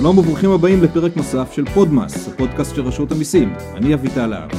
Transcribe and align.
שלום 0.00 0.18
וברוכים 0.18 0.50
הבאים 0.50 0.82
לפרק 0.82 1.16
נוסף 1.16 1.52
של 1.52 1.64
פודמאס, 1.74 2.28
הפודקאסט 2.28 2.74
של 2.74 2.82
רשות 2.82 3.12
המיסים. 3.12 3.52
אני 3.74 3.94
אביטל 3.94 4.26
להב. 4.26 4.50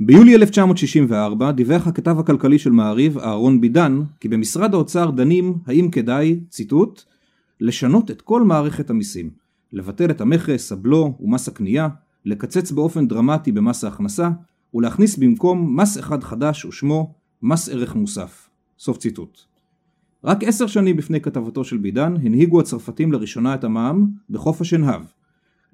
ביולי 0.00 0.34
1964 0.34 1.52
דיווח 1.52 1.86
הכתב 1.86 2.18
הכלכלי 2.18 2.58
של 2.58 2.70
מעריב, 2.70 3.18
אהרון 3.18 3.60
בידן, 3.60 4.02
כי 4.20 4.28
במשרד 4.28 4.74
האוצר 4.74 5.10
דנים 5.10 5.58
האם 5.66 5.90
כדאי, 5.90 6.40
ציטוט, 6.48 7.02
לשנות 7.60 8.10
את 8.10 8.22
כל 8.22 8.42
מערכת 8.42 8.90
המיסים, 8.90 9.30
לבטל 9.72 10.10
את 10.10 10.20
המכס, 10.20 10.72
הבלו 10.72 11.14
ומס 11.20 11.48
הקנייה, 11.48 11.88
לקצץ 12.24 12.70
באופן 12.70 13.08
דרמטי 13.08 13.52
במס 13.52 13.84
ההכנסה, 13.84 14.30
ולהכניס 14.74 15.16
במקום 15.16 15.80
מס 15.80 15.98
אחד 15.98 16.24
חדש 16.24 16.64
ושמו 16.64 17.14
מס 17.42 17.68
ערך 17.68 17.94
מוסף. 17.94 18.48
סוף 18.78 18.98
ציטוט. 18.98 19.53
רק 20.24 20.44
עשר 20.44 20.66
שנים 20.66 20.98
לפני 20.98 21.20
כתבתו 21.20 21.64
של 21.64 21.76
בידן 21.76 22.14
הנהיגו 22.22 22.60
הצרפתים 22.60 23.12
לראשונה 23.12 23.54
את 23.54 23.64
המע"מ 23.64 24.06
בחוף 24.30 24.60
השנהב. 24.60 25.02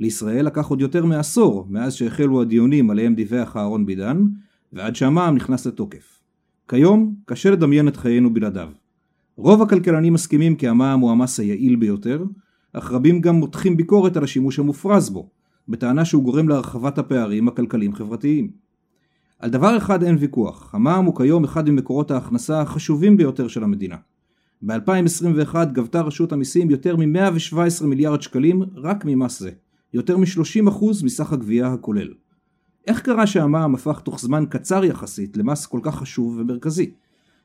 לישראל 0.01 0.47
לקח 0.47 0.67
עוד 0.67 0.81
יותר 0.81 1.05
מעשור 1.05 1.67
מאז 1.71 1.95
שהחלו 1.95 2.43
הדיונים 2.43 2.91
עליהם 2.91 3.15
דיווח 3.15 3.57
אהרון 3.57 3.87
בידן 3.87 4.25
ועד 4.73 4.97
שהמע"מ 4.97 5.35
נכנס 5.35 5.67
לתוקף. 5.67 6.21
כיום 6.69 7.15
קשה 7.25 7.51
לדמיין 7.51 7.89
את 7.89 7.97
חיינו 7.97 8.35
בלעדיו. 8.35 8.69
רוב 9.37 9.63
הכלכלנים 9.63 10.13
מסכימים 10.13 10.57
כי 10.57 10.69
המע"מ 10.69 11.01
הוא 11.01 11.11
המס 11.11 11.41
היעיל 11.41 11.77
ביותר, 11.77 12.25
אך 12.73 12.93
רבים 12.93 13.21
גם 13.21 13.35
מותחים 13.35 13.77
ביקורת 13.77 14.17
על 14.17 14.25
השימוש 14.25 14.59
המופרז 14.59 15.11
בו, 15.11 15.29
בטענה 15.69 16.05
שהוא 16.05 16.23
גורם 16.23 16.49
להרחבת 16.49 16.99
הפערים 16.99 17.49
הכלכליים 17.49 17.93
חברתיים. 17.93 18.51
על 19.39 19.51
דבר 19.51 19.77
אחד 19.77 20.03
אין 20.03 20.17
ויכוח, 20.21 20.75
המע"מ 20.75 21.05
הוא 21.05 21.17
כיום 21.17 21.45
אחד 21.45 21.71
ממקורות 21.71 22.11
ההכנסה 22.11 22.61
החשובים 22.61 23.17
ביותר 23.17 23.49
של 23.49 23.65
המדינה. 23.65 23.97
ב-2021 24.63 25.65
גבתה 25.65 26.01
רשות 26.01 26.33
המיסים 26.33 26.71
יותר 26.71 26.97
מ-117 26.97 27.85
מיליארד 27.85 28.23
שקלים 28.23 28.63
רק 28.75 29.05
ממס 29.05 29.41
זה, 29.41 29.51
יותר 29.95 30.17
מ-30% 30.17 30.85
מסך 31.05 31.33
הגבייה 31.33 31.73
הכולל. 31.73 32.09
איך 32.87 33.01
קרה 33.01 33.27
שהמע"מ 33.27 33.75
הפך 33.75 34.01
תוך 34.01 34.21
זמן 34.21 34.45
קצר 34.49 34.85
יחסית 34.85 35.37
למס 35.37 35.67
כל 35.67 35.81
כך 35.83 35.95
חשוב 35.95 36.37
ומרכזי? 36.39 36.91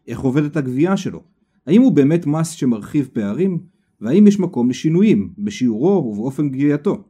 איך 0.07 0.19
עובדת 0.19 0.57
הגבייה 0.57 0.97
שלו? 0.97 1.21
האם 1.67 1.81
הוא 1.81 1.91
באמת 1.91 2.25
מס 2.25 2.49
שמרחיב 2.49 3.09
פערים? 3.13 3.59
והאם 4.01 4.27
יש 4.27 4.39
מקום 4.39 4.69
לשינויים 4.69 5.33
בשיעורו 5.37 6.11
ובאופן 6.11 6.49
גבייתו? 6.49 7.03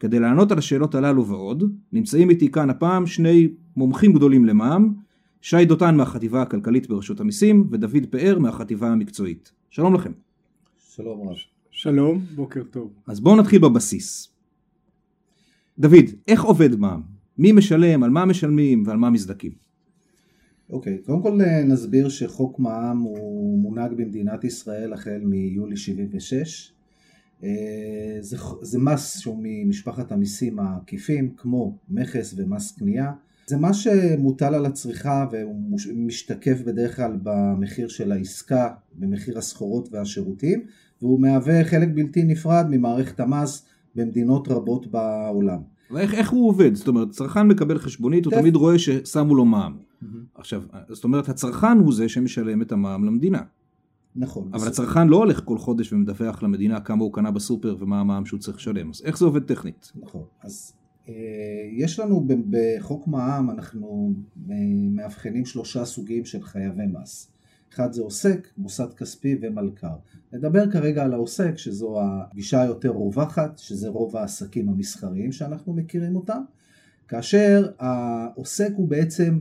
כדי 0.00 0.18
לענות 0.18 0.52
על 0.52 0.58
השאלות 0.58 0.94
הללו 0.94 1.26
ועוד, 1.26 1.72
נמצאים 1.92 2.30
איתי 2.30 2.50
כאן 2.50 2.70
הפעם 2.70 3.06
שני 3.06 3.48
מומחים 3.76 4.12
גדולים 4.12 4.44
למע"מ, 4.44 4.94
שי 5.40 5.64
דותן 5.64 5.94
מהחטיבה 5.94 6.42
הכלכלית 6.42 6.88
ברשות 6.88 7.20
המיסים 7.20 7.68
ודוד 7.70 8.06
פאר 8.10 8.38
מהחטיבה 8.38 8.88
המקצועית. 8.88 9.52
שלום 9.70 9.94
לכם. 9.94 10.12
שלום 10.78 11.28
רב. 11.28 11.36
שלום, 11.70 12.18
בוקר 12.34 12.62
טוב. 12.70 12.92
אז 13.06 13.20
בואו 13.20 13.36
נתחיל 13.36 13.60
בבסיס. 13.60 14.28
דוד, 15.78 16.04
איך 16.28 16.44
עובד 16.44 16.76
מע"מ? 16.76 17.02
מי 17.38 17.52
משלם, 17.52 18.02
על 18.02 18.10
מה 18.10 18.24
משלמים 18.24 18.82
ועל 18.86 18.96
מה 18.96 19.10
מזדכים? 19.10 19.52
אוקיי, 20.70 20.98
קודם 20.98 21.22
כל 21.22 21.40
אה, 21.40 21.64
נסביר 21.64 22.08
שחוק 22.08 22.58
מע"מ 22.58 22.98
הוא 22.98 23.58
מונהג 23.58 23.92
במדינת 23.92 24.44
ישראל 24.44 24.92
החל 24.92 25.20
מיולי 25.24 25.76
76. 25.76 26.72
אה, 27.44 27.48
זה, 28.20 28.36
זה 28.62 28.78
מס 28.78 29.18
שהוא 29.18 29.40
ממשפחת 29.42 30.12
המיסים 30.12 30.58
העקיפים 30.58 31.34
כמו 31.36 31.76
מכס 31.88 32.34
ומס 32.36 32.78
קנייה. 32.78 33.12
זה 33.48 33.56
מה 33.56 33.74
שמוטל 33.74 34.54
על 34.54 34.66
הצריכה 34.66 35.26
והוא 35.32 35.78
משתקף 35.94 36.62
בדרך 36.66 36.96
כלל 36.96 37.18
במחיר 37.22 37.88
של 37.88 38.12
העסקה, 38.12 38.68
במחיר 38.94 39.38
הסחורות 39.38 39.88
והשירותים, 39.92 40.62
והוא 41.02 41.20
מהווה 41.20 41.64
חלק 41.64 41.88
בלתי 41.94 42.24
נפרד 42.24 42.66
ממערכת 42.70 43.20
המס 43.20 43.66
במדינות 43.94 44.48
רבות 44.48 44.86
בעולם. 44.86 45.58
ואיך 45.90 46.14
איך 46.14 46.30
הוא 46.30 46.48
עובד? 46.48 46.74
זאת 46.74 46.88
אומרת, 46.88 47.10
צרכן 47.10 47.48
מקבל 47.48 47.78
חשבונית, 47.78 48.24
הוא 48.24 48.32
תמיד 48.32 48.56
רואה 48.56 48.78
ששמו 48.78 49.34
לו 49.34 49.44
מע"מ. 49.44 49.76
עכשיו, 50.34 50.62
זאת 50.88 51.04
אומרת, 51.04 51.28
הצרכן 51.28 51.78
הוא 51.78 51.92
זה 51.92 52.08
שמשלם 52.08 52.62
את 52.62 52.72
המע"מ 52.72 53.04
למדינה. 53.04 53.40
נכון. 54.16 54.50
אבל 54.52 54.68
הצרכן 54.68 55.08
לא 55.08 55.16
הולך 55.16 55.42
כל 55.44 55.58
חודש 55.58 55.92
ומדווח 55.92 56.42
למדינה 56.42 56.80
כמה 56.80 57.02
הוא 57.02 57.12
קנה 57.12 57.30
בסופר 57.30 57.76
ומה 57.80 58.00
המע"מ 58.00 58.26
שהוא 58.26 58.40
צריך 58.40 58.56
לשלם. 58.56 58.90
אז 58.90 59.02
איך 59.04 59.18
זה 59.18 59.24
עובד 59.24 59.42
טכנית? 59.42 59.92
נכון. 60.02 60.22
אז 60.42 60.72
יש 61.72 61.98
לנו 61.98 62.26
בחוק 62.50 63.08
מע"מ, 63.08 63.50
אנחנו 63.50 64.12
אה, 64.50 64.54
מאבחנים 64.90 65.44
שלושה 65.44 65.84
סוגים 65.84 66.24
של 66.24 66.42
חייבי 66.42 66.86
מס. 66.86 67.30
אחד 67.72 67.92
זה 67.92 68.02
עוסק, 68.02 68.48
מוסד 68.58 68.94
כספי 68.94 69.38
ומלכ"ר. 69.42 69.96
נדבר 70.32 70.70
כרגע 70.70 71.04
על 71.04 71.12
העוסק, 71.12 71.58
שזו 71.58 71.98
הגישה 72.02 72.62
היותר 72.62 72.88
רווחת, 72.88 73.58
שזה 73.58 73.88
רוב 73.88 74.16
העסקים 74.16 74.68
המסחריים 74.68 75.32
שאנחנו 75.32 75.72
מכירים 75.72 76.16
אותם, 76.16 76.42
כאשר 77.08 77.68
העוסק 77.78 78.70
הוא 78.76 78.88
בעצם 78.88 79.38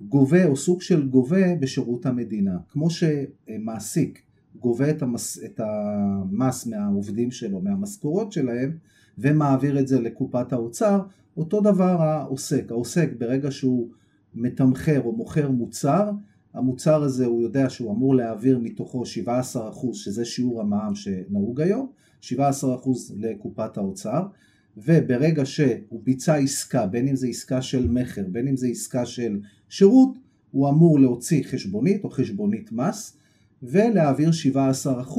גובה 0.00 0.44
או 0.44 0.56
סוג 0.56 0.82
של 0.82 1.08
גובה 1.08 1.54
בשירות 1.60 2.06
המדינה. 2.06 2.58
כמו 2.68 2.88
שמעסיק 2.90 4.22
גובה 4.60 4.90
את 4.90 5.02
המס, 5.02 5.38
את 5.44 5.60
המס 5.60 6.66
מהעובדים 6.66 7.30
שלו, 7.30 7.60
מהמשכורות 7.60 8.32
שלהם, 8.32 8.76
ומעביר 9.18 9.78
את 9.78 9.88
זה 9.88 10.00
לקופת 10.00 10.52
האוצר, 10.52 11.00
אותו 11.36 11.60
דבר 11.60 12.02
העוסק. 12.02 12.64
העוסק 12.70 13.08
ברגע 13.18 13.50
שהוא 13.50 13.88
מתמחר 14.34 15.00
או 15.04 15.12
מוכר 15.12 15.50
מוצר, 15.50 16.10
המוצר 16.54 17.02
הזה 17.02 17.26
הוא 17.26 17.42
יודע 17.42 17.70
שהוא 17.70 17.92
אמור 17.92 18.14
להעביר 18.14 18.58
מתוכו 18.58 19.02
17% 19.02 19.06
שזה 19.92 20.24
שיעור 20.24 20.60
המע"מ 20.60 20.94
שנהוג 20.94 21.60
היום, 21.60 21.90
17% 22.22 22.26
לקופת 23.16 23.76
האוצר, 23.76 24.26
וברגע 24.76 25.46
שהוא 25.46 26.00
ביצע 26.04 26.34
עסקה, 26.34 26.86
בין 26.86 27.08
אם 27.08 27.16
זה 27.16 27.26
עסקה 27.26 27.62
של 27.62 27.88
מכר, 27.88 28.24
בין 28.28 28.48
אם 28.48 28.56
זה 28.56 28.66
עסקה 28.66 29.06
של 29.06 29.40
שירות, 29.68 30.18
הוא 30.50 30.68
אמור 30.68 31.00
להוציא 31.00 31.44
חשבונית 31.44 32.04
או 32.04 32.10
חשבונית 32.10 32.72
מס 32.72 33.16
ולהעביר 33.62 34.30
17% 34.30 35.18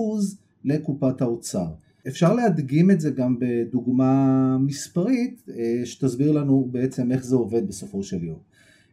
לקופת 0.66 1.22
האוצר. 1.22 1.68
אפשר 2.08 2.34
להדגים 2.34 2.92
את 2.92 3.02
זה 3.02 3.12
גם 3.12 3.36
בדוגמה 3.40 4.58
מספרית 4.58 5.42
אה, 5.50 5.82
שתסביר 5.86 6.32
לנו 6.32 6.68
בעצם 6.72 7.12
איך 7.12 7.24
זה 7.24 7.36
עובד 7.36 7.68
בסופו 7.68 8.04
של 8.04 8.24
יום. 8.24 8.40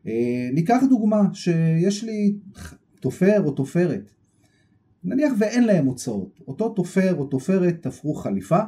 אה, 0.07 0.49
ניקח 0.53 0.83
דוגמה 0.91 1.23
שיש 1.33 2.05
לי 2.05 2.37
תופר 3.01 3.43
או 3.45 3.51
תופרת, 3.51 4.11
נניח 5.05 5.33
ואין 5.39 5.65
להם 5.65 5.87
הוצאות, 5.87 6.41
אותו 6.49 6.69
תופר 6.69 7.15
או 7.15 7.27
תופרת 7.27 7.83
תפרו 7.83 8.15
חליפה 8.15 8.61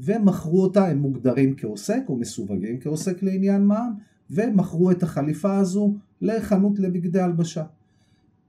ומכרו 0.00 0.62
אותה, 0.62 0.86
הם 0.88 0.98
מוגדרים 0.98 1.54
כעוסק 1.56 2.02
או 2.08 2.16
מסווגים 2.16 2.80
כעוסק 2.80 3.22
לעניין 3.22 3.62
מע"מ 3.62 3.94
ומכרו 4.30 4.90
את 4.90 5.02
החליפה 5.02 5.58
הזו 5.58 5.94
לחנות 6.20 6.78
לבגדי 6.78 7.20
הלבשה. 7.20 7.64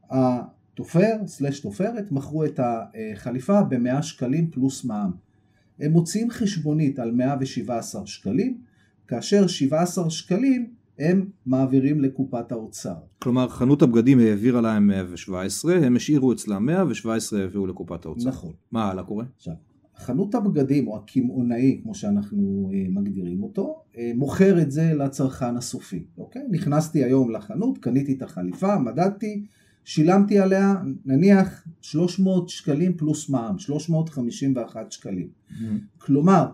התופר 0.09 1.15
סלש 1.25 1.59
תופרת 1.59 2.11
מכרו 2.11 2.45
את 2.45 2.59
החליפה 2.63 3.61
ב-100 3.63 4.01
שקלים 4.01 4.51
פלוס 4.51 4.85
מע"מ. 4.85 5.30
הם 5.81 5.91
מוציאים 5.91 6.29
חשבונית 6.29 6.99
על 6.99 7.11
117 7.11 8.07
שקלים, 8.07 8.57
כאשר 9.07 9.47
17 9.47 10.09
שקלים 10.09 10.69
הם 10.99 11.25
מעבירים 11.45 12.01
לקופת 12.01 12.51
האוצר. 12.51 12.95
כלומר 13.19 13.49
חנות 13.49 13.81
הבגדים 13.81 14.19
העבירה 14.19 14.61
להם 14.61 14.87
117, 14.87 15.75
הם 15.75 15.95
השאירו 15.95 16.33
אצלם 16.33 16.65
100 16.65 16.85
ו-17 16.85 17.37
העבירו 17.37 17.67
לקופת 17.67 18.05
האוצר. 18.05 18.29
נכון. 18.29 18.51
מה 18.71 18.91
הלאה 18.91 19.03
קורה? 19.03 19.25
עכשיו, 19.35 19.53
חנות 19.97 20.35
הבגדים 20.35 20.87
או 20.87 20.97
הקמעונאי 20.97 21.79
כמו 21.83 21.95
שאנחנו 21.95 22.71
אה, 22.73 22.85
מגדירים 22.89 23.43
אותו, 23.43 23.83
אה, 23.97 24.11
מוכר 24.15 24.61
את 24.61 24.71
זה 24.71 24.93
לצרכן 24.93 25.57
הסופי, 25.57 26.03
אוקיי? 26.17 26.41
נכנסתי 26.51 27.03
היום 27.03 27.31
לחנות, 27.31 27.77
קניתי 27.77 28.13
את 28.13 28.21
החליפה, 28.21 28.79
מדדתי, 28.79 29.45
שילמתי 29.85 30.39
עליה 30.39 30.75
נניח 31.05 31.67
300 31.81 32.49
שקלים 32.49 32.97
פלוס 32.97 33.29
מע"מ, 33.29 33.59
351 33.59 34.91
שקלים. 34.91 35.27
Mm-hmm. 35.27 35.53
כלומר, 35.97 36.45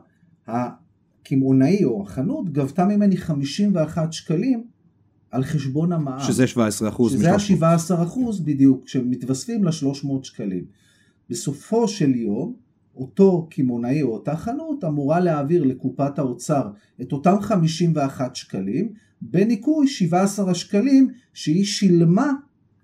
הקמעונאי 0.47 1.83
או 1.83 2.03
החנות 2.03 2.49
גבתה 2.49 2.85
ממני 2.85 3.17
51 3.17 4.13
שקלים 4.13 4.63
על 5.31 5.43
חשבון 5.43 5.91
המע"מ. 5.91 6.19
שזה 6.19 6.47
17 6.47 6.89
אחוז. 6.89 7.11
שזה 7.11 7.31
ה-17 7.31 8.03
אחוז 8.03 8.39
בדיוק, 8.39 8.87
שמתווספים 8.87 9.63
ל-300 9.63 10.07
שקלים. 10.23 10.65
בסופו 11.29 11.87
של 11.87 12.15
יום, 12.15 12.53
אותו 12.95 13.47
קמעונאי 13.51 14.01
או 14.01 14.13
אותה 14.13 14.35
חנות 14.35 14.83
אמורה 14.83 15.19
להעביר 15.19 15.63
לקופת 15.63 16.19
האוצר 16.19 16.69
את 17.01 17.11
אותם 17.11 17.35
51 17.41 18.35
שקלים, 18.35 18.93
בניכוי 19.21 19.87
17 19.87 20.51
השקלים 20.51 21.09
שהיא 21.33 21.65
שילמה 21.65 22.31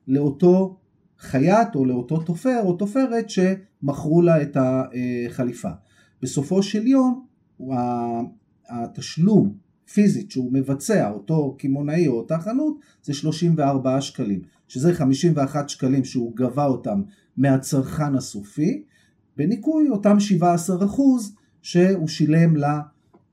לאותו 0.07 0.77
חייט 1.19 1.75
או 1.75 1.85
לאותו 1.85 2.19
תופר 2.19 2.61
או 2.63 2.73
תופרת 2.73 3.25
שמכרו 3.29 4.21
לה 4.21 4.41
את 4.41 4.57
החליפה. 4.59 5.69
בסופו 6.21 6.63
של 6.63 6.88
יום 6.88 7.25
התשלום 8.69 9.53
פיזית 9.94 10.31
שהוא 10.31 10.53
מבצע, 10.53 11.09
אותו 11.09 11.55
קמעונאי 11.59 12.07
או 12.07 12.13
אותה 12.13 12.39
חנות, 12.39 12.79
זה 13.03 13.13
34 13.13 14.01
שקלים, 14.01 14.41
שזה 14.67 14.94
51 14.94 15.69
שקלים 15.69 16.05
שהוא 16.05 16.35
גבה 16.35 16.65
אותם 16.65 17.01
מהצרכן 17.38 18.15
הסופי, 18.15 18.83
בניכוי 19.38 19.89
אותם 19.89 20.19
17 20.19 20.85
אחוז 20.85 21.35
שהוא 21.61 22.07
שילם 22.07 22.53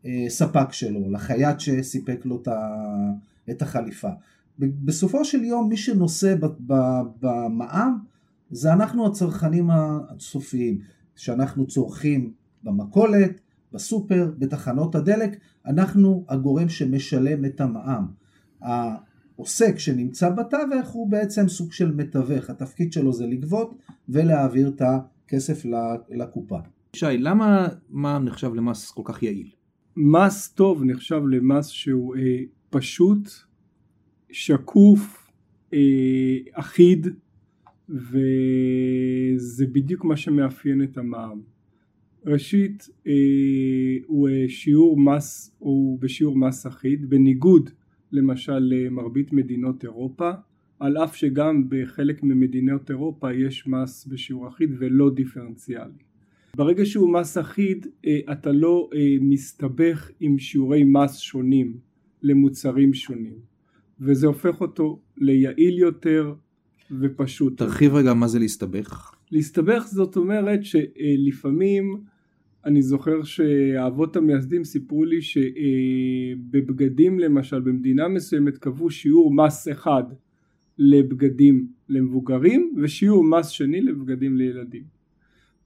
לספק 0.04 0.72
שלו, 0.72 1.10
לחייט 1.10 1.60
שסיפק 1.60 2.20
לו 2.24 2.42
את 3.50 3.62
החליפה. 3.62 4.10
בסופו 4.60 5.24
של 5.24 5.44
יום 5.44 5.68
מי 5.68 5.76
שנושא 5.76 6.34
במע"מ 7.20 7.98
זה 8.50 8.72
אנחנו 8.72 9.06
הצרכנים 9.06 9.70
הסופיים, 9.70 10.78
שאנחנו 11.16 11.66
צורכים 11.66 12.32
במכולת, 12.62 13.40
בסופר, 13.72 14.32
בתחנות 14.38 14.94
הדלק, 14.94 15.36
אנחנו 15.66 16.24
הגורם 16.28 16.68
שמשלם 16.68 17.44
את 17.44 17.60
המע"מ. 17.60 18.06
העוסק 18.62 19.78
שנמצא 19.78 20.30
בתווך 20.30 20.88
הוא 20.88 21.10
בעצם 21.10 21.48
סוג 21.48 21.72
של 21.72 21.94
מתווך, 21.94 22.50
התפקיד 22.50 22.92
שלו 22.92 23.12
זה 23.12 23.26
לגבות 23.26 23.74
ולהעביר 24.08 24.68
את 24.68 24.82
הכסף 24.82 25.62
לקופה. 26.10 26.58
שי, 26.96 27.18
למה 27.18 27.68
מע"מ 27.90 28.24
נחשב 28.24 28.54
למס 28.54 28.90
כל 28.90 29.02
כך 29.04 29.22
יעיל? 29.22 29.50
מס 29.96 30.48
טוב 30.48 30.84
נחשב 30.84 31.22
למס 31.30 31.66
שהוא 31.66 32.16
אה, 32.16 32.38
פשוט, 32.70 33.30
שקוף, 34.32 35.30
אה, 35.74 36.38
אחיד, 36.52 37.06
וזה 37.88 39.66
בדיוק 39.72 40.04
מה 40.04 40.16
שמאפיין 40.16 40.82
את 40.82 40.98
המע"מ. 40.98 41.40
ראשית 42.26 42.88
אה, 43.06 43.12
הוא 44.06 44.28
אה, 44.28 44.44
שיעור 44.48 45.00
מס, 45.00 45.56
הוא 45.58 45.98
בשיעור 46.00 46.36
מס 46.36 46.66
אחיד 46.66 47.10
בניגוד 47.10 47.70
למשל 48.12 48.58
למרבית 48.58 49.32
מדינות 49.32 49.84
אירופה 49.84 50.30
על 50.80 50.96
אף 50.96 51.16
שגם 51.16 51.64
בחלק 51.68 52.22
ממדינות 52.22 52.90
אירופה 52.90 53.32
יש 53.32 53.66
מס 53.66 54.06
בשיעור 54.06 54.48
אחיד 54.48 54.70
ולא 54.78 55.10
דיפרנציאלי. 55.10 56.02
ברגע 56.56 56.84
שהוא 56.84 57.12
מס 57.12 57.38
אחיד 57.38 57.86
אתה 58.32 58.52
לא 58.52 58.90
מסתבך 59.20 60.10
עם 60.20 60.38
שיעורי 60.38 60.84
מס 60.84 61.18
שונים 61.18 61.76
למוצרים 62.22 62.94
שונים 62.94 63.49
וזה 64.00 64.26
הופך 64.26 64.60
אותו 64.60 65.00
ליעיל 65.16 65.78
יותר 65.78 66.34
ופשוט. 67.00 67.58
תרחיב 67.58 67.94
רגע 67.94 68.14
מה 68.14 68.28
זה 68.28 68.38
להסתבך. 68.38 69.14
להסתבך 69.30 69.84
זאת 69.86 70.16
אומרת 70.16 70.60
שלפעמים 70.64 71.96
אני 72.64 72.82
זוכר 72.82 73.22
שהאבות 73.22 74.16
המייסדים 74.16 74.64
סיפרו 74.64 75.04
לי 75.04 75.18
שבבגדים 75.22 77.18
למשל 77.18 77.60
במדינה 77.60 78.08
מסוימת 78.08 78.58
קבעו 78.58 78.90
שיעור 78.90 79.34
מס 79.34 79.68
אחד 79.72 80.02
לבגדים 80.78 81.66
למבוגרים 81.88 82.72
ושיעור 82.76 83.24
מס 83.24 83.48
שני 83.48 83.80
לבגדים 83.80 84.36
לילדים. 84.36 84.82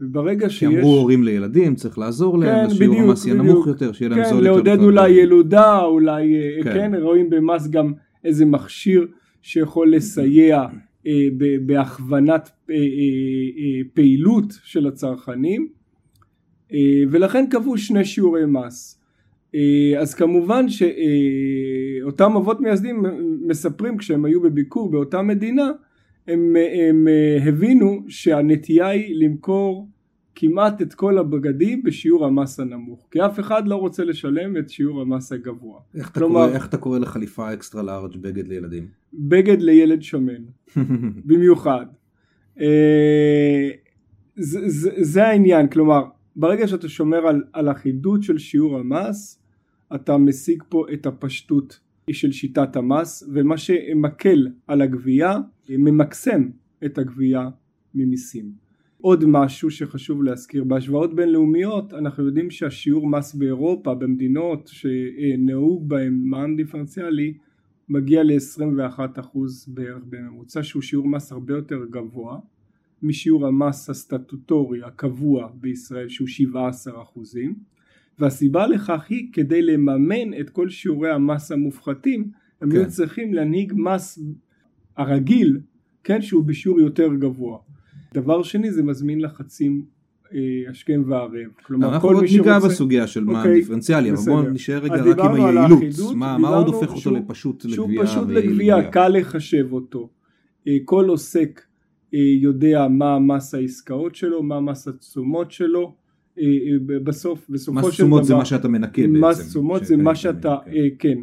וברגע 0.01 0.51
שיש... 0.51 0.59
כי 0.59 0.67
אמרו 0.79 0.97
הורים 0.97 1.23
לילדים 1.23 1.75
צריך 1.75 1.99
לעזור 1.99 2.39
להם, 2.39 2.69
כן, 2.69 2.75
שיעור 2.75 2.97
המס 2.97 3.27
יהיה 3.27 3.37
נמוך 3.43 3.67
יותר, 3.67 3.93
שיהיה 3.93 4.09
להם 4.09 4.25
כן, 4.25 4.31
זול 4.31 4.47
יותר. 4.47 4.61
כן, 4.61 4.67
לעודד 4.67 4.83
אולי 4.83 5.11
ילודה, 5.11 5.85
אולי, 5.85 6.35
כן. 6.65 6.75
כן, 6.75 6.95
רואים 6.95 7.31
במס 7.31 7.69
גם 7.69 7.93
איזה 8.25 8.47
מכשיר 8.47 9.07
שיכול 9.43 9.95
לסייע 9.95 10.65
אה, 11.07 11.13
בהכוונת 11.67 12.51
אה, 12.71 12.75
אה, 12.75 12.81
פעילות 13.95 14.45
של 14.65 14.87
הצרכנים 14.87 15.69
ולכן 17.11 17.45
קבעו 17.51 17.79
שני 17.79 18.05
שיעורי 18.05 18.47
מס. 18.47 19.01
אז 20.01 20.15
כמובן 20.15 20.67
שאותם 20.69 22.37
אבות 22.37 22.61
מייסדים 22.61 23.03
מספרים 23.47 23.97
כשהם 23.97 24.25
היו 24.25 24.41
בביקור 24.41 24.91
באותה 24.91 25.23
מדינה 25.23 25.71
הם, 26.29 26.57
הם 26.89 27.09
הבינו 27.47 28.05
שהנטייה 28.09 28.89
היא 28.89 29.15
למכור 29.25 29.89
כמעט 30.35 30.83
את 30.83 30.95
כל 30.95 31.19
הבגדים 31.19 31.83
בשיעור 31.83 32.27
המס 32.27 32.61
הנמוך 32.61 33.09
כי 33.11 33.27
אף 33.27 33.41
אחד 33.41 33.69
לא 33.69 33.77
רוצה 33.77 34.05
לשלם 34.05 34.57
את 34.57 34.71
שיעור 34.71 35.01
המס 35.01 35.33
הגבוה. 35.33 35.81
איך, 35.95 36.15
כלומר, 36.15 36.41
אתה, 36.41 36.47
קורא, 36.47 36.57
איך 36.57 36.69
אתה 36.69 36.77
קורא 36.77 36.99
לחליפה 36.99 37.53
אקסטרה 37.53 37.83
לארג' 37.83 38.17
בגד 38.17 38.49
לילדים? 38.49 38.89
בגד 39.15 39.63
לילד 39.63 40.03
שמן 40.03 40.43
במיוחד. 41.29 41.87
זה, 44.37 44.69
זה, 44.69 44.91
זה 45.01 45.27
העניין 45.27 45.69
כלומר 45.69 46.05
ברגע 46.37 46.69
שאתה 46.69 46.89
שומר 46.89 47.27
על, 47.27 47.43
על 47.53 47.71
אחידות 47.71 48.23
של 48.23 48.39
שיעור 48.39 48.79
המס 48.79 49.43
אתה 49.95 50.19
משיג 50.19 50.63
פה 50.69 50.87
את 50.93 51.07
הפשטות 51.07 51.81
של 52.13 52.33
שיטת 52.33 52.77
המס 52.77 53.25
ומה 53.33 53.59
שמקל 53.59 54.49
על 54.67 54.83
הגבייה 54.83 55.39
ממקסם 55.69 56.49
את 56.85 56.99
הגבייה 56.99 57.49
ממיסים. 57.95 58.64
עוד 59.05 59.25
משהו 59.27 59.71
שחשוב 59.71 60.23
להזכיר 60.23 60.65
בהשוואות 60.65 61.15
בינלאומיות 61.15 61.95
אנחנו 61.95 62.27
יודעים 62.27 62.51
שהשיעור 62.51 63.09
מס 63.09 63.35
באירופה 63.35 63.95
במדינות 63.95 64.71
שנהוג 64.73 65.89
בהם 65.89 66.21
מע"מ 66.25 66.57
דיפרנציאלי 66.57 67.35
מגיע 67.89 68.23
ל-21% 68.23 69.39
בערך 69.69 70.03
בממוצע 70.09 70.63
שהוא 70.63 70.83
שיעור 70.83 71.09
מס 71.09 71.33
הרבה 71.33 71.55
יותר 71.55 71.85
גבוה 71.91 72.39
משיעור 73.03 73.47
המס 73.47 73.91
הסטטוטורי 73.91 74.83
הקבוע 74.83 75.49
בישראל 75.55 76.09
שהוא 76.09 76.29
17 76.29 77.03
אחוזים 77.03 77.55
והסיבה 78.19 78.67
לכך 78.67 79.07
היא 79.09 79.29
כדי 79.33 79.63
לממן 79.63 80.41
את 80.41 80.51
כל 80.51 80.69
שיעורי 80.69 81.11
המס 81.11 81.53
המופחתים 81.53 82.31
הם 82.61 82.71
כן. 82.71 82.77
היו 82.77 82.89
צריכים 82.89 83.35
להנהיג 83.35 83.73
מס 83.77 84.19
הרגיל 84.97 85.61
כן 86.05 86.23
שהוא 86.23 86.45
בשיעור 86.45 86.81
יותר 86.81 87.15
גבוה 87.15 87.59
דבר 88.15 88.43
שני 88.43 88.71
זה 88.71 88.83
מזמין 88.83 89.21
לחצים 89.21 89.85
אה, 90.35 90.39
השכם 90.71 91.03
והערב. 91.07 91.33
כלומר 91.63 92.01
כל 92.01 92.17
מי 92.17 92.29
שרוצה... 92.29 92.51
אנחנו 92.51 92.59
עוד 92.59 92.65
ניגע 92.65 92.69
בסוגיה 92.69 93.07
של 93.07 93.25
מע"מ 93.25 93.37
אוקיי, 93.37 93.55
דיפרנציאלי, 93.55 94.11
אבל 94.11 94.19
בואו 94.27 94.43
נשאר 94.43 94.79
רגע 94.79 94.95
רק 94.95 95.19
עם 95.19 95.35
היעילות. 95.35 95.83
מה, 96.15 96.39
מה 96.39 96.49
עוד 96.49 96.67
הופך 96.67 96.95
אותו 96.95 97.11
לפשוט 97.11 97.65
לגבייה? 97.65 98.07
שהוא 98.07 98.25
פשוט 98.25 98.29
לגבייה, 98.29 98.91
קל 98.91 99.09
לחשב 99.09 99.73
אותו. 99.73 100.09
אה, 100.69 100.77
כל 100.85 101.09
עוסק 101.09 101.61
אה, 102.15 102.19
יודע 102.41 102.87
מה 102.91 103.19
מס 103.19 103.55
העסקאות 103.55 104.15
שלו, 104.15 104.43
מה 104.43 104.61
מס 104.61 104.89
התשומות 104.89 105.51
שלו. 105.51 105.95
בסוף, 107.05 107.47
בסופו 107.51 107.79
של 107.81 107.81
דבר... 107.81 107.89
מס 107.89 107.95
תשומות 107.95 108.25
זה 108.25 108.35
מה 108.35 108.45
שאתה 108.45 108.69
מנקה 108.69 109.03
בעצם. 109.03 109.25
מס 109.25 109.49
תשומות 109.49 109.85
זה 109.85 109.97
מה 109.97 110.15
שאתה, 110.15 110.57
כן. 110.99 111.19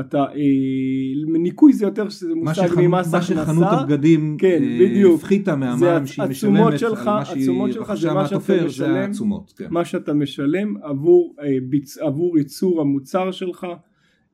אתה, 0.00 0.18
אה, 0.18 1.38
ניקוי 1.38 1.72
זה 1.72 1.84
יותר 1.84 2.08
שזה 2.08 2.34
מושג 2.34 2.68
ממס 2.76 3.14
הכנסה, 3.14 3.34
מה 3.34 3.44
שחנות 3.44 3.66
הבגדים 3.70 4.36
כן, 4.38 4.62
אה, 4.62 5.14
הפחיתה 5.14 5.56
מהמע"מ 5.56 6.06
שהיא 6.06 6.28
משלמת 6.28 6.78
שלך, 6.78 7.06
על 7.06 7.14
מה 7.14 7.24
שהיא 7.24 7.80
רכשה 7.80 8.14
מהתופר, 8.14 8.68
זה 8.68 9.04
התשומות. 9.04 9.52
כן. 9.56 9.66
מה 9.70 9.84
שאתה 9.84 10.12
משלם 10.12 10.76
עבור, 10.82 11.34
אה, 11.40 11.56
ביצ, 11.68 11.98
עבור 11.98 12.38
ייצור 12.38 12.80
המוצר 12.80 13.30
שלך, 13.30 13.66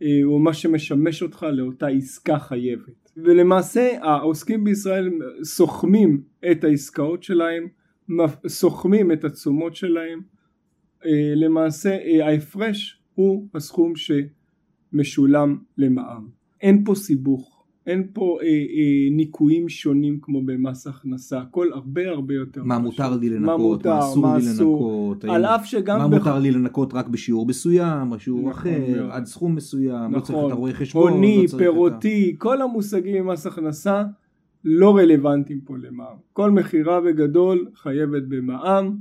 אה, 0.03 0.21
או 0.25 0.39
מה 0.39 0.55
שמשמש 0.55 1.23
אותך 1.23 1.47
לאותה 1.53 1.87
עסקה 1.87 2.39
חייבת. 2.39 3.11
ולמעשה 3.17 3.89
העוסקים 4.03 4.65
בישראל 4.65 5.11
סוכמים 5.43 6.23
את 6.51 6.65
העסקאות 6.65 7.23
שלהם, 7.23 7.67
סוכמים 8.47 9.13
את 9.13 9.25
התשומות 9.25 9.77
שלהם, 9.77 10.21
אה, 11.07 11.35
למעשה 11.35 11.97
ההפרש 12.25 13.03
הוא 13.15 13.49
הסכום 13.55 13.97
ש... 13.97 14.11
משולם 14.93 15.57
למע"מ. 15.79 16.29
אין 16.61 16.85
פה 16.85 16.95
סיבוך, 16.95 17.63
אין 17.87 18.07
פה 18.13 18.39
אה, 18.43 18.47
אה, 18.47 19.09
ניכויים 19.11 19.69
שונים 19.69 20.19
כמו 20.23 20.43
במס 20.43 20.87
הכנסה, 20.87 21.41
הכל 21.41 21.69
הרבה 21.73 22.09
הרבה 22.09 22.35
יותר 22.35 22.65
מה 22.65 22.79
מותר 22.79 23.17
לי 23.17 23.29
לנקות, 23.29 23.47
מה, 23.47 23.57
מותר, 23.57 23.91
מה 23.91 23.99
אסור 23.99 24.23
מה 24.27 24.39
לי 24.39 24.45
לנקות, 24.59 25.25
על 25.25 25.45
אף 25.45 25.67
שגם 25.67 25.99
מה 25.99 26.09
בח... 26.09 26.19
מותר 26.19 26.39
לי 26.39 26.51
לנקות 26.51 26.95
רק 26.95 27.09
בשיעור 27.09 27.47
מסוים, 27.47 28.13
או 28.13 28.19
שיעור 28.19 28.41
נכון, 28.41 28.51
אחר, 28.51 28.79
מאוד. 28.97 29.11
עד 29.11 29.25
סכום 29.25 29.55
מסוים, 29.55 29.95
נכון, 29.95 30.13
לא 30.13 30.21
צריך 30.21 30.39
את 30.39 30.39
נכון. 30.39 30.53
הרואה 30.53 30.73
חשבון, 30.73 31.13
הוני, 31.13 31.47
לא 31.53 31.59
פירותי, 31.59 32.33
את... 32.35 32.41
כל 32.41 32.63
המושגים 32.63 33.27
במס 33.27 33.47
הכנסה 33.47 34.03
לא 34.65 34.97
רלוונטיים 34.97 35.61
פה 35.61 35.75
למע"מ, 35.79 36.17
כל 36.33 36.51
מכירה 36.51 37.01
בגדול 37.01 37.67
חייבת 37.75 38.23
במע"מ 38.29 38.97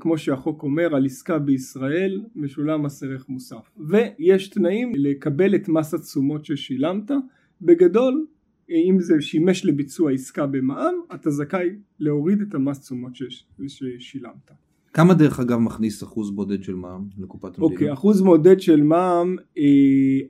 כמו 0.00 0.18
שהחוק 0.18 0.62
אומר 0.62 0.94
על 0.94 1.06
עסקה 1.06 1.38
בישראל 1.38 2.22
משולם 2.36 2.82
מס 2.82 3.02
ערך 3.02 3.28
מוסף 3.28 3.70
ויש 3.78 4.48
תנאים 4.48 4.92
לקבל 4.94 5.54
את 5.54 5.68
מס 5.68 5.94
התשומות 5.94 6.44
ששילמת 6.44 7.10
בגדול 7.62 8.26
אה, 8.70 8.76
אם 8.76 9.00
זה 9.00 9.14
שימש 9.20 9.64
לביצוע 9.64 10.12
עסקה 10.12 10.46
במע"מ 10.46 10.94
אתה 11.14 11.30
זכאי 11.30 11.68
להוריד 12.00 12.40
את 12.40 12.54
המס 12.54 12.80
תשומות 12.80 13.12
ששילמת. 13.66 14.50
כמה 14.92 15.14
דרך 15.14 15.40
אגב 15.40 15.58
מכניס 15.58 16.02
אחוז 16.02 16.30
בודד 16.30 16.62
של 16.62 16.74
מע"מ 16.74 17.08
לקופת 17.18 17.44
המדינה? 17.44 17.64
אוקיי, 17.64 17.90
okay, 17.90 17.92
אחוז 17.92 18.22
בודד 18.22 18.60
של 18.60 18.82
מע"מ 18.82 19.36
אה, 19.58 19.62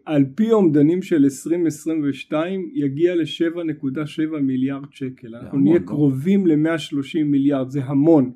על 0.04 0.24
פי 0.34 0.52
אומדנים 0.52 1.02
של 1.02 1.24
2022 1.24 2.70
יגיע 2.74 3.14
ל-7.7 3.14 4.40
מיליארד 4.42 4.92
שקל. 4.92 5.34
אנחנו 5.34 5.58
נהיה 5.58 5.78
לא? 5.78 5.86
קרובים 5.86 6.46
ל-130 6.46 7.24
מיליארד, 7.24 7.70
זה 7.70 7.84
המון. 7.84 8.32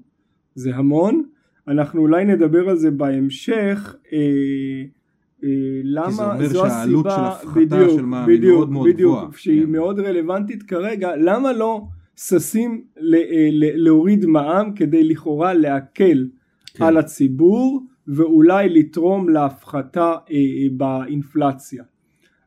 זה 0.55 0.77
המון, 0.77 1.23
אנחנו 1.69 2.01
אולי 2.01 2.25
נדבר 2.25 2.69
על 2.69 2.77
זה 2.77 2.91
בהמשך, 2.91 3.97
אה, 4.13 4.19
אה, 5.45 5.49
למה 5.85 6.13
זו 6.13 6.23
הסיבה, 6.33 6.41
כי 6.41 6.49
זה 6.49 6.59
אומר 6.59 6.69
שהעלות 6.69 7.07
של 7.11 7.21
הפחתה 7.21 7.91
של 7.97 8.03
מע"מ 8.03 8.29
היא 8.29 8.41
מאוד 8.41 8.71
מאוד 8.71 8.89
בדיוק, 8.89 9.17
גבוהה, 9.17 9.29
שהיא 9.37 9.65
כן. 9.65 9.71
מאוד 9.71 10.01
רלוונטית 10.01 10.63
כרגע, 10.63 11.17
למה 11.17 11.53
לא 11.53 11.83
ששים 12.17 12.85
להוריד 13.75 14.27
מע"מ 14.27 14.73
כדי 14.77 15.05
לכאורה 15.05 15.55
להקל 15.55 16.29
כן. 16.75 16.85
על 16.85 16.97
הציבור 16.97 17.83
ואולי 18.09 18.69
לתרום 18.69 19.29
להפחתה 19.29 20.15
באינפלציה. 20.77 21.85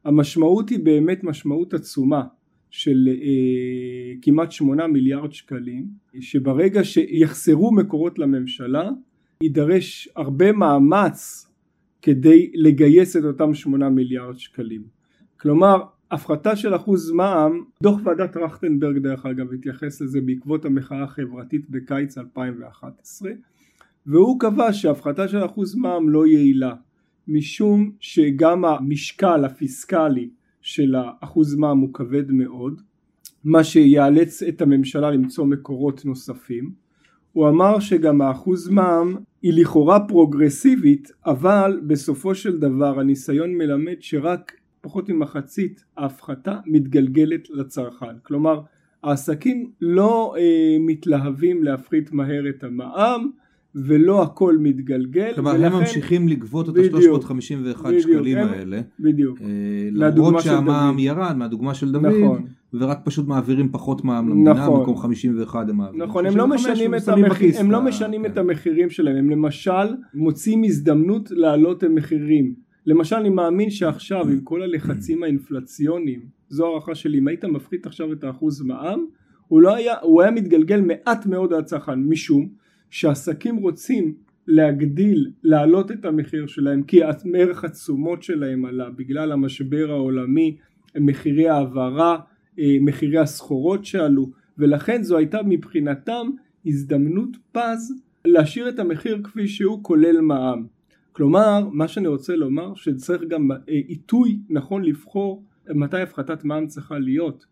המשמעות 0.06 0.70
היא 0.70 0.80
באמת 0.80 1.24
משמעות 1.24 1.74
עצומה 1.74 2.24
של 2.70 3.08
אה, 3.08 4.14
כמעט 4.22 4.52
שמונה 4.52 4.88
מיליארד 4.88 5.32
שקלים 5.32 5.88
שברגע 6.20 6.84
שיחסרו 6.84 7.72
מקורות 7.72 8.20
לממשלה 8.20 8.90
יידרש 9.44 10.10
הרבה 10.16 10.52
מאמץ 10.52 11.48
כדי 12.02 12.52
לגייס 12.54 13.18
את 13.18 13.24
אותם 13.24 13.54
שמונה 13.54 13.90
מיליארד 13.90 14.38
שקלים. 14.38 14.84
כלומר 15.40 15.78
הפחתה 16.12 16.56
של 16.56 16.76
אחוז 16.76 17.12
מע"מ 17.12 17.64
דוח 17.84 18.00
ועדת 18.04 18.32
טרכטנברג 18.32 18.98
דרך 18.98 19.26
אגב 19.26 19.54
התייחס 19.54 20.02
לזה 20.02 20.22
בעקבות 20.22 20.66
המחאה 20.66 21.04
החברתית 21.04 21.70
בקיץ 21.70 22.18
2011 22.18 23.32
והוא 24.06 24.40
קבע 24.40 24.74
שהפחתה 24.74 25.28
של 25.28 25.46
אחוז 25.46 25.76
מע"מ 25.76 26.10
לא 26.10 26.28
יעילה 26.28 26.74
משום 27.28 27.92
שגם 28.00 28.66
המשקל 28.66 29.46
הפיסקלי 29.46 30.30
של 30.68 30.96
האחוז 30.96 31.56
מע"מ 31.56 31.80
הוא 31.80 31.94
כבד 31.94 32.32
מאוד 32.32 32.82
מה 33.44 33.64
שיאלץ 33.64 34.44
את 34.44 34.62
הממשלה 34.62 35.12
למצוא 35.12 35.46
מקורות 35.46 36.06
נוספים. 36.06 36.72
הוא 37.34 37.50
אמר 37.50 37.80
שגם 37.80 38.22
האחוז 38.22 38.70
מע"מ 38.70 39.16
היא 39.42 39.54
לכאורה 39.62 40.00
פרוגרסיבית 40.08 41.12
אבל 41.26 41.82
בסופו 41.88 42.36
של 42.36 42.58
דבר 42.58 43.00
הניסיון 43.00 43.54
מלמד 43.58 43.96
שרק 44.00 44.52
פחות 44.82 45.10
ממחצית 45.10 45.84
ההפחתה 45.98 46.60
מתגלגלת 46.66 47.50
לצרכן. 47.50 48.18
כלומר 48.24 48.62
העסקים 49.04 49.72
לא 49.82 50.36
אה, 50.38 50.78
מתלהבים 50.80 51.64
להפחית 51.64 52.12
מהר 52.12 52.50
את 52.50 52.64
המע"מ 52.64 53.30
ולא 53.86 54.24
הכל 54.24 54.58
מתגלגל. 54.60 55.32
כלומר 55.36 55.52
ולכן, 55.52 55.64
הם 55.64 55.74
ממשיכים 55.74 56.28
לגבות 56.28 56.70
את 56.70 56.76
ה-351 56.78 57.86
שקלים 58.00 58.38
הם, 58.38 58.48
האלה. 58.48 58.82
בדיוק. 59.00 59.42
אה, 59.42 59.48
למרות 59.92 60.42
שהמע"מ 60.42 61.00
ירד 61.00 61.36
מהדוגמה 61.38 61.74
של 61.74 61.92
דוד. 61.92 62.06
נכון. 62.06 62.46
ורק 62.74 63.00
פשוט 63.04 63.28
מעבירים 63.28 63.70
פחות 63.72 64.04
מע"מ 64.04 64.30
למדינה, 64.30 64.54
נכון, 64.54 64.80
במקום 64.80 64.98
51 64.98 65.70
הם 65.70 65.78
מעבירים. 65.78 66.10
נכון, 66.10 66.26
הם 66.26 66.38
לא 66.38 66.48
משנים, 66.48 66.96
את, 66.96 67.08
המחיר, 67.08 67.60
הם 67.60 67.72
לא 67.72 67.82
משנים 67.82 68.24
כן. 68.24 68.32
את 68.32 68.38
המחירים 68.38 68.90
שלהם, 68.90 69.18
הם 69.18 69.30
למשל 69.30 69.96
מוצאים 70.14 70.64
הזדמנות 70.64 71.32
להעלות 71.32 71.84
המחירים. 71.84 72.54
למשל 72.86 73.16
אני 73.16 73.30
מאמין 73.30 73.70
שעכשיו 73.70 74.28
עם 74.28 74.40
כל 74.40 74.62
הלחצים 74.62 75.24
האינפלציוניים, 75.24 76.20
זו 76.50 76.66
הערכה 76.68 76.96
שלי, 76.96 77.18
אם 77.18 77.28
היית 77.28 77.46
מפחית 77.46 77.86
עכשיו 77.86 78.14
את 78.14 78.24
האחוז 78.24 78.62
מע"מ, 78.62 79.06
הוא, 79.48 79.62
לא 79.62 79.76
היה, 79.76 79.94
הוא 80.02 80.22
היה 80.22 80.32
מתגלגל 80.32 80.82
מעט 80.82 81.26
מאוד 81.26 81.54
על 81.54 81.60
הצרכן, 81.60 82.00
משום 82.00 82.50
שעסקים 82.90 83.56
רוצים 83.56 84.14
להגדיל, 84.48 85.32
להעלות 85.44 85.92
את 85.92 86.06
המחיר 86.06 86.48
שלהם 86.48 86.84
כי 86.84 87.00
ערך 87.36 87.64
התשומות 87.64 88.24
שלהם 88.24 88.66
עלה 88.66 88.90
בגלל 88.90 89.32
המשבר 89.32 89.92
העולמי, 89.92 90.58
מחירי 91.00 91.50
העברה, 91.50 92.20
אה, 92.60 92.78
מחירי 92.82 93.18
הסחורות 93.18 93.86
שעלו 93.86 94.32
ולכן 94.58 95.04
זו 95.04 95.18
הייתה 95.18 95.40
מבחינתם 95.46 96.28
הזדמנות 96.66 97.38
פז 97.52 97.94
להשאיר 98.26 98.70
את 98.70 98.80
המחיר 98.80 99.22
כפי 99.24 99.48
שהוא 99.48 99.84
כולל 99.84 100.22
מע"מ. 100.22 100.66
כלומר 101.12 101.68
מה 101.72 101.88
שאני 101.88 102.08
רוצה 102.08 102.36
לומר 102.36 102.76
שצריך 102.76 103.22
גם 103.28 103.52
אה, 103.52 103.58
עיתוי 103.68 104.40
נכון 104.50 104.84
לבחור 104.84 105.44
מתי 105.70 106.02
הפחתת 106.02 106.44
מע"מ 106.44 106.68
צריכה 106.68 107.00
להיות. 107.00 107.46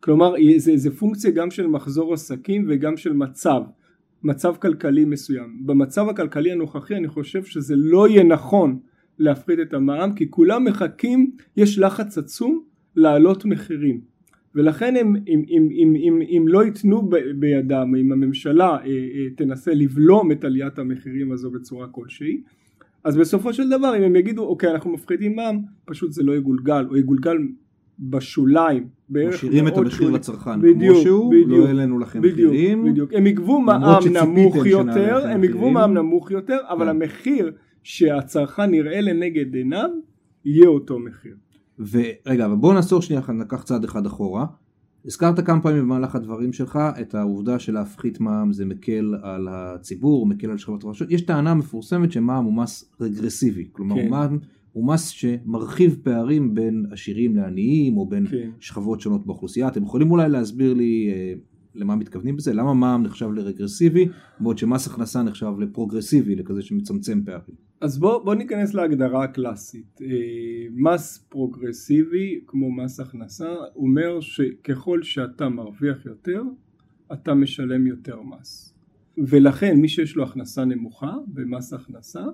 כלומר 0.00 0.34
זה, 0.56 0.76
זה 0.76 0.90
פונקציה 0.90 1.30
גם 1.30 1.50
של 1.50 1.66
מחזור 1.66 2.14
עסקים 2.14 2.66
וגם 2.68 2.96
של 2.96 3.12
מצב. 3.12 3.62
מצב 4.22 4.54
כלכלי 4.56 5.04
מסוים. 5.04 5.66
במצב 5.66 6.08
הכלכלי 6.08 6.52
הנוכחי 6.52 6.96
אני 6.96 7.08
חושב 7.08 7.44
שזה 7.44 7.74
לא 7.76 8.08
יהיה 8.08 8.22
נכון 8.22 8.78
להפחית 9.18 9.58
את 9.60 9.74
המע"מ 9.74 10.12
כי 10.14 10.30
כולם 10.30 10.64
מחכים, 10.64 11.30
יש 11.56 11.78
לחץ 11.78 12.18
עצום 12.18 12.64
להעלות 12.96 13.44
מחירים 13.44 14.00
ולכן 14.54 14.96
אם, 14.96 15.16
אם, 15.16 15.42
אם, 15.48 15.68
אם, 15.70 15.94
אם, 15.96 16.20
אם 16.22 16.44
לא 16.48 16.64
ייתנו 16.64 17.10
בידם, 17.34 17.94
אם 18.00 18.12
הממשלה 18.12 18.68
אה, 18.68 18.86
אה, 18.86 19.30
תנסה 19.36 19.74
לבלום 19.74 20.32
את 20.32 20.44
עליית 20.44 20.78
המחירים 20.78 21.32
הזו 21.32 21.50
בצורה 21.50 21.88
כלשהי 21.88 22.42
אז 23.04 23.16
בסופו 23.16 23.52
של 23.52 23.68
דבר 23.68 23.96
אם 23.96 24.02
הם 24.02 24.16
יגידו 24.16 24.42
אוקיי 24.42 24.70
אנחנו 24.70 24.92
מפחיתים 24.92 25.36
מע"מ 25.36 25.62
פשוט 25.84 26.12
זה 26.12 26.22
לא 26.22 26.36
יגולגל 26.36 26.86
או 26.90 26.96
יגולגל 26.96 27.36
בשוליים 28.00 28.88
משאירים 29.10 29.68
את 29.68 29.76
המחיר 29.76 30.06
שולי. 30.06 30.14
לצרכן 30.14 30.60
בדיוק, 30.60 30.94
כמו 30.94 31.02
שהוא, 31.02 31.34
לא 31.34 31.40
בדיוק, 31.40 31.60
לא 31.60 31.66
העלינו 31.66 31.98
לכם 31.98 32.22
בדיוק, 32.22 32.52
מחירים. 32.52 32.84
בדיוק, 32.84 33.12
הם 33.14 33.26
יגבו 33.26 33.60
מע"מ 33.60 34.12
נמוך 34.12 34.66
יותר, 34.66 35.26
הם 35.26 35.44
יגבו 35.44 35.70
מע"מ 35.70 35.94
נמוך 35.94 36.30
יותר, 36.30 36.58
אבל 36.68 36.84
כן. 36.84 36.88
המחיר 36.88 37.52
שהצרכן 37.82 38.74
יראה 38.74 39.00
לנגד 39.00 39.54
עיניו, 39.54 39.90
יהיה 40.44 40.68
אותו 40.68 40.98
מחיר. 40.98 41.36
ורגע, 41.78 42.46
אבל 42.46 42.54
בואו 42.54 42.72
נעצור 42.72 43.02
שנייה, 43.02 43.22
נקח 43.28 43.62
צעד 43.62 43.84
אחד 43.84 44.06
אחורה. 44.06 44.46
הזכרת 45.04 45.46
כמה 45.46 45.62
פעמים 45.62 45.82
במהלך 45.82 46.14
הדברים 46.14 46.52
שלך 46.52 46.78
את 47.00 47.14
העובדה 47.14 47.58
שלהפחית 47.58 48.20
מע"מ 48.20 48.52
זה 48.52 48.64
מקל 48.66 49.14
על 49.22 49.48
הציבור, 49.50 50.26
מקל 50.26 50.50
על 50.50 50.58
שכבות 50.58 50.84
רשות. 50.84 51.10
יש 51.10 51.22
טענה 51.22 51.54
מפורסמת 51.54 52.12
שמע"מ 52.12 52.44
הוא 52.44 52.54
מס 52.54 52.92
רגרסיבי, 53.00 53.68
כלומר 53.72 53.96
כן. 53.96 54.08
מע"מ 54.08 54.38
הוא 54.72 54.86
מס 54.86 55.08
שמרחיב 55.08 55.98
פערים 56.02 56.54
בין 56.54 56.86
עשירים 56.90 57.36
לעניים 57.36 57.96
או 57.96 58.06
בין 58.06 58.26
כן. 58.26 58.50
שכבות 58.60 59.00
שונות 59.00 59.26
באוכלוסייה. 59.26 59.68
אתם 59.68 59.82
יכולים 59.82 60.10
אולי 60.10 60.28
להסביר 60.28 60.74
לי 60.74 61.10
אה, 61.12 61.34
למה 61.74 61.96
מתכוונים 61.96 62.36
בזה? 62.36 62.52
למה 62.52 62.74
מע"מ 62.74 63.02
נחשב 63.02 63.30
לרגרסיבי 63.30 64.08
בעוד 64.40 64.58
שמס 64.58 64.86
הכנסה 64.86 65.22
נחשב 65.22 65.52
לפרוגרסיבי, 65.58 66.36
לכזה 66.36 66.62
שמצמצם 66.62 67.22
פערים? 67.24 67.56
אז 67.80 67.98
בוא, 67.98 68.24
בוא 68.24 68.34
ניכנס 68.34 68.74
להגדרה 68.74 69.24
הקלאסית. 69.24 70.00
אה, 70.02 70.06
מס 70.76 71.26
פרוגרסיבי 71.28 72.40
כמו 72.46 72.72
מס 72.72 73.00
הכנסה 73.00 73.48
אומר 73.76 74.20
שככל 74.20 75.02
שאתה 75.02 75.48
מרוויח 75.48 76.06
יותר 76.06 76.42
אתה 77.12 77.34
משלם 77.34 77.86
יותר 77.86 78.22
מס. 78.22 78.74
ולכן 79.18 79.76
מי 79.76 79.88
שיש 79.88 80.16
לו 80.16 80.24
הכנסה 80.24 80.64
נמוכה 80.64 81.12
במס 81.26 81.72
הכנסה 81.72 82.24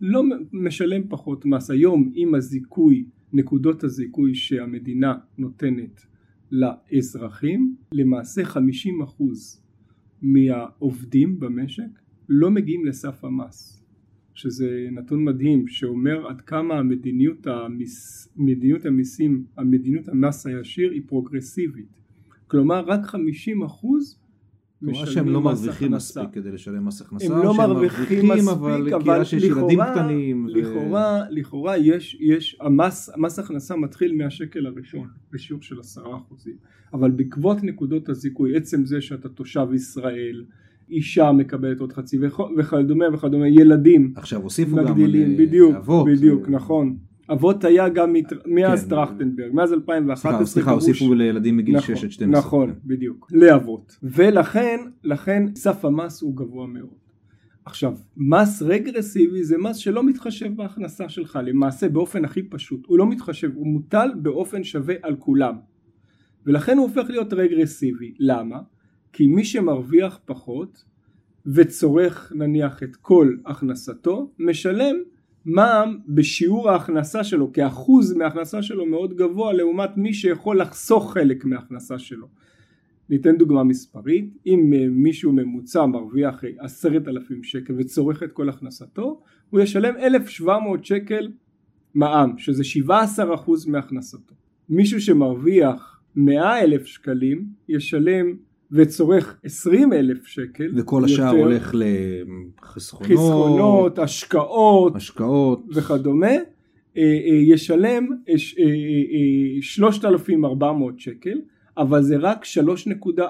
לא 0.00 0.22
משלם 0.52 1.02
פחות 1.08 1.46
מס. 1.46 1.70
היום 1.70 2.12
עם 2.14 2.34
הזיכוי, 2.34 3.04
נקודות 3.32 3.84
הזיכוי 3.84 4.34
שהמדינה 4.34 5.14
נותנת 5.38 6.06
לאזרחים, 6.50 7.76
למעשה 7.92 8.42
50% 8.42 8.58
מהעובדים 10.22 11.40
במשק 11.40 11.98
לא 12.28 12.50
מגיעים 12.50 12.86
לסף 12.86 13.24
המס. 13.24 13.76
שזה 14.34 14.88
נתון 14.92 15.24
מדהים 15.24 15.68
שאומר 15.68 16.26
עד 16.26 16.40
כמה 16.40 16.74
המדיניות, 16.74 17.46
המס, 17.46 18.28
מדיניות 18.36 18.86
המיסים, 18.86 19.44
המדיניות 19.56 20.08
המס 20.08 20.46
הישיר 20.46 20.90
היא 20.90 21.02
פרוגרסיבית. 21.06 22.00
כלומר 22.46 22.84
רק 22.86 23.06
50 23.06 23.62
אחוז 23.62 24.19
כלומר 24.80 25.04
שהם 25.04 25.28
לא 25.28 25.40
מרוויחים 25.40 25.92
מספיק 25.92 26.30
כדי 26.32 26.52
לשלם 26.52 26.86
מס 26.86 27.00
הכנסה, 27.00 27.36
הם 27.36 27.42
לא 27.42 27.54
מרוויחים 27.54 28.28
מספיק, 28.28 28.48
אבל, 28.52 28.94
אבל 28.94 29.22
ילדים 29.42 29.80
קטנים. 29.92 30.46
לכאורה, 30.48 31.22
ו... 31.30 31.34
לכאורה 31.34 31.76
יש, 31.76 32.16
יש 32.20 32.56
המס, 32.60 33.10
מס 33.16 33.38
הכנסה 33.38 33.76
מתחיל 33.76 34.12
מהשקל 34.16 34.66
הראשון 34.66 35.08
בשיעור 35.32 35.62
של 35.62 35.80
עשרה 35.80 36.16
אחוזים, 36.16 36.54
אבל 36.94 37.10
בעקבות 37.10 37.62
נקודות 37.62 38.08
הזיכוי, 38.08 38.56
עצם 38.56 38.84
זה 38.84 39.00
שאתה 39.00 39.28
תושב 39.28 39.66
ישראל, 39.74 40.44
אישה 40.90 41.32
מקבלת 41.32 41.80
עוד 41.80 41.92
חצי 41.92 42.18
וכדומה 42.58 43.04
וכדומה, 43.14 43.48
ילדים 43.48 44.12
עכשיו 44.16 44.42
הוסיפו 44.42 44.76
מגדילים, 44.76 45.24
גם 45.24 45.40
על 45.40 45.46
בדיוק, 45.46 45.74
אבות. 45.76 46.08
בדיוק, 46.08 46.48
נכון. 46.48 46.96
אבות 47.32 47.64
היה 47.64 47.88
גם 47.88 48.12
מת... 48.12 48.32
מאז 48.46 48.84
כן. 48.84 48.90
טרכטנברג, 48.90 49.52
מאז 49.52 49.72
2011. 49.72 50.46
סליחה, 50.46 50.70
הוסיפו 50.70 51.14
לילדים 51.14 51.56
מגיל 51.56 51.76
נכון, 51.76 51.96
6 51.96 52.04
עד 52.04 52.10
12. 52.10 52.40
נכון, 52.40 52.70
כן. 52.70 52.78
בדיוק, 52.84 53.28
לאבות. 53.32 53.98
ולכן, 54.02 54.78
לכן 55.04 55.46
סף 55.54 55.84
המס 55.84 56.22
הוא 56.22 56.36
גבוה 56.36 56.66
מאוד. 56.66 57.00
עכשיו, 57.64 57.94
מס 58.16 58.62
רגרסיבי 58.62 59.44
זה 59.44 59.58
מס 59.58 59.76
שלא 59.76 60.02
מתחשב 60.02 60.56
בהכנסה 60.56 61.08
שלך, 61.08 61.38
למעשה 61.44 61.88
באופן 61.88 62.24
הכי 62.24 62.42
פשוט, 62.42 62.86
הוא 62.86 62.98
לא 62.98 63.08
מתחשב, 63.08 63.50
הוא 63.54 63.66
מוטל 63.66 64.10
באופן 64.16 64.64
שווה 64.64 64.94
על 65.02 65.16
כולם. 65.16 65.54
ולכן 66.46 66.76
הוא 66.78 66.86
הופך 66.86 67.10
להיות 67.10 67.32
רגרסיבי. 67.32 68.14
למה? 68.18 68.58
כי 69.12 69.26
מי 69.26 69.44
שמרוויח 69.44 70.20
פחות 70.24 70.84
וצורך 71.46 72.32
נניח 72.36 72.82
את 72.82 72.96
כל 72.96 73.36
הכנסתו, 73.46 74.30
משלם 74.38 74.96
מע"מ 75.44 75.98
בשיעור 76.08 76.70
ההכנסה 76.70 77.24
שלו 77.24 77.52
כאחוז 77.52 78.12
מההכנסה 78.12 78.62
שלו 78.62 78.86
מאוד 78.86 79.16
גבוה 79.16 79.52
לעומת 79.52 79.90
מי 79.96 80.14
שיכול 80.14 80.60
לחסוך 80.60 81.12
חלק 81.12 81.44
מההכנסה 81.44 81.98
שלו. 81.98 82.26
ניתן 83.10 83.36
דוגמה 83.36 83.64
מספרית 83.64 84.36
אם 84.46 84.72
אה, 84.74 84.86
מישהו 84.90 85.32
ממוצע 85.32 85.86
מרוויח 85.86 86.44
עשרת 86.58 87.08
אלפים 87.08 87.42
שקל 87.42 87.74
וצורך 87.78 88.22
את 88.22 88.32
כל 88.32 88.48
הכנסתו 88.48 89.20
הוא 89.50 89.60
ישלם 89.60 89.96
אלף 89.96 90.28
שבע 90.28 90.58
מאות 90.58 90.84
שקל 90.84 91.32
מע"מ 91.94 92.38
שזה 92.38 92.64
שבעה 92.64 93.02
עשר 93.02 93.34
אחוז 93.34 93.66
מהכנסתו. 93.66 94.34
מישהו 94.68 95.00
שמרוויח 95.00 96.00
מאה 96.16 96.60
אלף 96.60 96.86
שקלים 96.86 97.46
ישלם 97.68 98.36
וצורך 98.72 99.36
20 99.44 99.92
אלף 99.92 100.26
שקל, 100.26 100.72
וכל 100.76 101.04
השאר 101.04 101.24
יותר, 101.24 101.36
הולך 101.38 101.74
לחסכונות, 101.74 103.06
חסכונות, 103.18 103.98
השקעות 103.98 104.96
השקעות, 104.96 105.62
וכדומה, 105.74 106.26
אה, 106.26 106.40
אה, 106.96 107.02
ישלם 107.54 108.06
אה, 108.28 108.38
ש- 108.38 108.54
אה, 108.58 109.62
3,400 109.62 111.00
שקל, 111.00 111.38
אבל 111.78 112.02
זה 112.02 112.16
רק 112.16 112.44
3.4% 112.44 113.22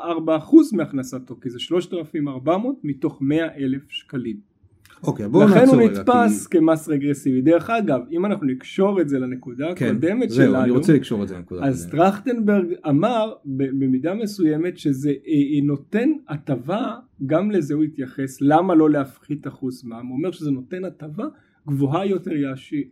מהכנסתו, 0.72 1.36
כי 1.40 1.50
זה 1.50 1.58
3,400 1.58 2.76
מתוך 2.84 3.18
100 3.22 3.56
אלף 3.56 3.82
שקלים. 3.88 4.49
אוקיי 5.02 5.28
בואו 5.28 5.44
לכן 5.48 5.58
נעצור 5.58 5.74
הוא 5.74 5.82
רגע, 5.90 6.00
נתפס 6.00 6.46
כי- 6.46 6.58
כמס 6.58 6.88
רגרסיבי. 6.88 7.40
דרך 7.40 7.70
אגב, 7.70 8.00
אם 8.12 8.26
אנחנו 8.26 8.46
נקשור 8.46 9.00
את 9.00 9.08
זה 9.08 9.18
לנקודה 9.18 9.74
כן, 9.76 9.86
הקודמת 9.86 10.30
זהו, 10.30 10.46
שלנו, 10.46 10.62
אני 10.62 10.70
רוצה 10.70 10.92
לקשור 10.92 11.22
את 11.22 11.28
זה 11.28 11.34
לנקודה 11.36 11.64
אז 11.64 11.86
הקודמת. 11.86 12.00
טרכטנברג 12.00 12.66
אמר 12.88 13.32
במידה 13.44 14.14
מסוימת 14.14 14.78
שזה 14.78 15.10
אה, 15.10 15.14
אה, 15.32 15.60
נותן 15.64 16.08
הטבה, 16.28 16.94
גם 17.26 17.50
לזה 17.50 17.74
הוא 17.74 17.82
התייחס, 17.84 18.40
למה 18.40 18.74
לא 18.74 18.90
להפחית 18.90 19.46
אחוז 19.46 19.84
מע"מ, 19.84 20.06
הוא 20.06 20.16
אומר 20.16 20.30
שזה 20.30 20.50
נותן 20.50 20.84
הטבה 20.84 21.24
גבוהה 21.68 22.06
יותר 22.06 22.30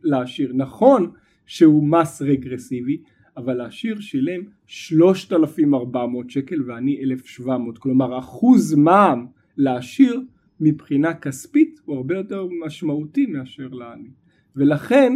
לעשיר. 0.03 0.53
נכון 0.55 1.11
שהוא 1.47 1.89
מס 1.89 2.23
רגרסיבי, 2.23 3.03
אבל 3.37 3.55
לעשיר 3.55 4.01
שילם 4.01 4.41
3,400 4.67 6.31
שקל 6.31 6.63
ואני 6.67 7.01
1,700, 7.03 7.79
כלומר 7.79 8.19
אחוז 8.19 8.75
מע"מ 8.75 9.27
לעשיר 9.57 10.21
מבחינה 10.61 11.15
כספית 11.15 11.81
הוא 11.85 11.97
הרבה 11.97 12.15
יותר 12.15 12.47
משמעותי 12.67 13.27
מאשר 13.27 13.69
לעני. 13.69 14.09
ולכן 14.57 15.13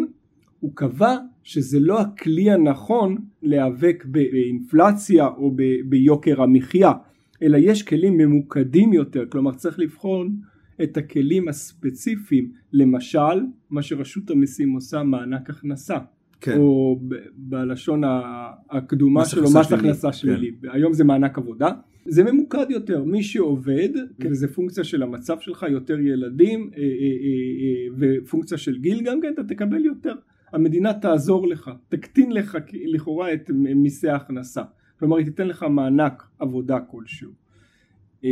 הוא 0.60 0.72
קבע 0.74 1.16
שזה 1.42 1.80
לא 1.80 2.00
הכלי 2.00 2.50
הנכון 2.50 3.16
להיאבק 3.42 4.04
באינפלציה 4.06 5.26
או 5.26 5.50
ב- 5.56 5.80
ביוקר 5.88 6.42
המחיה, 6.42 6.92
אלא 7.42 7.58
יש 7.60 7.82
כלים 7.82 8.16
ממוקדים 8.16 8.92
יותר, 8.92 9.24
כלומר 9.28 9.52
צריך 9.54 9.78
לבחון 9.78 10.36
את 10.82 10.96
הכלים 10.96 11.48
הספציפיים, 11.48 12.52
למשל 12.72 13.18
מה 13.70 13.82
שרשות 13.82 14.30
המיסים 14.30 14.72
עושה 14.72 15.02
מענק 15.02 15.50
הכנסה, 15.50 15.98
כן. 16.40 16.58
או 16.58 17.00
ב- 17.08 17.14
בלשון 17.36 18.02
הקדומה 18.70 19.20
מס 19.20 19.28
שלו 19.28 19.42
הכנסה 19.42 19.60
מס 19.60 19.66
שלילי, 19.66 19.88
הכנסה 19.88 20.06
כן. 20.06 20.12
שלילי, 20.12 20.52
היום 20.72 20.92
זה 20.92 21.04
מענק 21.04 21.38
עבודה, 21.38 21.70
זה 22.04 22.24
ממוקד 22.24 22.66
יותר, 22.70 23.04
מי 23.04 23.22
שעובד, 23.22 23.88
וזה 24.20 24.48
פונקציה 24.54 24.84
של 24.84 25.02
המצב 25.02 25.40
שלך, 25.40 25.66
יותר 25.70 26.00
ילדים 26.00 26.70
אה, 26.76 26.82
אה, 26.82 26.84
אה, 26.84 28.08
אה, 28.08 28.18
ופונקציה 28.22 28.58
של 28.58 28.78
גיל 28.78 29.02
גם 29.02 29.20
כן, 29.20 29.32
אתה 29.34 29.44
תקבל 29.44 29.84
יותר, 29.84 30.14
המדינה 30.52 30.94
תעזור 30.94 31.48
לך, 31.48 31.70
תקטין 31.88 32.32
לך 32.32 32.58
לכאורה 32.72 33.32
את 33.32 33.50
מיסי 33.54 34.08
ההכנסה, 34.08 34.62
כלומר 34.98 35.16
היא 35.16 35.24
תיתן 35.24 35.48
לך 35.48 35.62
מענק 35.62 36.22
עבודה 36.38 36.80
כלשהו. 36.80 37.30
אה, 38.24 38.30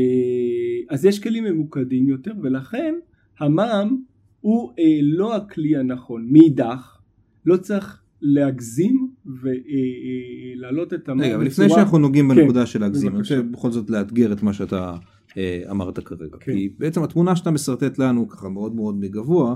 אז 0.89 1.05
יש 1.05 1.23
כלים 1.23 1.45
ממוקדים 1.45 2.09
יותר 2.09 2.33
ולכן 2.43 2.95
המע"מ 3.39 4.03
הוא 4.41 4.73
אה, 4.79 4.99
לא 5.03 5.37
הכלי 5.37 5.77
הנכון. 5.77 6.29
מאידך 6.31 6.99
לא 7.47 7.57
צריך 7.57 8.03
להגזים 8.21 9.11
ולהעלות 9.43 10.95
את 10.95 11.09
המע"מ 11.09 11.25
רגע, 11.25 11.37
אבל 11.37 11.47
לפני 11.47 11.69
שאנחנו 11.69 11.99
נוגעים 11.99 12.31
כן, 12.31 12.37
בנקודה 12.37 12.67
של 12.67 12.81
להגזים, 12.81 13.09
אני. 13.09 13.19
רוצה 13.19 13.43
בכל 13.43 13.71
זאת 13.71 13.91
לאתגר 13.91 14.33
את 14.33 14.43
מה 14.43 14.53
שאתה 14.53 14.97
אה, 15.37 15.63
אמרת 15.71 15.99
כרגע. 15.99 16.37
כן. 16.41 16.53
כי 16.53 16.75
בעצם 16.79 17.03
התמונה 17.03 17.37
שאתה 17.37 17.51
משרטט 17.51 17.99
לנו 17.99 18.29
ככה 18.29 18.49
מאוד 18.49 18.75
מאוד 18.75 18.95
מגבוה, 19.01 19.55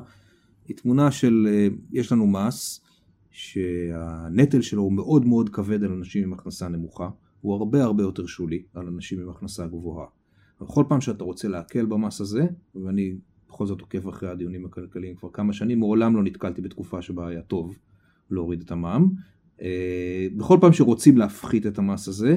היא 0.68 0.76
תמונה 0.76 1.10
של, 1.10 1.48
אה, 1.50 1.68
יש 1.92 2.12
לנו 2.12 2.26
מס, 2.26 2.80
שהנטל 3.30 4.60
שלו 4.60 4.82
הוא 4.82 4.92
מאוד 4.92 5.26
מאוד 5.26 5.48
כבד 5.48 5.84
על 5.84 5.92
אנשים 5.92 6.22
עם 6.22 6.32
הכנסה 6.32 6.68
נמוכה, 6.68 7.08
הוא 7.40 7.54
הרבה 7.54 7.84
הרבה 7.84 8.02
יותר 8.02 8.26
שולי 8.26 8.62
על 8.74 8.86
אנשים 8.86 9.20
עם 9.20 9.30
הכנסה 9.30 9.66
גבוהה. 9.66 10.06
בכל 10.60 10.84
פעם 10.88 11.00
שאתה 11.00 11.24
רוצה 11.24 11.48
להקל 11.48 11.86
במס 11.86 12.20
הזה, 12.20 12.46
ואני 12.74 13.14
בכל 13.48 13.66
זאת 13.66 13.80
עוקב 13.80 14.08
אחרי 14.08 14.28
הדיונים 14.28 14.64
הכלכליים 14.64 15.16
כבר 15.16 15.28
כמה 15.32 15.52
שנים, 15.52 15.78
מעולם 15.78 16.16
לא 16.16 16.22
נתקלתי 16.22 16.62
בתקופה 16.62 17.02
שבה 17.02 17.28
היה 17.28 17.42
טוב 17.42 17.78
להוריד 18.30 18.60
את 18.60 18.70
המע"מ. 18.70 19.08
אה, 19.62 20.26
בכל 20.36 20.58
פעם 20.60 20.72
שרוצים 20.72 21.18
להפחית 21.18 21.66
את 21.66 21.78
המס 21.78 22.08
הזה, 22.08 22.36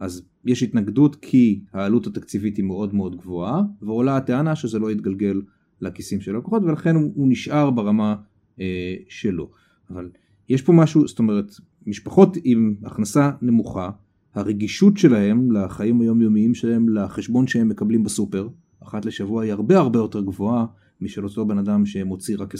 אז 0.00 0.22
יש 0.44 0.62
התנגדות 0.62 1.16
כי 1.16 1.60
העלות 1.72 2.06
התקציבית 2.06 2.56
היא 2.56 2.64
מאוד 2.64 2.94
מאוד 2.94 3.16
גבוהה, 3.16 3.62
ועולה 3.82 4.16
הטענה 4.16 4.56
שזה 4.56 4.78
לא 4.78 4.90
יתגלגל 4.90 5.40
לכיסים 5.80 6.20
של 6.20 6.34
הלקוחות, 6.34 6.62
ולכן 6.62 6.94
הוא, 6.94 7.12
הוא 7.14 7.28
נשאר 7.28 7.70
ברמה 7.70 8.16
אה, 8.60 8.94
שלו. 9.08 9.50
אבל 9.90 10.10
יש 10.48 10.62
פה 10.62 10.72
משהו, 10.72 11.08
זאת 11.08 11.18
אומרת, 11.18 11.54
משפחות 11.86 12.36
עם 12.44 12.74
הכנסה 12.84 13.30
נמוכה, 13.42 13.90
הרגישות 14.34 14.96
שלהם 14.96 15.52
לחיים 15.52 16.00
היומיומיים 16.00 16.54
שלהם, 16.54 16.88
לחשבון 16.88 17.46
שהם 17.46 17.68
מקבלים 17.68 18.04
בסופר, 18.04 18.48
אחת 18.82 19.04
לשבוע 19.04 19.42
היא 19.42 19.52
הרבה 19.52 19.78
הרבה 19.78 19.98
יותר 19.98 20.20
גבוהה 20.20 20.66
משל 21.00 21.24
אותו 21.24 21.46
בן 21.46 21.58
אדם 21.58 21.86
שמוציא 21.86 22.36
רק 22.38 22.54
20% 22.54 22.58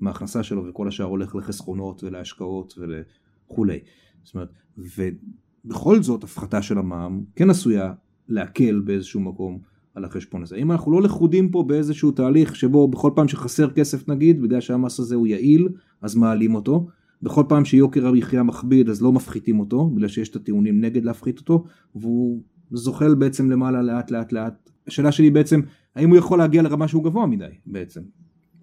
מההכנסה 0.00 0.42
שלו 0.42 0.64
וכל 0.66 0.88
השאר 0.88 1.06
הולך 1.06 1.34
לחסכונות 1.34 2.04
ולהשקעות 2.04 2.78
וכולי. 2.78 3.78
זאת 4.24 4.34
אומרת, 4.34 4.52
ובכל 4.78 6.02
זאת 6.02 6.24
הפחתה 6.24 6.62
של 6.62 6.78
המע"מ 6.78 7.24
כן 7.36 7.50
עשויה 7.50 7.92
להקל 8.28 8.80
באיזשהו 8.80 9.20
מקום 9.20 9.58
על 9.94 10.04
החשבון 10.04 10.42
הזה. 10.42 10.56
אם 10.56 10.72
אנחנו 10.72 10.92
לא 10.92 11.02
לכודים 11.02 11.50
פה 11.50 11.64
באיזשהו 11.66 12.10
תהליך 12.10 12.56
שבו 12.56 12.88
בכל 12.88 13.10
פעם 13.14 13.28
שחסר 13.28 13.70
כסף 13.70 14.08
נגיד, 14.08 14.42
בגלל 14.42 14.60
שהמס 14.60 15.00
הזה 15.00 15.14
הוא 15.14 15.26
יעיל, 15.26 15.68
אז 16.02 16.16
מעלים 16.16 16.54
אותו. 16.54 16.86
בכל 17.22 17.44
פעם 17.48 17.64
שיוקר 17.64 18.06
המחיה 18.06 18.42
מכביד 18.42 18.88
אז 18.88 19.02
לא 19.02 19.12
מפחיתים 19.12 19.60
אותו, 19.60 19.90
בגלל 19.90 20.08
שיש 20.08 20.28
את 20.28 20.36
הטיעונים 20.36 20.80
נגד 20.80 21.04
להפחית 21.04 21.38
אותו, 21.38 21.64
והוא 21.94 22.42
זוחל 22.70 23.14
בעצם 23.14 23.50
למעלה 23.50 23.82
לאט 23.82 24.10
לאט 24.10 24.32
לאט. 24.32 24.69
השאלה 24.90 25.12
שלי 25.12 25.30
בעצם, 25.30 25.60
האם 25.94 26.08
הוא 26.10 26.16
יכול 26.16 26.38
להגיע 26.38 26.62
לרמה 26.62 26.88
שהוא 26.88 27.04
גבוה 27.04 27.26
מדי 27.26 27.44
בעצם? 27.66 28.00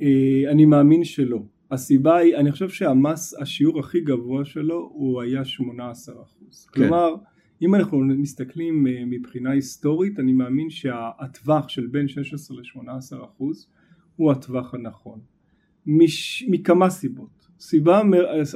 אה, 0.01 0.51
אני 0.51 0.65
מאמין 0.65 1.03
שלא. 1.03 1.43
הסיבה 1.71 2.17
היא, 2.17 2.35
אני 2.35 2.51
חושב 2.51 2.69
שהמס, 2.69 3.33
השיעור 3.41 3.79
הכי 3.79 3.99
גבוה 3.99 4.45
שלו 4.45 4.89
הוא 4.93 5.21
היה 5.21 5.41
18%. 5.41 5.43
כן. 5.63 6.81
כלומר, 6.81 7.15
אם 7.61 7.75
אנחנו 7.75 7.99
מסתכלים 7.99 8.87
אה, 8.87 9.03
מבחינה 9.05 9.51
היסטורית, 9.51 10.19
אני 10.19 10.33
מאמין 10.33 10.69
שהטווח 10.69 11.69
של 11.69 11.87
בין 11.87 12.07
16 12.07 12.57
ל-18% 12.57 13.43
הוא 14.15 14.31
הטווח 14.31 14.73
הנכון. 14.73 15.19
מש, 15.85 16.45
מכמה 16.49 16.89
סיבות. 16.89 17.47
סיבה, 17.59 18.01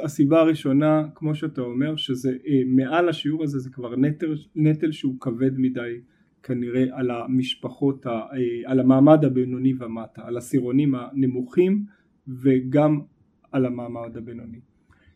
הסיבה 0.03 0.39
הראשונה, 0.39 1.03
כמו 1.15 1.36
שאתה 1.36 1.62
אומר, 1.62 1.95
שזה 1.95 2.29
אה, 2.29 2.62
מעל 2.67 3.10
השיעור 3.10 3.43
הזה 3.43 3.60
זה 3.60 3.69
כבר 3.69 3.95
נטל, 3.95 4.36
נטל 4.55 4.91
שהוא 4.91 5.15
כבד 5.19 5.51
מדי 5.57 5.99
כנראה 6.43 6.86
על 6.91 7.12
המשפחות, 7.12 8.08
אה, 8.08 8.12
על 8.65 8.80
המעמד 8.80 9.25
הבינוני 9.25 9.73
ומטה, 9.80 10.21
על 10.25 10.36
העשירונים 10.36 10.95
הנמוכים 10.95 11.86
וגם 12.27 13.01
על 13.51 13.65
המעמד 13.65 14.17
הבינוני. 14.17 14.60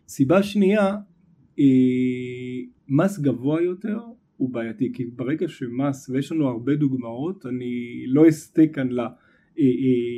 סיבה 0.07 0.43
שנייה, 0.43 0.95
אה, 1.59 1.65
מס 2.88 3.19
גבוה 3.19 3.61
יותר 3.61 3.99
הוא 4.38 4.49
בעייתי, 4.49 4.91
כי 4.93 5.05
ברגע 5.05 5.47
שמס, 5.47 6.09
ויש 6.09 6.31
לנו 6.31 6.47
הרבה 6.47 6.75
דוגמאות, 6.75 7.45
אני 7.45 8.03
לא 8.07 8.29
אסטה 8.29 8.61
כאן 8.73 8.91
ל... 8.91 8.99
אה, 9.59 9.65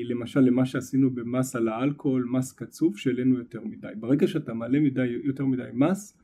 למשל 0.04 0.40
למה 0.40 0.66
שעשינו 0.66 1.10
במס 1.10 1.56
על 1.56 1.68
האלכוהול, 1.68 2.30
מס 2.32 2.52
קצוב 2.52 2.98
שהעלינו 2.98 3.38
יותר 3.38 3.62
מדי. 3.66 3.88
ברגע 4.00 4.28
שאתה 4.28 4.54
מעלה 4.54 4.80
מדי, 4.80 5.08
יותר 5.24 5.46
מדי 5.46 5.64
מס, 5.74 6.18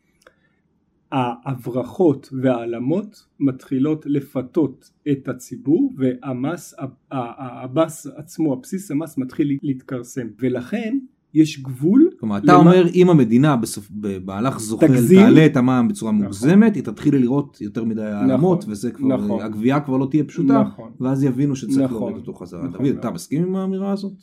ההברחות 1.14 2.30
והעלמות 2.42 3.26
מתחילות 3.40 4.06
לפתות 4.06 4.90
את 5.12 5.28
הציבור 5.28 5.94
והמס, 5.98 6.74
המס 7.12 8.08
עצמו, 8.16 8.54
הבסיס 8.54 8.92
המס 8.92 9.18
מתחיל 9.18 9.58
להתכרסם 9.64 10.28
ולכן 10.40 10.98
יש 11.34 11.62
גבול 11.62 12.10
כלומר, 12.20 12.38
אתה 12.38 12.46
למה- 12.48 12.56
אומר 12.60 12.88
אם 12.94 13.10
המדינה 13.10 13.56
בסוף, 13.56 13.90
במהלך 13.92 14.60
זוחל 14.60 14.88
תגזים. 14.88 15.20
תעלה 15.22 15.46
את 15.46 15.58
המע"מ 15.58 15.88
בצורה 15.88 16.12
נכון. 16.12 16.24
מוגזמת, 16.26 16.76
היא 16.76 16.84
תתחיל 16.84 17.16
לראות 17.16 17.62
יותר 17.62 17.84
מדי 17.84 18.02
העלמות, 18.04 18.66
וזה 18.68 18.92
כבר, 18.92 19.08
נכון. 19.18 19.42
הגבייה 19.42 19.80
כבר 19.80 19.98
לא 19.98 20.08
תהיה 20.12 20.24
פשוטה, 20.24 20.62
נכון. 20.62 20.92
ואז 21.00 21.24
יבינו 21.24 21.56
שצריך 21.56 21.78
נכון. 21.92 21.98
להוריד 21.98 22.16
אותו 22.16 22.34
חזרה. 22.34 22.64
נכון 22.68 22.86
דוד, 22.86 22.96
אתה 22.98 23.08
מאוד. 23.08 23.14
מסכים 23.16 23.44
עם 23.44 23.56
האמירה 23.56 23.92
הזאת? 23.92 24.14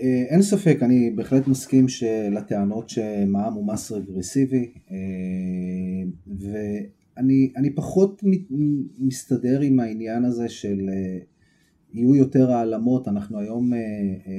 אה, 0.00 0.24
אין 0.28 0.42
ספק, 0.42 0.78
אני 0.82 1.10
בהחלט 1.10 1.46
מסכים 1.46 1.86
לטענות 2.30 2.88
שמע"מ 2.88 3.54
הוא 3.54 3.66
מס 3.66 3.92
רגרסיבי, 3.92 4.72
אה, 4.90 4.96
ואני 6.26 7.52
אני 7.56 7.74
פחות 7.74 8.22
מסתדר 8.98 9.60
עם 9.60 9.80
העניין 9.80 10.24
הזה 10.24 10.48
של 10.48 10.90
אה, 10.92 11.18
יהיו 11.92 12.14
יותר 12.14 12.52
העלמות, 12.52 13.08
אנחנו 13.08 13.38
היום 13.38 13.72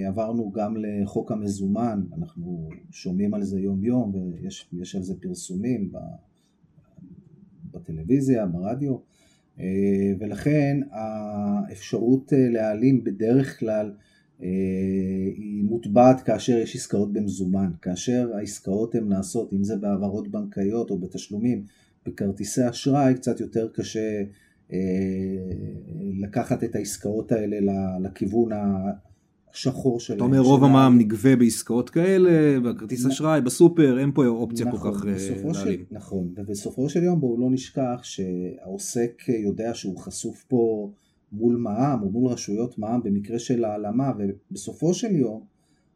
עברנו 0.07 0.51
גם 0.51 0.75
לחוק 0.77 1.31
המזומן, 1.31 2.01
אנחנו 2.17 2.69
שומעים 2.91 3.33
על 3.33 3.43
זה 3.43 3.59
יום 3.59 3.83
יום 3.83 4.15
ויש 4.15 4.69
יש 4.73 4.95
על 4.95 5.03
זה 5.03 5.13
פרסומים 5.21 5.91
בטלוויזיה, 7.71 8.45
ברדיו, 8.45 8.97
ולכן 10.19 10.79
האפשרות 10.91 12.33
להעלים 12.35 13.03
בדרך 13.03 13.59
כלל 13.59 13.91
היא 14.39 15.63
מוטבעת 15.63 16.21
כאשר 16.21 16.57
יש 16.57 16.75
עסקאות 16.75 17.13
במזומן, 17.13 17.71
כאשר 17.81 18.29
העסקאות 18.37 18.95
הן 18.95 19.09
נעשות, 19.09 19.53
אם 19.53 19.63
זה 19.63 19.75
בהעברות 19.75 20.27
בנקאיות 20.27 20.89
או 20.89 20.97
בתשלומים 20.97 21.63
בכרטיסי 22.05 22.69
אשראי, 22.69 23.13
קצת 23.13 23.39
יותר 23.39 23.67
קשה 23.73 24.23
לקחת 26.21 26.63
את 26.63 26.75
העסקאות 26.75 27.31
האלה 27.31 27.57
לכיוון 28.01 28.49
השחור 29.53 29.99
שלהם. 29.99 30.17
אתה 30.17 30.25
אומר 30.25 30.39
רוב 30.39 30.63
המע"מ 30.63 30.97
נגבה 30.97 31.35
בעסקאות 31.35 31.89
כאלה, 31.89 32.59
בכרטיס 32.59 33.05
אשראי, 33.05 33.41
בסופר, 33.41 33.99
אין 33.99 34.11
פה 34.13 34.25
אופציה 34.25 34.65
נכון, 34.65 34.79
כל 34.79 34.99
כך 34.99 35.05
להעלים. 35.05 35.85
נכון, 35.91 36.33
ובסופו 36.35 36.89
של 36.89 37.03
יום 37.03 37.19
בואו 37.19 37.39
לא 37.39 37.49
נשכח 37.51 37.99
שהעוסק 38.03 39.21
יודע 39.43 39.73
שהוא 39.73 39.97
חשוף 39.97 40.45
פה 40.47 40.91
מול 41.31 41.55
מע"מ 41.55 42.03
או 42.03 42.11
מול 42.11 42.31
רשויות 42.31 42.77
מע"מ 42.77 43.01
במקרה 43.03 43.39
של 43.39 43.65
העלמה, 43.65 44.11
ובסופו 44.17 44.93
של 44.93 45.15
יום 45.15 45.41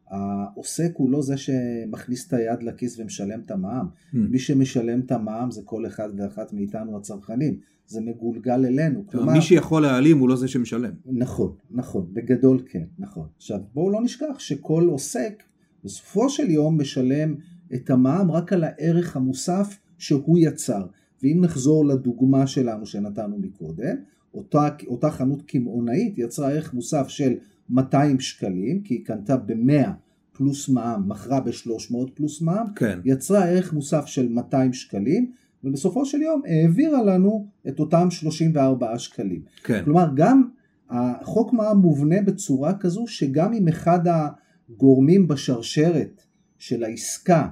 העוסק 0.08 0.92
הוא 0.94 1.10
לא 1.10 1.22
זה 1.22 1.36
שמכניס 1.36 2.28
את 2.28 2.32
היד 2.32 2.62
לכיס 2.62 2.98
ומשלם 2.98 3.40
את 3.40 3.50
המע"מ. 3.50 3.86
Hmm. 3.86 4.16
מי 4.16 4.38
שמשלם 4.38 5.00
את 5.00 5.12
המע"מ 5.12 5.50
זה 5.50 5.62
כל 5.64 5.86
אחד 5.86 6.08
ואחת 6.16 6.52
מאיתנו 6.52 6.96
הצרכנים. 6.96 7.58
זה 7.86 8.00
מגולגל 8.00 8.64
אלינו. 8.64 9.06
כלומר, 9.06 9.32
מי 9.32 9.42
שיכול 9.42 9.82
להעלים 9.82 10.18
הוא 10.18 10.28
לא 10.28 10.36
זה 10.36 10.48
שמשלם. 10.48 10.92
נכון, 11.06 11.52
נכון, 11.70 12.06
בגדול 12.12 12.62
כן, 12.66 12.84
נכון. 12.98 13.28
עכשיו 13.36 13.60
בואו 13.74 13.90
לא 13.90 14.02
נשכח 14.02 14.38
שכל 14.38 14.86
עוסק 14.90 15.42
בסופו 15.84 16.30
של 16.30 16.50
יום 16.50 16.80
משלם 16.80 17.34
את 17.74 17.90
המע"מ 17.90 18.30
רק 18.30 18.52
על 18.52 18.64
הערך 18.64 19.16
המוסף 19.16 19.78
שהוא 19.98 20.38
יצר. 20.38 20.86
ואם 21.22 21.38
נחזור 21.40 21.86
לדוגמה 21.86 22.46
שלנו 22.46 22.86
שנתנו 22.86 23.38
מקודם, 23.38 23.96
אותה, 24.34 24.68
אותה 24.86 25.10
חנות 25.10 25.42
קמעונאית 25.42 26.18
יצרה 26.18 26.50
ערך 26.50 26.74
מוסף 26.74 27.08
של 27.08 27.34
200 27.70 28.20
שקלים, 28.20 28.82
כי 28.82 28.94
היא 28.94 29.04
קנתה 29.04 29.36
ב-100 29.36 29.88
פלוס 30.32 30.68
מע"מ, 30.68 31.08
מכרה 31.08 31.40
ב-300 31.40 31.94
פלוס 32.14 32.42
מע"מ, 32.42 32.66
כן. 32.76 32.98
יצרה 33.04 33.44
ערך 33.44 33.72
מוסף 33.72 34.06
של 34.06 34.28
200 34.28 34.72
שקלים, 34.72 35.30
ובסופו 35.64 36.06
של 36.06 36.22
יום 36.22 36.42
העבירה 36.46 37.02
לנו 37.02 37.46
את 37.68 37.80
אותם 37.80 38.10
34 38.10 38.98
שקלים. 38.98 39.42
כן. 39.64 39.84
כלומר, 39.84 40.06
גם 40.14 40.48
החוק 40.90 41.52
מע"מ 41.52 41.78
מובנה 41.78 42.22
בצורה 42.22 42.78
כזו 42.78 43.06
שגם 43.06 43.52
אם 43.52 43.68
אחד 43.68 44.00
הגורמים 44.06 45.28
בשרשרת 45.28 46.22
של 46.58 46.84
העסקה 46.84 47.48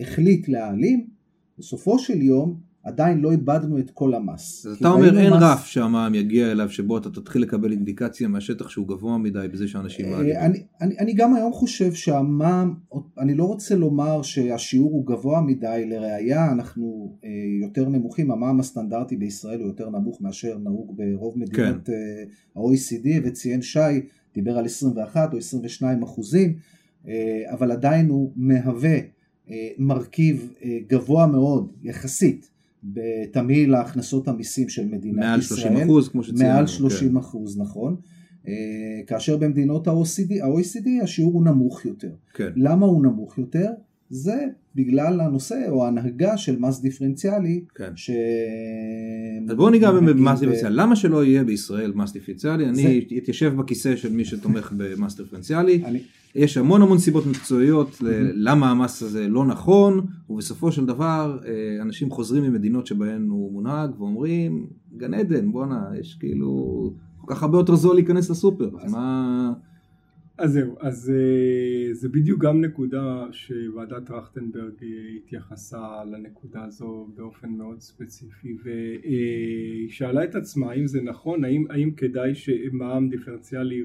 החליט 0.00 0.48
להעלים, 0.48 1.06
בסופו 1.58 1.98
של 1.98 2.22
יום 2.22 2.60
עדיין 2.86 3.20
לא 3.20 3.32
איבדנו 3.32 3.78
את 3.78 3.90
כל 3.90 4.14
המס. 4.14 4.66
אז 4.66 4.76
אתה 4.76 4.88
אומר 4.88 5.18
אין 5.18 5.32
מס... 5.32 5.42
רף 5.42 5.66
שהמע"מ 5.66 6.14
יגיע 6.14 6.52
אליו 6.52 6.70
שבו 6.70 6.98
אתה 6.98 7.10
תתחיל 7.10 7.42
לקבל 7.42 7.72
אינדיקציה 7.72 8.28
מהשטח 8.28 8.68
שהוא 8.68 8.88
גבוה 8.88 9.18
מדי 9.18 9.46
בזה 9.52 9.68
שאנשים 9.68 10.10
מעלים. 10.10 10.36
אה, 10.36 10.46
אני, 10.46 10.58
אני, 10.80 10.98
אני 10.98 11.14
גם 11.14 11.34
היום 11.34 11.52
חושב 11.52 11.92
שהמע"מ, 11.92 12.74
אני 13.18 13.34
לא 13.34 13.44
רוצה 13.44 13.76
לומר 13.76 14.22
שהשיעור 14.22 14.92
הוא 14.92 15.06
גבוה 15.06 15.40
מדי, 15.40 15.84
לראיה 15.86 16.52
אנחנו 16.52 17.16
אה, 17.24 17.30
יותר 17.62 17.88
נמוכים, 17.88 18.30
המע"מ 18.30 18.60
הסטנדרטי 18.60 19.16
בישראל 19.16 19.60
הוא 19.60 19.66
יותר 19.66 19.90
נמוך 19.90 20.20
מאשר 20.20 20.58
נהוג 20.58 20.96
ברוב 20.96 21.38
מדינות 21.38 21.86
כן. 21.86 21.92
אה, 21.92 22.62
ה-OECD 22.62 23.08
וציין 23.24 23.62
שי, 23.62 24.00
דיבר 24.34 24.58
על 24.58 24.64
21 24.64 25.32
או 25.32 25.38
22 25.38 26.02
אחוזים, 26.02 26.54
אבל 27.46 27.72
עדיין 27.72 28.08
הוא 28.08 28.32
מהווה 28.36 28.98
מרכיב 29.78 30.52
גבוה 30.88 31.26
מאוד 31.26 31.72
יחסית 31.82 32.55
בתמהיל 32.92 33.74
ההכנסות 33.74 34.28
המיסים 34.28 34.68
של 34.68 34.86
מדינת 34.86 35.16
מעל 35.16 35.38
ישראל. 35.38 35.58
מעל 35.60 35.72
30 35.72 35.90
אחוז 35.90 36.08
כמו 36.08 36.22
שציינו. 36.22 36.54
מעל 36.54 36.66
30 36.66 37.10
כן. 37.10 37.16
אחוז, 37.16 37.58
נכון. 37.58 37.96
אה, 38.48 38.52
כאשר 39.06 39.36
במדינות 39.36 39.88
ה-OECD, 39.88 40.44
ה-OECD 40.44 41.02
השיעור 41.02 41.32
הוא 41.32 41.44
נמוך 41.44 41.84
יותר. 41.84 42.10
כן. 42.34 42.52
למה 42.56 42.86
הוא 42.86 43.02
נמוך 43.02 43.38
יותר? 43.38 43.70
זה 44.10 44.46
בגלל 44.74 45.20
הנושא 45.20 45.64
או 45.68 45.84
ההנהגה 45.84 46.36
של 46.36 46.58
מס 46.58 46.80
דיפרנציאלי. 46.80 47.64
כן. 47.74 47.92
ש... 47.96 48.10
אז 49.48 49.56
בואו 49.56 49.70
ניגע 49.70 49.92
במס 49.92 50.40
דיפרנציאלי. 50.40 50.76
למה 50.76 50.96
שלא 50.96 51.24
יהיה 51.24 51.44
בישראל 51.44 51.92
מס 51.94 52.12
דיפרנציאלי? 52.12 52.64
זה... 52.64 52.70
אני 52.70 53.08
אתיישב 53.18 53.54
בכיסא 53.56 53.96
של 53.96 54.12
מי 54.12 54.24
שתומך 54.24 54.72
במס 54.76 55.16
דיפרנציאלי. 55.16 55.82
אני... 55.84 56.00
יש 56.34 56.56
המון 56.56 56.82
המון 56.82 56.98
סיבות 56.98 57.26
מקצועיות 57.26 57.96
למה 58.34 58.70
המס 58.70 59.02
הזה 59.02 59.28
לא 59.28 59.44
נכון, 59.44 60.06
ובסופו 60.30 60.72
של 60.72 60.86
דבר 60.86 61.38
אה, 61.46 61.82
אנשים 61.82 62.10
חוזרים 62.10 62.42
ממדינות 62.42 62.86
שבהן 62.86 63.28
הוא 63.28 63.52
מונהג 63.52 64.00
ואומרים, 64.00 64.66
גן 64.96 65.14
עדן, 65.14 65.52
בואנה, 65.52 65.84
יש 66.00 66.16
כאילו 66.20 66.92
כל 67.16 67.34
כך 67.34 67.42
הרבה 67.42 67.58
יותר 67.58 67.74
זול 67.74 67.94
להיכנס 67.94 68.30
לסופר, 68.30 68.70
אז 68.80 68.92
מה... 68.92 69.52
אז 70.38 70.52
זהו, 70.52 70.76
אז 70.80 71.12
אה, 71.14 71.94
זה 71.94 72.08
בדיוק 72.08 72.42
גם 72.42 72.60
נקודה 72.60 73.26
שוועדת 73.32 74.06
טרכטנברג 74.06 74.72
אה, 74.82 74.88
התייחסה 75.16 76.04
לנקודה 76.04 76.64
הזו 76.64 77.08
באופן 77.16 77.48
מאוד 77.48 77.80
ספציפי 77.80 78.56
והיא 78.64 79.90
שאלה 79.90 80.24
את 80.24 80.34
עצמה 80.34 80.70
האם 80.70 80.86
זה 80.86 81.02
נכון, 81.02 81.44
האם, 81.44 81.64
האם 81.70 81.90
כדאי 81.90 82.34
שמע"מ 82.34 83.08
דיפרנציאלי 83.08 83.82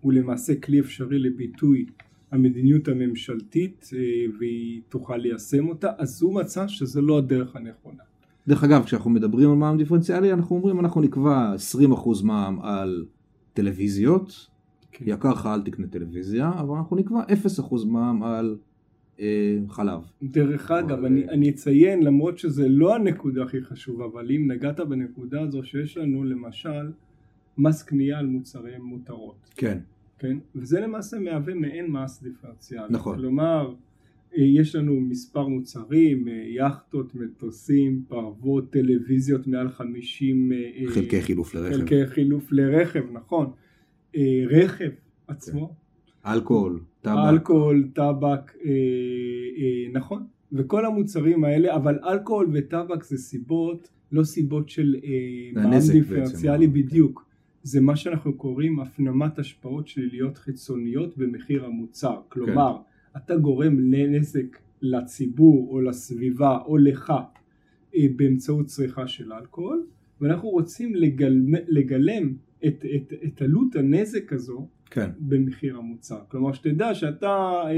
הוא 0.00 0.12
למעשה 0.12 0.54
כלי 0.60 0.80
אפשרי 0.80 1.18
לביטוי 1.18 1.86
המדיניות 2.30 2.88
הממשלתית 2.88 3.90
אה, 3.92 3.98
והיא 4.38 4.80
תוכל 4.88 5.16
ליישם 5.16 5.68
אותה, 5.68 5.90
אז 5.98 6.22
הוא 6.22 6.34
מצא 6.34 6.68
שזה 6.68 7.00
לא 7.00 7.18
הדרך 7.18 7.56
הנכונה. 7.56 8.02
דרך 8.48 8.64
אגב, 8.64 8.84
כשאנחנו 8.84 9.10
מדברים 9.10 9.50
על 9.50 9.56
מע"מ 9.56 9.78
דיפרנציאלי, 9.78 10.32
אנחנו 10.32 10.56
אומרים 10.56 10.80
אנחנו 10.80 11.00
נקבע 11.00 11.54
20% 11.84 12.24
מע"מ 12.24 12.60
על 12.62 13.04
טלוויזיות, 13.52 14.51
כן. 14.92 15.04
יקר 15.08 15.30
לך 15.32 15.46
אל 15.46 15.62
תקנה 15.62 15.86
טלוויזיה, 15.86 16.50
אבל 16.60 16.76
אנחנו 16.76 16.96
נקבע 16.96 17.22
0% 17.22 17.86
מע"מ 17.86 18.22
על 18.22 18.56
אה, 19.20 19.58
חלב. 19.68 20.00
דרך 20.22 20.70
אגב, 20.70 20.90
אבל... 20.90 21.06
אני, 21.06 21.28
אני 21.28 21.50
אציין, 21.50 22.02
למרות 22.02 22.38
שזה 22.38 22.68
לא 22.68 22.94
הנקודה 22.94 23.42
הכי 23.42 23.62
חשובה, 23.62 24.04
אבל 24.04 24.30
אם 24.30 24.50
נגעת 24.50 24.80
בנקודה 24.80 25.40
הזו 25.40 25.62
שיש 25.62 25.96
לנו 25.96 26.24
למשל 26.24 26.92
מס 27.58 27.82
קנייה 27.82 28.18
על 28.18 28.26
מוצרי 28.26 28.78
מותרות. 28.78 29.50
כן. 29.56 29.78
כן? 30.18 30.36
וזה 30.54 30.80
למעשה 30.80 31.18
מהווה 31.18 31.54
מעין 31.54 31.86
מס 31.86 32.22
דיפרנציאלי. 32.22 32.86
נכון. 32.90 33.16
כלומר, 33.16 33.74
אה, 34.38 34.42
יש 34.42 34.74
לנו 34.74 35.00
מספר 35.00 35.46
מוצרים, 35.48 36.28
אה, 36.28 36.32
יאכטות, 36.32 37.14
מטוסים, 37.14 38.02
פרוות, 38.08 38.72
טלוויזיות 38.72 39.46
מעל 39.46 39.68
50 39.68 40.52
אה, 40.52 40.92
חלקי 40.92 41.22
חילוף 41.22 41.54
לרכב. 41.54 41.76
חלקי 41.76 42.06
חילוף 42.06 42.52
לרכב, 42.52 43.04
נכון. 43.12 43.50
רכב 44.50 44.90
עצמו. 45.28 45.68
כן. 45.68 46.30
אלכוהול, 46.30 46.80
טבק. 47.00 47.14
אלכוהול, 47.28 47.88
טבק, 47.94 48.52
נכון. 49.92 50.26
וכל 50.52 50.86
המוצרים 50.86 51.44
האלה, 51.44 51.76
אבל 51.76 51.98
אלכוהול 52.04 52.50
וטבק 52.52 53.04
זה 53.04 53.18
סיבות, 53.18 53.88
לא 54.12 54.24
סיבות 54.24 54.68
של 54.68 54.96
מע"מ 55.52 55.92
דיפרנציאלי 55.92 56.66
בדיוק. 56.66 57.32
זה 57.62 57.80
מה 57.80 57.96
שאנחנו 57.96 58.34
קוראים 58.34 58.80
הפנמת 58.80 59.38
השפעות 59.38 59.88
שליליות 59.88 60.38
חיצוניות 60.38 61.18
במחיר 61.18 61.64
המוצר. 61.64 62.20
כלומר, 62.28 62.76
כן. 62.76 63.18
אתה 63.18 63.36
גורם 63.36 63.80
לנזק 63.80 64.58
לציבור 64.82 65.68
או 65.70 65.80
לסביבה 65.80 66.58
או 66.66 66.76
לך 66.76 67.12
אה, 67.94 68.06
באמצעות 68.16 68.66
צריכה 68.66 69.06
של 69.06 69.32
אלכוהול, 69.32 69.86
ואנחנו 70.20 70.48
רוצים 70.48 70.94
לגלם, 70.94 71.54
לגלם 71.68 72.32
את, 72.66 72.84
את, 72.96 73.12
את 73.24 73.42
עלות 73.42 73.76
הנזק 73.76 74.32
הזו 74.32 74.66
כן. 74.90 75.10
במחיר 75.18 75.76
המוצר. 75.76 76.18
כלומר 76.28 76.52
שתדע 76.52 76.94
שאתה 76.94 77.62
אה, 77.66 77.72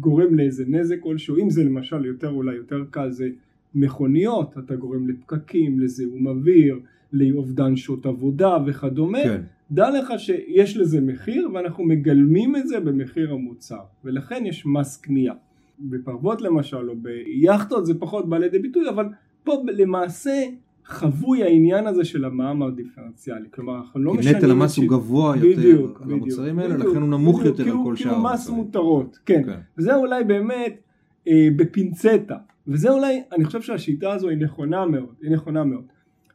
גורם 0.00 0.34
לאיזה 0.34 0.64
נזק 0.68 0.96
כלשהו, 1.00 1.36
אם 1.36 1.50
זה 1.50 1.64
למשל 1.64 2.04
יותר 2.04 2.28
אולי 2.28 2.56
יותר 2.56 2.84
קל 2.90 3.10
זה 3.10 3.28
מכוניות, 3.74 4.58
אתה 4.58 4.76
גורם 4.76 5.08
לפקקים, 5.08 5.80
לזיהום 5.80 6.26
אוויר, 6.26 6.80
לאובדן 7.12 7.76
שעות 7.76 8.06
עבודה 8.06 8.56
וכדומה, 8.66 9.22
כן. 9.24 9.42
דע 9.70 9.90
לך 9.90 10.12
שיש 10.18 10.76
לזה 10.76 11.00
מחיר 11.00 11.48
ואנחנו 11.54 11.84
מגלמים 11.84 12.56
את 12.56 12.68
זה 12.68 12.80
במחיר 12.80 13.32
המוצר 13.32 13.82
ולכן 14.04 14.46
יש 14.46 14.66
מס 14.66 14.96
קנייה. 14.96 15.34
בפרוות 15.80 16.42
למשל 16.42 16.90
או 16.90 16.94
ביאכטות 16.96 17.86
זה 17.86 17.94
פחות 17.98 18.28
בא 18.28 18.38
לידי 18.38 18.58
ביטוי 18.58 18.88
אבל 18.88 19.06
פה 19.44 19.62
למעשה 19.72 20.42
חבוי 20.88 21.42
העניין 21.42 21.86
הזה 21.86 22.04
של 22.04 22.24
המע"מ 22.24 22.62
הדיפרנציאלי 22.62 23.48
כלומר 23.50 23.76
אנחנו 23.76 24.00
לא 24.00 24.14
משנים 24.14 24.36
נטל 24.36 24.50
המס 24.50 24.76
הוא 24.76 24.88
גבוה 24.88 25.36
יותר 25.36 25.58
בדיוק, 25.58 26.02
על 26.02 26.12
המוצרים 26.12 26.58
האלה 26.58 26.76
לכן 26.76 27.00
הוא 27.00 27.08
נמוך 27.08 27.40
בדיוק, 27.40 27.58
יותר 27.58 27.70
על 27.70 27.84
כל 27.84 27.96
שאר 27.96 28.14
המוצרים. 28.14 28.26
כאילו 28.26 28.34
מס 28.34 28.48
מותרות, 28.48 29.18
כן. 29.26 29.42
כן. 29.46 29.58
וזה 29.78 29.94
אולי 29.94 30.24
באמת 30.24 30.80
אה, 31.28 31.48
בפינצטה 31.56 32.36
וזה 32.68 32.90
אולי 32.90 33.22
אני 33.32 33.44
חושב 33.44 33.62
שהשיטה 33.62 34.12
הזו 34.12 34.28
היא 34.28 34.38
נכונה 34.38 34.86
מאוד, 34.86 35.14
היא 35.22 35.30
נכונה 35.30 35.64
מאוד. 35.64 35.84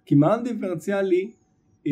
כי 0.05 0.15
מע"מ 0.15 0.43
דיפרנציאלי 0.43 1.29
אה, 1.87 1.91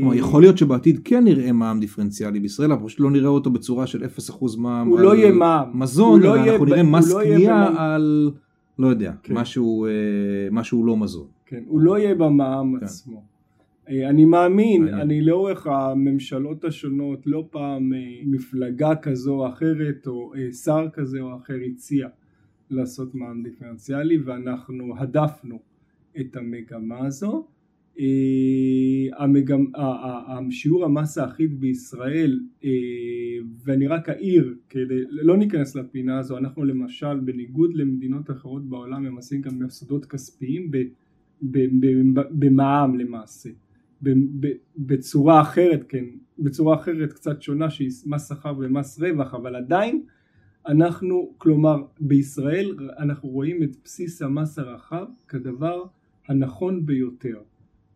כלומר, 0.00 0.14
יכול 0.14 0.42
להיות 0.42 0.58
שבעתיד 0.58 1.00
כן 1.04 1.24
נראה 1.24 1.52
מע"מ 1.52 1.80
דיפרנציאלי 1.80 2.40
בישראל, 2.40 2.72
אבל 2.72 2.86
פשוט 2.86 3.00
לא 3.00 3.10
נראה 3.10 3.28
אותו 3.28 3.50
בצורה 3.50 3.86
של 3.86 4.04
0% 4.04 4.58
מע"מ 4.58 4.88
הוא 4.88 5.00
לא 5.00 5.16
יהיה 5.16 5.32
מע"מ. 5.32 5.80
מזון, 5.80 6.22
אלא 6.22 6.36
אנחנו 6.36 6.64
נראה 6.64 6.82
מס 6.82 7.12
לא 7.12 7.20
קנייה 7.22 7.70
על, 7.78 8.30
לא 8.78 8.86
יודע, 8.86 9.12
כן. 9.22 9.34
משהו, 9.34 9.86
אה, 9.86 9.90
משהו 10.50 10.84
לא 10.84 10.96
מזון. 10.96 11.26
כן, 11.46 11.62
הוא 11.66 11.80
לא 11.80 11.98
יהיה 11.98 12.14
במע"מ 12.14 12.78
כן. 12.78 12.84
עצמו. 12.84 13.22
אה, 13.88 14.08
אני 14.08 14.24
מאמין, 14.24 14.88
אני 14.88 15.20
לאורך 15.20 15.66
הממשלות 15.66 16.64
השונות 16.64 17.26
לא 17.26 17.48
פעם 17.50 17.92
מפלגה 18.26 18.94
כזו 18.96 19.34
או 19.34 19.48
אחרת 19.48 20.06
או 20.06 20.32
שר 20.64 20.86
כזה 20.92 21.20
או 21.20 21.36
אחר 21.36 21.56
הציע 21.70 22.08
לעשות 22.70 23.14
מע"מ 23.14 23.42
דיפרנציאלי 23.42 24.18
ואנחנו 24.18 24.94
הדפנו 24.98 25.58
את 26.20 26.36
המגמה 26.36 27.06
הזו 27.06 27.46
אה, 28.00 28.04
המגמ... 29.18 29.64
שיעור 30.50 30.84
המס 30.84 31.18
האחיד 31.18 31.60
בישראל 31.60 32.40
אה, 32.64 32.70
ואני 33.64 33.86
רק 33.86 34.08
אעיר 34.08 34.54
כדי 34.68 35.00
לא 35.10 35.36
ניכנס 35.36 35.76
לפינה 35.76 36.18
הזו 36.18 36.38
אנחנו 36.38 36.64
למשל 36.64 37.20
בניגוד 37.20 37.74
למדינות 37.74 38.30
אחרות 38.30 38.68
בעולם 38.68 39.02
ממסים 39.02 39.40
גם 39.40 39.62
מוסדות 39.62 40.06
כספיים 40.06 40.70
במע"מ 42.30 42.98
למעשה. 42.98 43.50
בצורה 44.76 45.40
אחרת 45.42 45.84
כן 45.88 46.04
בצורה 46.38 46.76
אחרת 46.76 47.12
קצת 47.12 47.42
שונה 47.42 47.70
שהיא 47.70 47.90
מס 48.06 48.28
שכר 48.28 48.54
ומס 48.58 49.00
רווח 49.00 49.34
אבל 49.34 49.56
עדיין 49.56 50.02
אנחנו 50.66 51.34
כלומר 51.38 51.82
בישראל 52.00 52.76
אנחנו 52.98 53.28
רואים 53.28 53.62
את 53.62 53.76
בסיס 53.84 54.22
המס 54.22 54.58
הרחב 54.58 55.06
כדבר 55.28 55.84
הנכון 56.28 56.86
ביותר. 56.86 57.40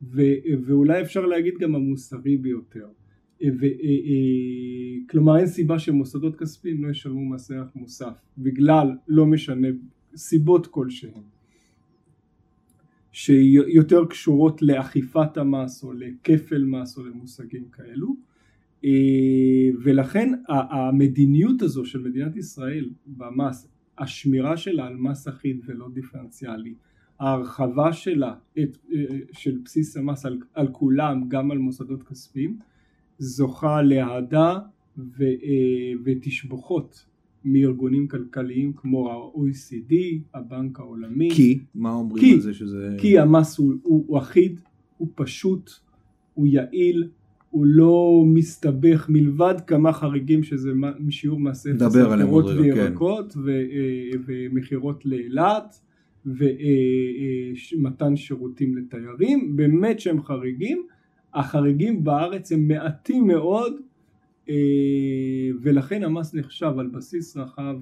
ו- 0.03 0.23
ואולי 0.65 1.03
אפשר 1.03 1.27
להגיד 1.27 1.55
גם 1.61 1.75
המוסרי 1.75 2.37
ביותר. 2.37 2.87
ו- 3.43 3.65
אה, 3.65 3.71
אה, 3.83 5.09
כלומר 5.11 5.37
אין 5.37 5.47
סיבה 5.47 5.79
שמוסדות 5.79 6.37
כספיים 6.37 6.85
לא 6.85 6.91
ישלמו 6.91 7.31
מס 7.31 7.51
ערך 7.51 7.77
מוסף 7.77 8.21
בגלל 8.39 8.89
לא 9.09 9.27
משנה 9.27 9.69
סיבות 10.17 10.67
כלשהן 10.67 11.23
שיותר 13.17 14.05
קשורות 14.05 14.63
לאכיפת 14.63 15.37
המס 15.37 15.85
או 15.85 15.93
לכפל 15.93 16.65
מס 16.65 16.99
או 16.99 17.05
למושגים 17.05 17.65
כאלו. 17.73 18.17
אה, 18.85 18.91
ולכן 19.83 20.33
המדיניות 20.49 21.63
הזו 21.63 21.85
של 21.85 22.01
מדינת 22.01 22.37
ישראל 22.37 22.91
במס 23.07 23.69
השמירה 23.99 24.57
שלה 24.57 24.87
על 24.87 24.97
מס 24.97 25.29
אחיד 25.29 25.61
ולא 25.67 25.89
דיפרנציאלי 25.93 26.75
ההרחבה 27.21 27.93
שלה 27.93 28.35
את, 28.59 28.79
של 29.33 29.59
בסיס 29.65 29.97
המס 29.97 30.27
על, 30.27 30.39
על 30.55 30.69
כולם 30.73 31.29
גם 31.29 31.51
על 31.51 31.59
מוסדות 31.59 32.03
כספיים 32.03 32.59
זוכה 33.19 33.83
לאהדה 33.83 34.59
אה, 34.99 35.33
ותשבוכות 36.05 37.07
מארגונים 37.47 38.09
כלכליים 38.09 38.73
כמו 38.73 39.11
ה-OECD, 39.11 39.95
הבנק 40.35 40.81
העולמי. 40.81 41.31
כי? 41.31 41.59
מה 41.75 41.93
אומרים 41.93 42.25
כי, 42.25 42.35
על 42.35 42.41
זה 42.41 42.55
שזה... 42.55 42.97
כי 42.99 43.19
המס 43.19 43.59
הוא, 43.59 43.75
הוא, 43.83 44.05
הוא 44.07 44.19
אחיד, 44.19 44.61
הוא 44.97 45.09
פשוט, 45.15 45.71
הוא 46.35 46.47
יעיל, 46.47 47.09
הוא 47.51 47.67
לא 47.67 48.23
מסתבך 48.27 49.07
מלבד 49.09 49.55
כמה 49.67 49.93
חריגים 49.93 50.43
שזה 50.43 50.71
שיעור 51.11 51.41
מס 51.41 51.67
אפס 51.67 51.97
על 51.97 52.17
פירות 52.17 52.45
וירקות 52.45 53.33
כן. 53.33 53.41
אה, 53.49 54.11
ומכירות 54.27 55.07
לאילת 55.07 55.81
ומתן 56.27 58.17
שירותים 58.17 58.77
לתיירים, 58.77 59.57
באמת 59.57 60.01
שהם 60.01 60.23
חריגים, 60.23 60.87
החריגים 61.35 62.05
בארץ 62.05 62.53
הם 62.53 62.69
מעטים 62.69 63.27
מאוד 63.27 63.73
אה, 63.73 63.81
ולכן 65.63 66.03
המס 66.03 66.35
נחשב 66.35 66.73
על 66.79 66.87
בסיס 66.87 67.37
רחב 67.37 67.77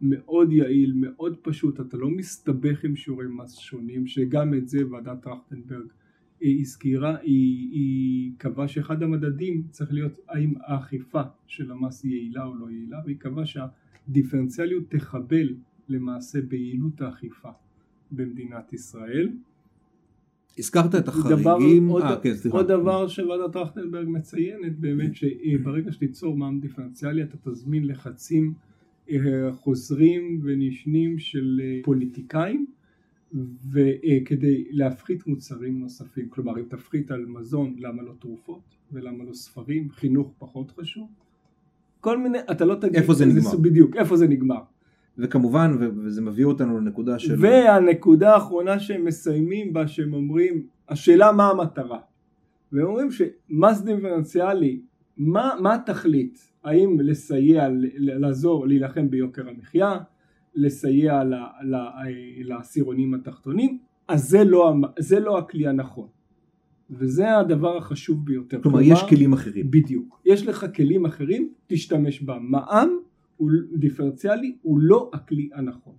מאוד 0.00 0.52
יעיל, 0.52 0.92
מאוד 0.96 1.36
פשוט, 1.42 1.80
אתה 1.80 1.96
לא 1.96 2.10
מסתבך 2.10 2.84
עם 2.84 2.96
שיעורי 2.96 3.26
מס 3.28 3.58
שונים, 3.58 4.06
שגם 4.06 4.54
את 4.54 4.68
זה 4.68 4.78
ועדת 4.90 5.22
טרכטנברג 5.22 5.86
אה, 6.42 6.48
הזכירה, 6.60 7.16
היא, 7.16 7.70
היא 7.70 8.32
קבעה 8.38 8.68
שאחד 8.68 9.02
המדדים 9.02 9.62
צריך 9.70 9.92
להיות 9.92 10.12
האם 10.28 10.54
האכיפה 10.60 11.22
של 11.46 11.70
המס 11.70 12.04
יעילה 12.04 12.44
או 12.44 12.54
לא 12.54 12.70
יעילה, 12.70 12.98
והיא 13.04 13.16
קבעה 13.18 13.44
שהדיפרנציאליות 13.46 14.90
תחבל 14.90 15.54
למעשה 15.88 16.40
ביעילות 16.40 17.00
האכיפה. 17.00 17.50
במדינת 18.10 18.72
ישראל. 18.72 19.28
הזכרת 20.58 20.94
את 20.94 21.08
החריגים, 21.08 21.88
דבר, 21.88 22.14
아, 22.14 22.22
כן, 22.22 22.34
סליחה. 22.34 22.56
עוד 22.56 22.68
דבר 22.68 23.08
שוועדת 23.08 23.52
טרכטנברג 23.52 24.08
מציינת 24.08 24.78
באמת 24.78 25.10
שברגע 25.14 25.92
שתיצור 25.92 26.36
מע"מ 26.36 26.60
דיפרנציאלי 26.60 27.22
אתה 27.22 27.36
תזמין 27.50 27.86
לחצים 27.86 28.54
אה, 29.10 29.52
חוזרים 29.52 30.40
ונשנים 30.42 31.18
של 31.18 31.60
אה, 31.64 31.80
פוליטיקאים 31.84 32.66
וכדי 33.72 34.64
להפחית 34.70 35.26
מוצרים 35.26 35.80
נוספים. 35.80 36.28
כלומר 36.28 36.58
אם 36.58 36.64
תפחית 36.68 37.10
על 37.10 37.26
מזון 37.26 37.74
למה 37.78 38.02
לא 38.02 38.12
תרופות? 38.18 38.60
ולמה 38.92 39.24
לא 39.24 39.34
ספרים? 39.34 39.90
חינוך 39.90 40.32
פחות 40.38 40.70
חשוב? 40.70 41.08
כל 42.00 42.18
מיני 42.18 42.38
אתה 42.50 42.64
לא 42.64 42.74
תגיד 42.74 42.96
איפה 42.96 43.14
זה 43.14 43.26
נגמר? 43.26 43.56
בדיוק 43.56 43.96
איפה 43.96 44.16
זה 44.16 44.28
נגמר 44.28 44.60
וכמובן, 45.18 45.76
וזה 45.80 46.22
מביא 46.22 46.44
אותנו 46.44 46.80
לנקודה 46.80 47.18
של... 47.18 47.34
והנקודה 47.38 48.34
האחרונה 48.34 48.78
שהם 48.78 49.04
מסיימים 49.04 49.72
בה, 49.72 49.88
שהם 49.88 50.14
אומרים, 50.14 50.66
השאלה 50.88 51.32
מה 51.32 51.50
המטרה. 51.50 51.98
והם 52.72 52.86
אומרים 52.86 53.08
שמס 53.10 53.80
דיפרנציאלי, 53.80 54.80
מה, 55.16 55.54
מה 55.60 55.74
התכלית? 55.74 56.52
האם 56.64 57.00
לסייע, 57.00 57.68
לעזור, 57.98 58.66
להילחם 58.66 59.10
ביוקר 59.10 59.48
המחיה, 59.48 59.98
לסייע 60.54 61.22
לעשירונים 62.44 63.14
התחתונים, 63.14 63.78
אז 64.08 64.28
זה 64.28 64.44
לא, 64.44 64.74
זה 64.98 65.20
לא 65.20 65.38
הכלי 65.38 65.66
הנכון. 65.66 66.08
וזה 66.90 67.38
הדבר 67.38 67.76
החשוב 67.76 68.24
ביותר. 68.24 68.62
כלומר, 68.62 68.78
כלומר 68.78 68.92
יש 68.92 69.02
כלים 69.08 69.32
אחרים. 69.32 69.70
בדיוק. 69.70 70.20
יש 70.26 70.46
לך 70.46 70.66
כלים 70.76 71.04
אחרים, 71.04 71.52
תשתמש 71.66 72.20
במע"מ 72.20 72.88
הוא 73.36 73.50
דיפרנציאלי, 73.78 74.56
הוא 74.62 74.78
לא 74.78 75.10
הכלי 75.14 75.50
הנכון. 75.54 75.94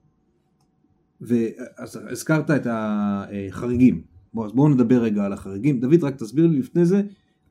ואז 1.22 2.00
הזכרת 2.10 2.52
את 2.52 2.68
החריגים, 2.70 4.02
בוא, 4.34 4.46
אז 4.46 4.52
בואו 4.52 4.70
נדבר 4.70 5.04
רגע 5.04 5.24
על 5.24 5.34
החריגים. 5.34 5.80
דוד 5.80 6.04
רק 6.04 6.16
תסביר 6.16 6.48
לי 6.48 6.60
לפני 6.60 6.86
זה, 6.86 7.02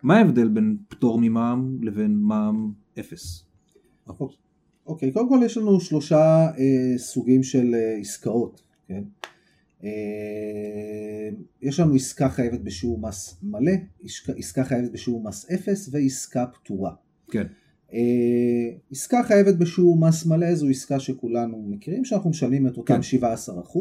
מה 0.03 0.17
ההבדל 0.17 0.49
בין 0.49 0.77
פטור 0.89 1.19
ממע"מ 1.21 1.79
לבין 1.83 2.17
מע"מ 2.17 2.73
אפס? 3.01 3.45
אוקיי, 4.87 5.13
קודם 5.13 5.29
כל 5.29 5.41
יש 5.45 5.57
לנו 5.57 5.81
שלושה 5.81 6.47
אה, 6.59 6.99
סוגים 6.99 7.43
של 7.43 7.75
אה, 7.75 7.97
עסקאות, 8.01 8.63
כן? 8.89 9.03
אה, 9.85 11.29
יש 11.63 11.81
לנו 11.81 11.95
עסקה 11.95 12.29
חייבת 12.29 12.61
בשיעור 12.61 13.01
מס 13.01 13.39
מלא, 13.43 13.73
עסקה, 14.05 14.33
עסקה 14.33 14.65
חייבת 14.65 14.93
בשיעור 14.93 15.25
מס 15.25 15.51
אפס 15.51 15.89
ועסקה 15.93 16.47
פטורה. 16.47 16.95
כן. 17.31 17.47
אה, 17.95 18.71
עסקה 18.91 19.23
חייבת 19.23 19.55
בשיעור 19.55 19.99
מס 19.99 20.27
מלא 20.27 20.55
זו 20.55 20.69
עסקה 20.69 21.01
שכולנו 21.01 21.65
מכירים 21.69 22.05
שאנחנו 22.05 22.31
משלמים 22.31 22.67
את 22.67 22.77
אותם 22.77 23.01
כן. 23.03 23.19
17%. 23.19 23.79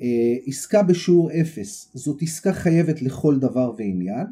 אה, 0.00 0.06
עסקה 0.46 0.82
בשיעור 0.82 1.30
0 1.32 1.88
זאת 1.94 2.22
עסקה 2.22 2.52
חייבת 2.52 3.02
לכל 3.02 3.38
דבר 3.38 3.72
ועניין, 3.78 4.26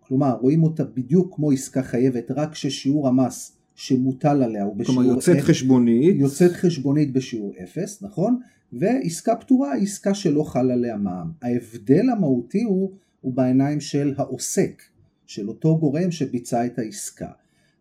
כלומר 0.00 0.36
רואים 0.40 0.62
אותה 0.62 0.84
בדיוק 0.84 1.34
כמו 1.34 1.50
עסקה 1.50 1.82
חייבת 1.82 2.30
רק 2.30 2.54
ששיעור 2.54 3.08
המס 3.08 3.56
שמוטל 3.74 4.42
עליה 4.42 4.64
הוא 4.64 4.76
בשיעור 4.76 5.00
0. 5.00 5.04
כלומר 5.04 5.16
יוצאת 5.16 5.36
0, 5.36 5.50
חשבונית. 5.50 6.16
יוצאת 6.16 6.52
חשבונית 6.52 7.12
בשיעור 7.12 7.54
0, 7.64 8.02
נכון? 8.02 8.40
ועסקה 8.72 9.36
פטורה 9.36 9.72
היא 9.72 9.82
עסקה 9.82 10.14
שלא 10.14 10.42
חל 10.42 10.70
עליה 10.70 10.96
מע"מ. 10.96 11.30
ההבדל 11.42 12.10
המהותי 12.10 12.62
הוא, 12.62 12.92
הוא 13.20 13.34
בעיניים 13.34 13.80
של 13.80 14.14
העוסק, 14.16 14.82
של 15.26 15.48
אותו 15.48 15.78
גורם 15.78 16.10
שביצע 16.10 16.66
את 16.66 16.78
העסקה. 16.78 17.30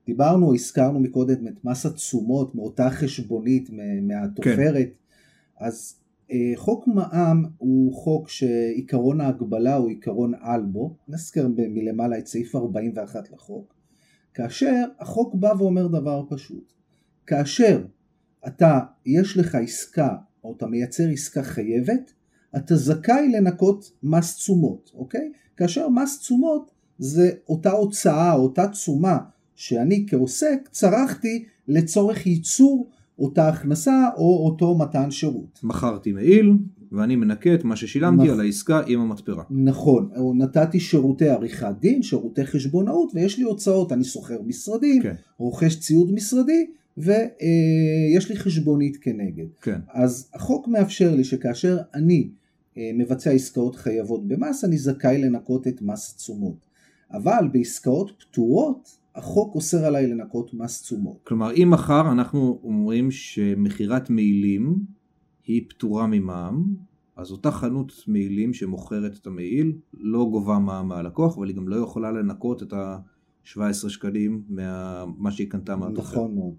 דיברנו, 0.06 0.54
הזכרנו 0.54 1.00
מקודם 1.00 1.48
את 1.48 1.66
מס 1.66 1.86
התשומות 1.86 2.56
מאותה 2.56 2.90
חשבונית 2.90 3.70
מהתופרת, 4.02 4.88
כן. 4.88 5.66
אז 5.66 5.96
אה, 6.32 6.52
חוק 6.56 6.88
מע"מ 6.88 7.46
הוא 7.58 7.94
חוק 7.94 8.30
שעיקרון 8.30 9.22
ההגבלה 9.22 9.76
הוא 9.76 9.90
עיקרון 9.90 10.34
על 10.42 10.66
בו, 10.66 10.96
נזכר 11.08 11.48
מלמעלה 11.48 12.18
את 12.18 12.28
סעיף 12.28 12.56
41 12.56 13.32
לחוק, 13.32 13.74
כאשר 14.34 14.84
החוק 15.00 15.36
בא 15.36 15.54
ואומר 15.58 15.88
דבר 15.88 16.24
פשוט, 16.30 16.74
כאשר 17.28 17.86
אתה, 18.48 18.80
יש 19.06 19.38
לך 19.38 19.56
עסקה 19.56 20.16
או 20.44 20.54
אתה 20.58 20.68
מייצר 20.68 21.10
עסקה 21.10 21.44
חייבת, 21.44 22.14
אתה 22.58 22.76
זכאי 22.76 23.32
לנקות 23.32 23.92
מס 24.04 24.36
תשומות, 24.36 24.92
אוקיי? 24.94 25.32
כאשר 25.58 25.90
מס 25.90 26.20
תשומות 26.20 26.72
זה 26.98 27.32
אותה 27.50 27.72
הוצאה, 27.72 28.34
אותה 28.34 28.68
תשומה 28.68 29.18
שאני 29.56 30.06
כעוסק 30.10 30.70
צרכתי 30.72 31.46
לצורך 31.68 32.28
ייצור 32.28 32.90
אותה 33.20 33.50
הכנסה 33.50 34.10
או 34.18 34.46
אותו 34.46 34.78
מתן 34.78 35.12
שירות. 35.12 35.60
מכרתי 35.64 36.12
מעיל 36.12 36.54
ואני 36.92 37.16
מנקה 37.16 37.54
את 37.54 37.64
מה 37.64 37.76
ששילמתי 37.76 38.24
נכ... 38.24 38.32
על 38.32 38.40
העסקה 38.40 38.82
עם 38.88 39.00
המתפרה. 39.00 39.44
נכון, 39.50 40.10
או 40.18 40.34
נתתי 40.34 40.80
שירותי 40.80 41.30
עריכת 41.30 41.74
דין, 41.80 42.04
שירותי 42.04 42.46
חשבונאות 42.46 43.12
ויש 43.16 43.38
לי 43.38 43.44
הוצאות, 43.44 43.92
אני 43.92 44.04
שוכר 44.04 44.42
משרדים, 44.46 45.02
כן. 45.02 45.14
רוכש 45.38 45.80
ציוד 45.80 46.14
משרדי 46.14 46.66
ויש 46.98 48.30
לי 48.30 48.36
חשבונית 48.36 48.98
כנגד. 48.98 49.46
כן. 49.62 49.80
אז 49.90 50.30
החוק 50.34 50.68
מאפשר 50.68 51.16
לי 51.16 51.24
שכאשר 51.24 51.78
אני 51.94 52.30
אה, 52.78 52.92
מבצע 52.94 53.32
עסקאות 53.32 53.76
חייבות 53.76 54.28
במס, 54.28 54.64
אני 54.64 54.78
זכאי 54.78 55.18
לנקות 55.18 55.68
את 55.68 55.82
מס 55.82 56.16
תשומות. 56.16 56.66
אבל 57.14 57.48
בעסקאות 57.52 58.12
פטורות 58.20 58.98
החוק 59.15 59.56
אוסר 59.56 59.86
עליי 59.86 60.08
לנקות 60.08 60.54
מס 60.54 60.82
תשומות. 60.82 61.17
כלומר 61.24 61.52
אם 61.52 61.69
מחר 61.71 62.12
אנחנו 62.12 62.60
אומרים 62.63 63.12
שמכירת 63.12 64.10
מעילים 64.10 64.86
היא 65.43 65.65
פטורה 65.69 66.08
ממע"מ 66.08 66.76
אז 67.15 67.32
אותה 67.32 67.52
חנות 67.52 67.93
מעילים 68.08 68.54
שמוכרת 68.54 69.17
את 69.21 69.28
המעיל 69.28 69.74
לא 69.93 70.28
גובה 70.32 70.60
מע"מ 70.60 70.88
מהלקוח, 70.88 71.38
אבל 71.38 71.47
היא 71.47 71.56
גם 71.56 71.67
לא 71.67 71.76
יכולה 71.76 72.12
לנקות 72.12 72.63
את 72.63 72.74
ה-17 72.74 73.89
שקלים 73.89 74.43
ממה 74.50 75.32
שהיא 75.32 75.50
קנתה 75.50 75.76
מהתוכן. 75.76 76.15
נכון 76.15 76.36
מאוד, 76.36 76.54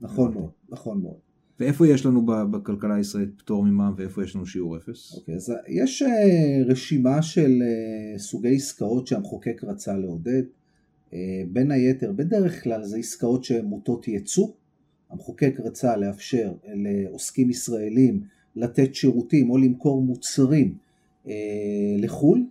נכון 0.00 0.34
מאוד, 0.34 0.50
נכון 0.68 1.02
מאוד. 1.02 1.16
ואיפה 1.60 1.88
יש 1.88 2.06
לנו 2.06 2.26
בכלכלה 2.26 2.94
הישראלית 2.94 3.30
פטור 3.38 3.64
ממע"מ 3.64 3.94
ואיפה 3.96 4.24
יש 4.24 4.36
לנו 4.36 4.46
שיעור 4.46 4.76
אפס? 4.76 5.14
אוקיי, 5.14 5.34
אז 5.34 5.52
יש 5.68 6.02
אה, 6.02 6.62
רשימה 6.66 7.22
של 7.22 7.62
אה, 7.62 8.18
סוגי 8.18 8.54
עסקאות 8.54 9.06
שהמחוקק 9.06 9.64
רצה 9.64 9.96
לעודד. 9.96 10.42
אה, 11.12 11.18
בין 11.52 11.70
היתר, 11.70 12.12
בדרך 12.12 12.64
כלל 12.64 12.84
זה 12.84 12.96
עסקאות 12.96 13.44
שהן 13.44 13.64
מוטות 13.64 14.08
ייצוא. 14.08 14.48
המחוקק 15.10 15.60
רצה 15.64 15.96
לאפשר 15.96 16.52
לעוסקים 16.74 17.50
ישראלים 17.50 18.20
לתת 18.56 18.94
שירותים 18.94 19.50
או 19.50 19.58
למכור 19.58 20.02
מוצרים 20.02 20.74
לחו"ל. 21.98 22.44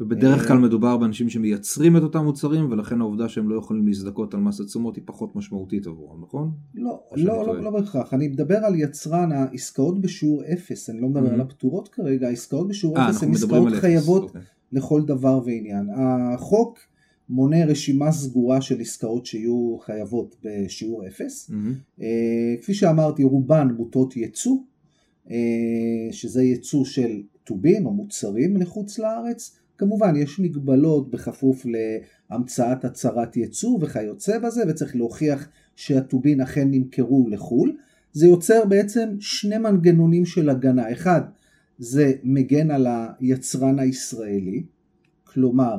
ובדרך 0.00 0.48
כלל 0.48 0.58
מדובר 0.58 0.96
באנשים 0.96 1.28
שמייצרים 1.28 1.96
את 1.96 2.02
אותם 2.02 2.24
מוצרים 2.24 2.70
ולכן 2.70 3.00
העובדה 3.00 3.28
שהם 3.28 3.48
לא 3.48 3.58
יכולים 3.58 3.86
להזדכות 3.86 4.34
על 4.34 4.40
מס 4.40 4.60
התשומות 4.60 4.96
היא 4.96 5.02
פחות 5.06 5.36
משמעותית 5.36 5.86
עבורם, 5.86 6.22
נכון? 6.22 6.50
לא, 6.74 7.00
לא, 7.16 7.46
לא, 7.46 7.62
לא 7.62 7.70
בהכרח. 7.70 8.14
אני 8.14 8.28
מדבר 8.28 8.56
על 8.56 8.74
יצרן 8.76 9.32
העסקאות 9.32 10.00
בשיעור 10.00 10.42
אפס, 10.52 10.90
אני 10.90 11.00
לא 11.00 11.08
מדבר 11.08 11.34
על 11.34 11.40
הפטורות 11.40 11.88
כרגע, 11.88 12.28
העסקאות 12.28 12.68
בשיעור 12.68 12.98
אפס 12.98 13.22
הן 13.22 13.30
עסקאות 13.30 13.72
חייבות 13.72 14.22
אוקיי. 14.22 14.40
לכל 14.72 15.02
דבר 15.02 15.40
ועניין. 15.44 15.88
החוק 15.94 16.78
מונה 17.30 17.64
רשימה 17.64 18.12
סגורה 18.12 18.60
של 18.60 18.80
עסקאות 18.80 19.26
שיהיו 19.26 19.76
חייבות 19.80 20.36
בשיעור 20.44 21.06
אפס. 21.06 21.50
כפי 22.60 22.74
שאמרתי, 22.74 23.22
רובן 23.22 23.68
מוטות 23.76 24.16
ייצוא, 24.16 24.56
אה, 25.30 25.36
שזה 26.12 26.42
ייצוא 26.42 26.84
של 26.84 27.22
טובין 27.44 27.86
או 27.86 27.92
מוצרים 27.92 28.56
לחוץ 28.56 28.98
לארץ. 28.98 29.56
כמובן 29.78 30.16
יש 30.16 30.40
מגבלות 30.40 31.10
בכפוף 31.10 31.66
להמצאת 32.30 32.84
הצהרת 32.84 33.36
ייצוא 33.36 33.78
וכיוצא 33.80 34.38
בזה 34.38 34.62
וצריך 34.68 34.96
להוכיח 34.96 35.48
שהטובין 35.76 36.40
אכן 36.40 36.68
נמכרו 36.70 37.28
לחו"ל. 37.28 37.76
זה 38.12 38.26
יוצר 38.26 38.64
בעצם 38.64 39.08
שני 39.20 39.58
מנגנונים 39.58 40.24
של 40.24 40.50
הגנה. 40.50 40.92
אחד, 40.92 41.20
זה 41.78 42.12
מגן 42.22 42.70
על 42.70 42.86
היצרן 43.20 43.78
הישראלי, 43.78 44.62
כלומר 45.24 45.78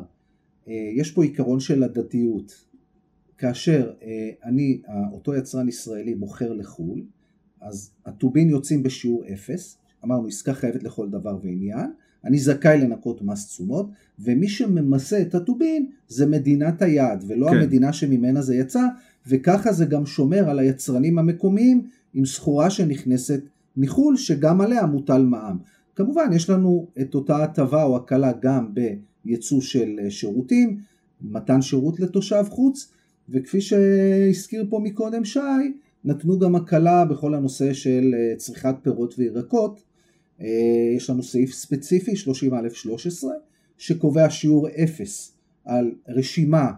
יש 0.67 1.11
פה 1.11 1.23
עיקרון 1.23 1.59
של 1.59 1.83
הדדיות. 1.83 2.65
כאשר 3.37 3.91
אה, 4.03 4.29
אני, 4.43 4.81
אותו 5.11 5.35
יצרן 5.35 5.67
ישראלי 5.67 6.13
מוכר 6.13 6.53
לחו"ל, 6.53 7.03
אז 7.61 7.91
הטובין 8.05 8.49
יוצאים 8.49 8.83
בשיעור 8.83 9.23
אפס, 9.33 9.77
אמרנו 10.05 10.27
עסקה 10.27 10.53
חייבת 10.53 10.83
לכל 10.83 11.09
דבר 11.09 11.37
ועניין, 11.43 11.91
אני 12.25 12.39
זכאי 12.39 12.81
לנקות 12.81 13.21
מס 13.21 13.47
תשומות, 13.47 13.89
ומי 14.19 14.47
שממסה 14.47 15.21
את 15.21 15.35
הטובין 15.35 15.89
זה 16.07 16.25
מדינת 16.25 16.81
היעד, 16.81 17.23
ולא 17.27 17.49
כן. 17.49 17.57
המדינה 17.57 17.93
שממנה 17.93 18.41
זה 18.41 18.55
יצא, 18.55 18.87
וככה 19.27 19.73
זה 19.73 19.85
גם 19.85 20.05
שומר 20.05 20.49
על 20.49 20.59
היצרנים 20.59 21.19
המקומיים 21.19 21.87
עם 22.13 22.25
סחורה 22.25 22.69
שנכנסת 22.69 23.41
מחו"ל, 23.77 24.17
שגם 24.17 24.61
עליה 24.61 24.85
מוטל 24.85 25.21
מע"מ. 25.21 25.57
כמובן 25.95 26.29
יש 26.33 26.49
לנו 26.49 26.87
את 27.01 27.15
אותה 27.15 27.43
הטבה 27.43 27.83
או 27.83 27.97
הקלה 27.97 28.31
גם 28.41 28.73
בייצוא 29.25 29.61
של 29.61 29.99
שירותים, 30.09 30.77
מתן 31.21 31.61
שירות 31.61 31.99
לתושב 31.99 32.43
חוץ, 32.49 32.91
וכפי 33.29 33.61
שהזכיר 33.61 34.65
פה 34.69 34.79
מקודם 34.83 35.25
שי, 35.25 35.39
נתנו 36.03 36.39
גם 36.39 36.55
הקלה 36.55 37.05
בכל 37.05 37.35
הנושא 37.35 37.73
של 37.73 38.13
צריכת 38.37 38.75
פירות 38.83 39.15
וירקות, 39.17 39.83
אה, 40.41 40.47
יש 40.95 41.09
לנו 41.09 41.23
סעיף 41.23 41.51
ספציפי 41.51 42.11
30א13 42.11 43.27
שקובע 43.77 44.29
שיעור 44.29 44.67
אפס 44.69 45.33
על 45.65 45.91
רשימה 46.07 46.71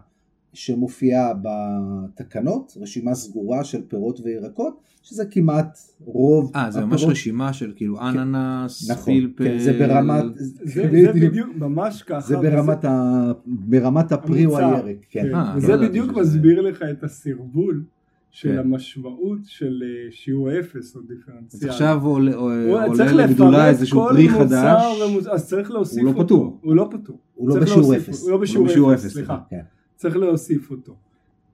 שמופיעה 0.54 1.34
בתקנות, 1.42 2.78
רשימה 2.82 3.16
סגורה 3.16 3.64
של 3.64 3.82
פירות 3.88 4.20
וירקות, 4.24 4.80
שזה 5.04 5.26
כמעט 5.26 5.78
רוב 6.06 6.52
אה, 6.56 6.72
זה 6.72 6.86
ממש 6.86 7.04
רשימה 7.04 7.54
של 7.54 7.74
כאילו 7.76 7.98
כן, 7.98 8.20
אננס, 8.20 8.92
נכון, 8.92 9.14
פלפל. 9.14 9.44
כן, 9.44 9.60
זה 9.60 9.74
ברמת... 9.80 10.24
זה, 10.36 10.46
זה 10.64 10.88
בדיוק, 10.88 11.16
בדיוק, 11.16 11.50
ממש 11.56 12.04
ככה. 12.04 12.28
זה 12.28 12.38
ברמת, 12.38 12.78
וזה... 12.78 12.90
ה, 12.90 13.32
ברמת 13.46 14.12
הפרי 14.12 14.46
או 14.46 14.58
הירק. 14.58 14.98
כן. 15.10 15.22
כן. 15.22 15.36
아, 15.36 15.58
וזה 15.58 15.76
לא 15.76 15.88
בדיוק 15.88 16.12
מסביר 16.12 16.62
לך 16.62 16.84
את 16.92 17.04
הסרבול 17.04 17.84
של 18.32 18.50
כן. 18.50 18.58
המשמעות 18.58 19.40
של 19.46 19.84
אה, 19.86 20.12
שיעור 20.12 20.60
אפס 20.60 20.96
או 20.96 21.02
דיפרנציאל. 21.02 21.64
אז 21.64 21.64
עכשיו 21.70 22.00
עולה, 22.04 22.36
עולה 22.36 23.12
לגדולה 23.12 23.70
איזשהו 23.70 24.08
פרי 24.10 24.30
חדש, 24.30 25.02
ומוס... 25.02 25.28
אז 25.28 25.48
צריך 25.48 25.72
להוסיף 25.72 26.04
הוא 26.04 26.14
אותו. 26.14 26.22
לא 26.22 26.24
פטור. 26.26 26.60
הוא 26.62 26.76
לא 26.76 26.88
פטור. 26.92 27.18
הוא 27.36 27.50
לא 27.50 27.60
בשיעור 27.60 27.96
אפס. 27.96 28.24
הוא 28.24 28.32
לא 28.32 28.38
בשיעור 28.38 28.94
אפס, 28.94 29.14
סליחה. 29.14 29.38
כן. 29.50 29.62
צריך 30.04 30.18
להוסיף 30.18 30.72
אותו. 30.72 30.96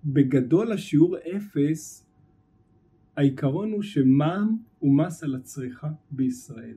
בגדול 0.06 0.72
השיעור 0.72 1.18
אפס, 1.18 2.06
העיקרון 3.16 3.72
הוא 3.72 3.82
שמע"מ 3.82 4.58
הוא 4.80 4.98
מס 4.98 5.24
על 5.24 5.36
הצריכה 5.36 5.88
בישראל. 6.12 6.76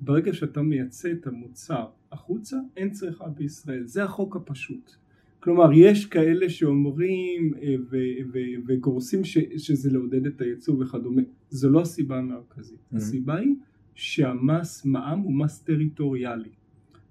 ברגע 0.00 0.32
שאתה 0.32 0.62
מייצא 0.62 1.12
את 1.12 1.26
המוצר 1.26 1.86
החוצה, 2.12 2.56
אין 2.76 2.90
צריכה 2.90 3.28
בישראל. 3.28 3.86
זה 3.86 4.04
החוק 4.04 4.36
הפשוט. 4.36 4.92
כלומר 5.40 5.72
יש 5.72 6.06
כאלה 6.06 6.50
שאומרים 6.50 7.54
אה, 7.62 7.74
וגורסים 8.66 9.24
שזה 9.56 9.90
לעודד 9.90 10.26
את 10.26 10.40
הייצוא 10.40 10.84
וכדומה, 10.84 11.22
זו 11.50 11.70
לא 11.70 11.80
הסיבה 11.80 12.18
המרכזית, 12.18 12.78
mm-hmm. 12.78 12.96
הסיבה 12.96 13.36
היא 13.36 13.54
שהמס 13.94 14.84
מע"מ 14.84 15.20
הוא 15.20 15.32
מס 15.32 15.62
טריטוריאלי 15.62 16.50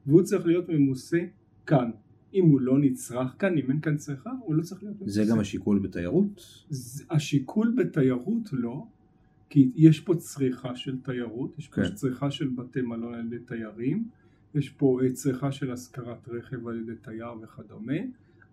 והוא 0.06 0.22
צריך 0.22 0.46
להיות 0.46 0.70
ממוסה 0.70 1.20
כאן, 1.66 1.92
אם 2.36 2.46
הוא 2.46 2.62
לא 2.62 2.80
נצרך 2.80 3.36
כאן, 3.40 3.58
אם 3.58 3.72
אין 3.72 3.80
כאן 3.80 3.98
צריכה, 3.98 4.32
הוא 4.40 4.56
לא 4.56 4.62
צריך 4.62 4.84
להיות. 4.84 4.96
זה 5.06 5.24
גם 5.30 5.40
השיקול 5.40 5.80
בתיירות? 5.80 6.66
השיקול 7.10 7.74
בתיירות 7.78 8.50
לא, 8.52 8.86
כי 9.50 9.72
יש 9.76 10.00
פה 10.00 10.16
צריכה 10.16 10.76
של 10.76 10.98
תיירות, 11.02 11.60
יש 11.60 11.68
פה 11.68 11.76
כן. 11.76 11.94
צריכה 11.94 12.32
של 12.32 12.48
בתי 12.48 12.82
מלון 12.82 13.14
על 13.14 13.26
ידי 13.26 13.46
תיירים, 13.46 14.08
יש 14.56 14.70
פה 14.70 15.00
אה, 15.04 15.12
צריכה 15.12 15.52
של 15.52 15.72
השכרת 15.72 16.30
רכב 16.30 16.68
על 16.68 16.80
ידי 16.80 16.96
תייר 17.02 17.32
וכדומה, 17.42 17.94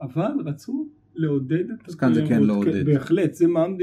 אבל 0.00 0.30
רצו 0.44 0.88
לעודד 1.14 1.54
את 1.54 1.64
התיירות. 1.64 1.88
אז 1.88 1.94
כאן 1.94 2.14
זה 2.14 2.24
כן 2.28 2.42
לעודד. 2.42 2.86
בהחלט, 2.86 3.34
זה 3.34 3.46
מע"מ 3.46 3.76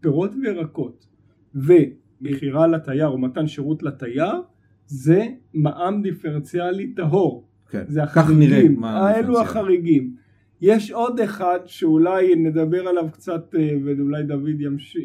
פירות 0.00 0.30
וירקות. 0.42 1.06
ומכירה 1.54 2.66
לתייר 2.66 3.08
או 3.08 3.18
מתן 3.18 3.46
שירות 3.46 3.82
לתייר 3.82 4.42
זה 4.86 5.26
מע"מ 5.54 6.02
דיפרנציאלי 6.02 6.92
טהור. 6.94 7.47
כן, 7.70 7.84
זה 7.88 8.02
החריגים, 8.02 8.84
האלו 8.84 9.40
החריגים. 9.40 10.14
יש 10.60 10.90
עוד 10.90 11.20
אחד 11.20 11.58
שאולי 11.66 12.34
נדבר 12.34 12.88
עליו 12.88 13.08
קצת 13.12 13.54
אה, 13.58 13.70
ואולי 13.84 14.22
דוד 14.22 14.60
ימש... 14.60 14.96
אה, 14.96 15.02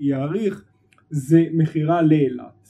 יעריך, 0.00 0.64
זה 1.10 1.44
מכירה 1.52 2.02
לאילת. 2.02 2.68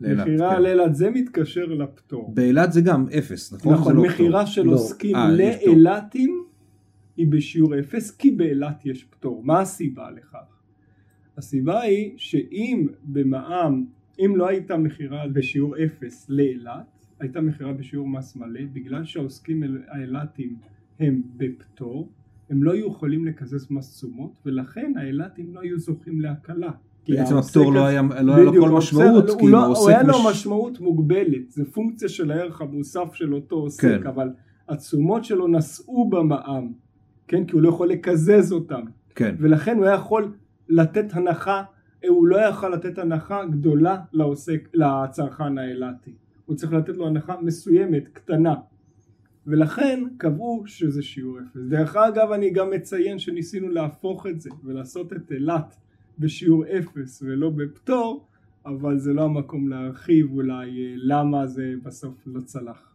מכירה 0.00 0.56
כן. 0.56 0.62
לאילת 0.62 0.94
זה 0.94 1.10
מתקשר 1.10 1.64
לפטור. 1.66 2.34
באילת 2.34 2.72
זה 2.72 2.80
גם 2.80 3.06
אפס, 3.18 3.52
נכון? 3.52 3.72
נכון, 3.72 3.96
לא 3.96 4.02
מכירה 4.02 4.46
של 4.46 4.66
לא. 4.66 4.72
עוסקים 4.72 5.16
אה, 5.16 5.30
לאילתים 5.30 6.44
היא 7.16 7.26
בשיעור 7.30 7.78
אפס 7.78 8.10
כי 8.10 8.30
באילת 8.30 8.86
יש 8.86 9.04
פטור. 9.04 9.42
מה 9.44 9.60
הסיבה 9.60 10.10
לכך? 10.10 10.62
הסיבה 11.36 11.80
היא 11.80 12.12
שאם 12.16 12.86
במע"מ, 13.04 13.84
אם 14.18 14.36
לא 14.36 14.48
הייתה 14.48 14.76
מכירה 14.76 15.28
בשיעור 15.28 15.74
אפס 15.84 16.26
לאילת, 16.28 16.99
הייתה 17.20 17.40
מכירה 17.40 17.72
בשיעור 17.72 18.08
מס 18.08 18.36
מלא, 18.36 18.60
בגלל 18.72 19.04
שהעוסקים 19.04 19.62
האילתים 19.88 20.56
הם 21.00 21.22
בפטור, 21.36 22.08
הם 22.50 22.62
לא 22.62 22.72
היו 22.72 22.86
יכולים 22.86 23.26
לקזז 23.26 23.66
מס 23.70 23.96
תשומות 23.96 24.32
ולכן 24.46 24.92
האילתים 24.96 25.54
לא 25.54 25.60
היו 25.60 25.78
זוכים 25.78 26.20
להקלה. 26.20 26.70
בעצם 27.08 27.36
הפטור 27.36 27.72
לא 27.72 27.86
היה 27.86 28.02
לו 28.02 28.52
כל 28.60 28.70
משמעות, 28.70 29.24
כי 29.26 29.32
הוא 29.40 29.50
לא- 29.50 29.88
היה 29.88 30.02
לו 30.02 30.14
משמעות 30.30 30.80
מוגבלת, 30.80 31.50
זה 31.50 31.64
פונקציה 31.72 32.08
של 32.08 32.30
הערך 32.30 32.60
המוסף 32.60 33.14
של 33.14 33.34
אותו 33.34 33.56
עוסק, 33.56 33.82
כן. 33.82 34.06
אבל 34.06 34.28
התשומות 34.68 35.24
שלו 35.24 35.48
נשאו 35.48 36.10
במע"מ, 36.10 36.72
כן, 37.28 37.44
כי 37.44 37.52
הוא 37.52 37.62
לא 37.62 37.68
יכול 37.68 37.88
לקזז 37.88 38.52
אותם, 38.52 38.80
כן. 39.14 39.34
ולכן 39.38 39.76
הוא 39.76 39.84
היה 39.84 39.94
יכול 39.94 40.32
לתת 40.68 41.06
הנחה, 41.12 41.62
הוא 42.08 42.26
לא 42.26 42.36
יכול 42.36 42.72
לתת 42.72 42.98
הנחה 42.98 43.44
גדולה 43.44 43.96
לעוסק, 44.12 44.68
לצרכן 44.74 45.58
האילתי, 45.58 46.10
הוא 46.50 46.56
צריך 46.56 46.72
לתת 46.72 46.96
לו 46.96 47.06
הנחה 47.06 47.34
מסוימת, 47.42 48.08
קטנה, 48.12 48.54
ולכן 49.46 50.04
קבעו 50.16 50.62
שזה 50.66 51.02
שיעור 51.02 51.38
אפס. 51.38 51.60
דרך 51.68 51.96
אגב 51.96 52.32
אני 52.32 52.50
גם 52.50 52.70
מציין 52.70 53.18
שניסינו 53.18 53.68
להפוך 53.68 54.26
את 54.26 54.40
זה 54.40 54.50
ולעשות 54.64 55.12
את 55.12 55.32
אילת 55.32 55.76
בשיעור 56.18 56.64
אפס 56.66 57.22
ולא 57.26 57.50
בפטור, 57.50 58.26
אבל 58.66 58.98
זה 58.98 59.12
לא 59.12 59.24
המקום 59.24 59.68
להרחיב 59.68 60.32
אולי 60.32 60.68
אה, 60.68 60.94
למה 60.96 61.46
זה 61.46 61.74
בסוף 61.82 62.14
לא 62.26 62.40
צלח. 62.40 62.94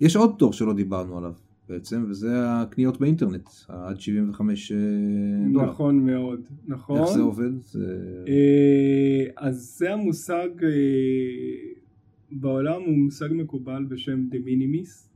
יש 0.00 0.16
עוד 0.16 0.34
פטור 0.34 0.52
שלא 0.52 0.72
דיברנו 0.72 1.18
עליו 1.18 1.32
בעצם, 1.68 2.04
וזה 2.08 2.30
הקניות 2.34 3.00
באינטרנט, 3.00 3.48
עד 3.68 4.00
75 4.00 4.72
אה, 4.72 4.78
דולר. 5.52 5.66
נכון 5.66 6.06
מאוד, 6.06 6.40
נכון. 6.66 6.98
איך 6.98 7.08
זה 7.08 7.20
עובד? 7.20 7.52
אה, 8.28 9.24
אז 9.36 9.76
זה 9.78 9.92
המושג 9.92 10.48
בעולם 12.30 12.82
הוא 12.82 12.98
מושג 12.98 13.28
מקובל 13.32 13.84
בשם 13.88 14.26
de 14.28 14.38
minimis. 14.38 15.08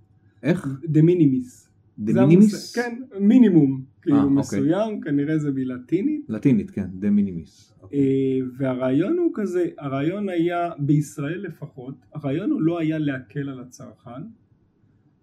איך? 0.42 0.68
de 0.84 1.02
minimis. 1.02 1.68
de 1.98 2.26
minimis? 2.26 2.76
כן, 2.76 3.00
מינימום. 3.20 3.82
כאילו 4.02 4.16
אוקיי. 4.16 4.34
מסוים, 4.34 5.00
כנראה 5.00 5.38
זה 5.38 5.52
בלטינית. 5.52 6.26
לטינית, 6.28 6.70
כן, 6.70 6.86
de 6.94 7.10
minimis. 7.10 7.74
אוקיי. 7.82 7.98
אה, 7.98 8.46
והרעיון 8.58 9.18
הוא 9.18 9.30
כזה, 9.34 9.66
הרעיון 9.78 10.28
היה, 10.28 10.70
בישראל 10.78 11.40
לפחות, 11.40 11.94
הרעיון 12.14 12.50
הוא 12.50 12.62
לא 12.62 12.78
היה 12.78 12.98
להקל 12.98 13.48
על 13.48 13.60
הצרכן, 13.60 14.22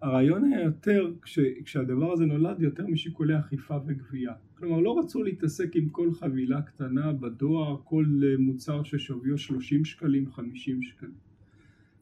הרעיון 0.01 0.43
היה 0.43 0.63
יותר, 0.63 1.11
כש, 1.21 1.39
כשהדבר 1.65 2.13
הזה 2.13 2.25
נולד, 2.25 2.61
יותר 2.61 2.87
משיקולי 2.87 3.39
אכיפה 3.39 3.77
וגבייה. 3.87 4.33
כלומר, 4.57 4.79
לא 4.79 4.99
רצו 4.99 5.23
להתעסק 5.23 5.75
עם 5.75 5.89
כל 5.89 6.13
חבילה 6.13 6.61
קטנה 6.61 7.13
בדואר, 7.13 7.77
כל 7.83 8.05
אה, 8.23 8.37
מוצר 8.39 8.83
ששוויו 8.83 9.37
30 9.37 9.85
שקלים, 9.85 10.31
50 10.31 10.83
שקלים. 10.83 11.26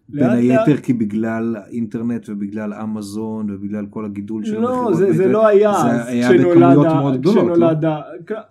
בין 0.10 0.30
היתר 0.30 0.78
כי 0.78 0.93
בגלל 0.93 1.56
האינטרנט 1.56 2.30
ובגלל 2.30 2.74
אמזון 2.74 3.49
ובגלל 3.51 3.86
כל 3.89 4.06
הגידול 4.06 4.45
של 4.45 4.60
לא, 4.60 4.70
המכירות 4.70 4.95
זה, 4.95 5.06
זה 5.06 5.06
באינטרנט, 5.06 5.34
לא 5.34 5.47
היה 5.47 5.74
זה 5.74 6.06
היה 6.06 6.30
בכמויות 6.34 6.88
מאוד 6.88 7.18
גדולות, 7.18 7.45
לא? 7.47 7.53
כשנולד 7.53 7.86
ה- 7.86 8.01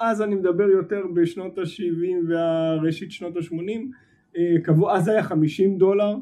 אז 0.00 0.22
אני 0.22 0.34
מדבר 0.34 0.64
יותר 0.68 1.02
בשנות 1.14 1.58
ה-70 1.58 2.28
והראשית 2.28 3.12
שנות 3.12 3.36
ה-80, 3.36 4.36
אז 4.90 5.08
היה 5.08 5.22
50 5.22 5.78
דולר, 5.78 6.16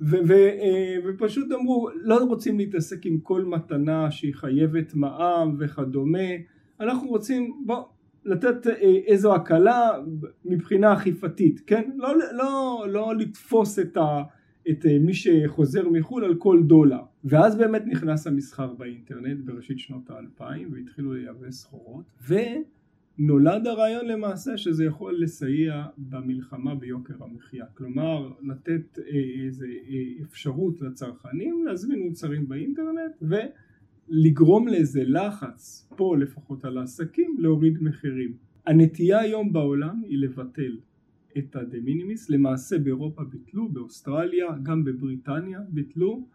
ו- 0.00 0.16
ו- 0.26 0.32
אה, 0.32 0.96
ופשוט 1.06 1.52
אמרו, 1.52 1.88
לא 2.02 2.16
רוצים 2.24 2.58
להתעסק 2.58 3.06
עם 3.06 3.18
כל 3.22 3.44
מתנה 3.44 4.10
שהיא 4.10 4.34
חייבת 4.34 4.94
מע"מ 4.94 5.56
וכדומה, 5.58 6.18
אנחנו 6.80 7.08
רוצים, 7.08 7.52
בוא, 7.66 7.82
לתת 8.24 8.66
אה, 8.66 8.72
איזו 9.06 9.34
הקלה 9.34 9.90
מבחינה 10.44 10.92
אכיפתית, 10.92 11.60
כן? 11.66 11.82
לא, 11.96 12.08
לא, 12.32 12.84
לא 12.88 13.14
לתפוס 13.16 13.78
את 13.78 13.96
ה... 13.96 14.22
את 14.70 14.86
אה, 14.86 14.98
מי 14.98 15.14
שחוזר 15.14 15.88
מחו"ל 15.88 16.24
על 16.24 16.34
כל 16.34 16.62
דולר. 16.62 17.02
ואז 17.24 17.56
באמת 17.56 17.82
נכנס 17.86 18.26
המסחר 18.26 18.74
באינטרנט 18.74 19.44
בראשית 19.44 19.78
שנות 19.78 20.10
האלפיים 20.10 20.72
והתחילו 20.72 21.12
לייבא 21.12 21.50
סחורות 21.50 22.04
ונולד 22.28 23.66
הרעיון 23.66 24.06
למעשה 24.06 24.56
שזה 24.56 24.84
יכול 24.84 25.22
לסייע 25.22 25.86
במלחמה 25.98 26.74
ביוקר 26.74 27.14
המחיה. 27.24 27.66
כלומר 27.74 28.32
לתת 28.42 28.98
אה, 28.98 29.44
איזה 29.46 29.66
אה, 29.66 30.22
אפשרות 30.22 30.80
לצרכנים 30.80 31.64
להזמין 31.66 31.98
מוצרים 31.98 32.48
באינטרנט 32.48 33.22
ולגרום 33.22 34.68
לאיזה 34.68 35.02
לחץ 35.06 35.88
פה 35.96 36.16
לפחות 36.16 36.64
על 36.64 36.78
העסקים 36.78 37.36
להוריד 37.38 37.82
מחירים. 37.82 38.32
הנטייה 38.66 39.20
היום 39.20 39.52
בעולם 39.52 40.02
היא 40.08 40.18
לבטל 40.18 40.76
את 41.38 41.56
ה 41.56 41.64
de 41.64 41.80
minimis, 41.80 42.30
למעשה 42.30 42.78
באירופה 42.78 43.24
ביטלו, 43.24 43.68
באוסטרליה, 43.68 44.46
גם 44.62 44.84
בבריטניה 44.84 45.60
ביטלו, 45.68 46.26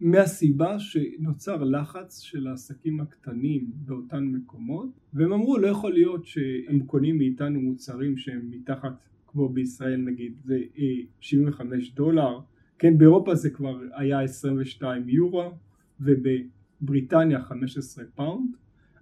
מהסיבה 0.00 0.78
שנוצר 0.78 1.64
לחץ 1.64 2.20
של 2.20 2.46
העסקים 2.46 3.00
הקטנים 3.00 3.70
באותן 3.74 4.24
מקומות, 4.24 4.88
והם 5.14 5.32
אמרו 5.32 5.58
לא 5.58 5.66
יכול 5.66 5.92
להיות 5.92 6.26
שהם 6.26 6.80
קונים 6.86 7.18
מאיתנו 7.18 7.60
מוצרים 7.60 8.16
שהם 8.16 8.50
מתחת, 8.50 8.92
כמו 9.26 9.48
בישראל 9.48 10.00
נגיד, 10.00 10.32
זה 10.44 10.58
אה, 10.78 10.84
75 11.20 11.94
דולר, 11.94 12.38
כן 12.78 12.98
באירופה 12.98 13.34
זה 13.34 13.50
כבר 13.50 13.80
היה 13.94 14.22
22 14.22 15.08
יורו, 15.08 15.52
ובבריטניה 16.00 17.42
15 17.42 18.04
פאונד, 18.14 18.56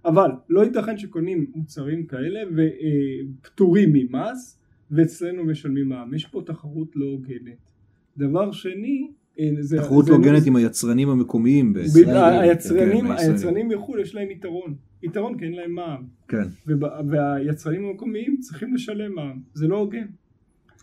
אבל 0.05 0.31
לא 0.49 0.65
ייתכן 0.65 0.99
שקונים 0.99 1.51
מוצרים 1.55 2.07
כאלה 2.07 2.41
ופטורים 2.57 3.93
ממס 3.93 4.60
ואצלנו 4.91 5.45
משלמים 5.45 5.89
מע"מ. 5.89 6.15
יש 6.15 6.27
פה 6.27 6.43
תחרות 6.47 6.97
לא 6.97 7.07
הוגנת. 7.07 7.71
דבר 8.17 8.53
שני, 8.53 9.11
אה, 9.41 9.51
זה... 9.61 9.77
תחרות 9.79 10.05
זה 10.05 10.11
לא 10.13 10.17
הוגנת 10.17 10.47
עם 10.47 10.57
היצרנים 10.57 11.09
המקומיים 11.09 11.73
ב- 11.73 11.79
בישראל. 11.79 12.41
היצרנים, 12.41 13.07
כן, 13.71 13.77
מחו"ל 13.79 14.01
יש 14.01 14.15
להם 14.15 14.31
יתרון. 14.31 14.75
יתרון 15.03 15.39
כי 15.39 15.45
אין 15.45 15.53
להם 15.53 15.73
מע"מ. 15.73 16.05
כן. 16.29 16.49
והיצרנים 17.09 17.85
המקומיים 17.85 18.37
צריכים 18.41 18.75
לשלם 18.75 19.15
מע"מ. 19.15 19.41
זה 19.55 19.67
לא 19.69 19.79
הוגן. 19.79 20.07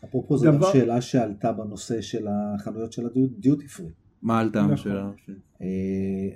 אפרופו 0.06 0.38
זו 0.38 0.48
גם 0.48 0.56
דבר- 0.58 0.74
שאלה 0.74 1.02
שעלתה 1.02 1.52
בנושא 1.54 2.02
של 2.02 2.28
החנויות 2.30 2.94
של 2.94 3.06
הדיוטי 3.06 3.68
פרי. 3.68 3.86
מה 4.22 4.40
עלתה 4.40 4.62
נכון. 4.62 4.74
השאלה? 4.74 5.12
אה, 5.62 5.68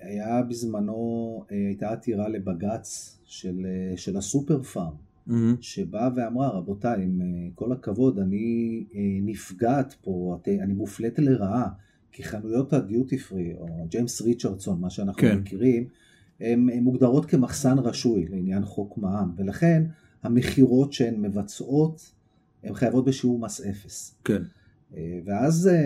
היה 0.01 0.41
בזמנו, 0.49 0.95
אה, 1.51 1.57
הייתה 1.67 1.91
עתירה 1.91 2.30
לבג"ץ 2.30 3.19
של, 3.26 3.65
של 3.95 4.17
הסופר 4.17 4.63
פארם, 4.63 4.93
מהמם. 5.32 5.55
שבאה 5.61 6.09
ואמרה, 6.15 6.49
רבותיי, 6.49 7.03
עם 7.03 7.21
אה, 7.21 7.27
כל 7.55 7.71
הכבוד, 7.71 8.19
אני 8.19 8.45
אה, 8.95 8.99
נפגעת 9.21 9.95
פה, 10.01 10.38
את- 10.41 10.47
אני 10.47 10.73
מופלית 10.73 11.19
לרעה, 11.19 11.67
כי 12.11 12.23
חנויות 12.23 12.73
הדיוטי 12.73 13.17
פרי, 13.17 13.53
או 13.57 13.65
ג'יימס 13.89 14.21
ריצ'רדסון, 14.21 14.82
מה 14.82 14.89
שאנחנו 14.89 15.21
כן. 15.21 15.38
מכירים, 15.38 15.88
הן 16.39 16.69
מוגדרות 16.84 17.25
כמחסן 17.25 17.79
רשוי 17.79 18.25
לעניין 18.29 18.65
חוק 18.65 18.97
מע"מ, 18.97 19.32
ולכן 19.38 19.84
המכירות 20.23 20.93
שהן 20.93 21.21
מבצעות, 21.21 22.11
הן 22.63 22.73
חייבות 22.73 23.05
בשיעור 23.05 23.39
מס 23.39 23.61
אפס. 23.61 24.15
כן. 24.23 24.41
אה, 24.95 25.19
ואז 25.25 25.67
אה, 25.67 25.79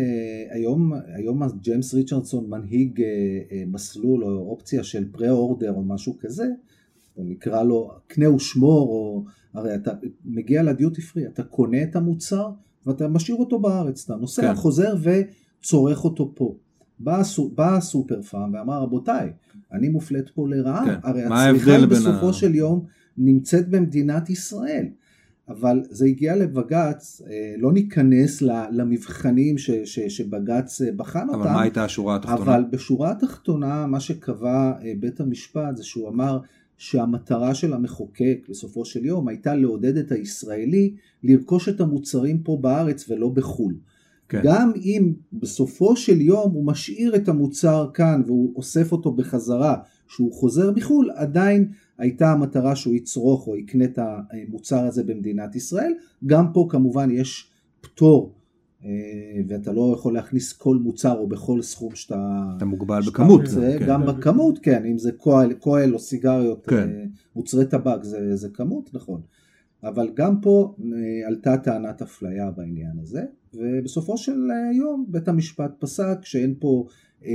היום, 0.56 0.94
היום 1.08 1.42
ג'יימס 1.62 1.94
ריצ'רדסון 1.94 2.50
מנהיג 2.50 3.02
אה, 3.02 3.08
אה, 3.52 3.64
מסלול 3.68 4.24
או 4.24 4.50
אופציה 4.50 4.84
של 4.84 5.12
פרה-אורדר 5.12 5.72
או 5.74 5.84
משהו 5.84 6.18
כזה, 6.20 6.48
או 7.18 7.24
נקרא 7.24 7.64
לו 7.64 7.92
קנה 8.08 8.30
ושמור, 8.32 8.90
או 8.90 9.24
הרי 9.56 9.76
אתה 9.76 9.92
מגיע 10.26 10.64
לדיוטי 10.64 11.02
פרי, 11.02 11.28
אתה 11.28 11.44
קונה 11.44 11.84
את 11.84 11.96
המוצר 11.96 12.50
ואתה 12.86 13.08
משאיר 13.08 13.38
אותו 13.38 13.60
בארץ, 13.60 14.04
אתה 14.06 14.16
נוסע, 14.16 14.42
כן. 14.42 14.56
חוזר 14.56 14.96
וצורך 15.02 16.04
אותו 16.04 16.32
פה. 16.36 16.56
בא, 17.00 17.20
הסו- 17.20 17.52
בא 17.56 17.76
הסופר 17.76 18.22
פארם 18.22 18.54
ואמר 18.54 18.82
רבותיי, 18.82 19.32
אני 19.72 19.90
מופלט 19.90 20.30
פה 20.30 20.48
לרעה, 20.50 20.86
כן. 20.86 20.96
הרי 21.04 21.24
הצריכה 21.24 21.72
בין 21.80 21.90
בסופו 21.90 22.30
ה- 22.30 22.34
של 22.34 22.56
יום 22.56 22.86
נמצאת 23.18 23.70
במדינת 23.70 24.30
ישראל. 24.30 24.86
אבל 25.50 25.82
זה 25.90 26.06
הגיע 26.06 26.36
לבג"ץ, 26.36 27.22
אה, 27.30 27.56
לא 27.58 27.74
ניכנס 27.74 28.42
למבחנים 28.72 29.58
ש, 29.58 29.72
ש, 29.72 30.00
שבג"ץ 30.00 30.82
אה, 30.82 30.92
בחן 30.92 31.30
אבל 31.30 31.40
אותם, 31.40 31.54
מה 31.54 31.62
הייתה 31.62 31.84
השורה 31.84 32.16
התחתונה? 32.16 32.42
אבל 32.56 32.64
בשורה 32.72 33.12
התחתונה 33.12 33.88
מה 33.88 34.00
שקבע 34.00 34.72
אה, 34.84 34.94
בית 35.00 35.20
המשפט 35.20 35.78
זה 35.78 35.84
שהוא 35.84 36.10
אמר 36.10 36.40
שהמטרה 36.78 37.56
של 37.56 37.74
המחוקק 37.74 38.48
בסופו 38.50 38.86
של 38.86 39.06
יום 39.06 39.28
הייתה 39.28 39.56
לעודד 39.56 39.98
את 39.98 40.12
הישראלי 40.12 40.94
לרכוש 41.24 41.70
את 41.70 41.82
המוצרים 41.82 42.44
פה 42.44 42.58
בארץ 42.62 43.10
ולא 43.10 43.30
בחו"ל. 43.30 43.76
כן. 44.30 44.42
גם 44.44 44.72
אם 44.76 45.14
בסופו 45.34 45.96
של 45.96 46.22
יום 46.22 46.52
הוא 46.52 46.66
משאיר 46.66 47.16
את 47.16 47.30
המוצר 47.30 47.90
כאן 47.94 48.22
והוא 48.26 48.54
אוסף 48.56 48.92
אותו 48.92 49.12
בחזרה 49.12 49.78
שהוא 50.08 50.34
חוזר 50.34 50.72
מחו"ל, 50.76 51.12
עדיין 51.16 51.72
הייתה 51.98 52.32
המטרה 52.32 52.76
שהוא 52.76 52.96
יצרוך 52.96 53.48
או 53.48 53.56
יקנה 53.56 53.86
את 53.86 54.00
המוצר 54.02 54.86
הזה 54.86 55.04
במדינת 55.04 55.56
ישראל. 55.56 55.94
גם 56.26 56.54
פה 56.54 56.68
כמובן 56.70 57.12
יש 57.12 57.50
פטור 57.82 58.34
ואתה 59.48 59.72
לא 59.72 59.94
יכול 59.94 60.14
להכניס 60.14 60.54
כל 60.54 60.78
מוצר 60.78 61.18
או 61.18 61.28
בכל 61.28 61.62
סכום 61.62 61.96
שאתה... 61.96 62.44
אתה 62.58 62.66
מוגבל 62.66 63.02
שאתה 63.02 63.12
בכמות. 63.12 63.42
רוצה, 63.42 63.76
כן. 63.80 63.86
גם 63.88 64.06
בכמות, 64.06 64.60
כן, 64.60 64.86
אם 64.86 64.98
זה 64.98 65.12
כהל, 65.20 65.54
כהל 65.62 65.94
או 65.94 66.00
סיגריות, 66.00 66.66
כן. 66.68 66.90
אה, 66.90 67.06
מוצרי 67.36 67.66
טבק, 67.66 68.04
זה, 68.04 68.36
זה 68.36 68.50
כמות, 68.50 68.90
נכון. 68.94 69.22
אבל 69.84 70.10
גם 70.14 70.42
פה 70.42 70.76
אה, 70.80 71.28
עלתה 71.28 71.58
טענת 71.58 72.02
אפליה 72.02 72.52
בעניין 72.52 73.00
הזה, 73.02 73.22
ובסופו 73.56 74.18
של 74.18 74.52
אה, 74.52 74.74
יום 74.74 75.06
בית 75.08 75.28
המשפט 75.28 75.72
פסק 75.80 76.18
שאין 76.22 76.56
פה, 76.60 76.88
אה, 77.26 77.32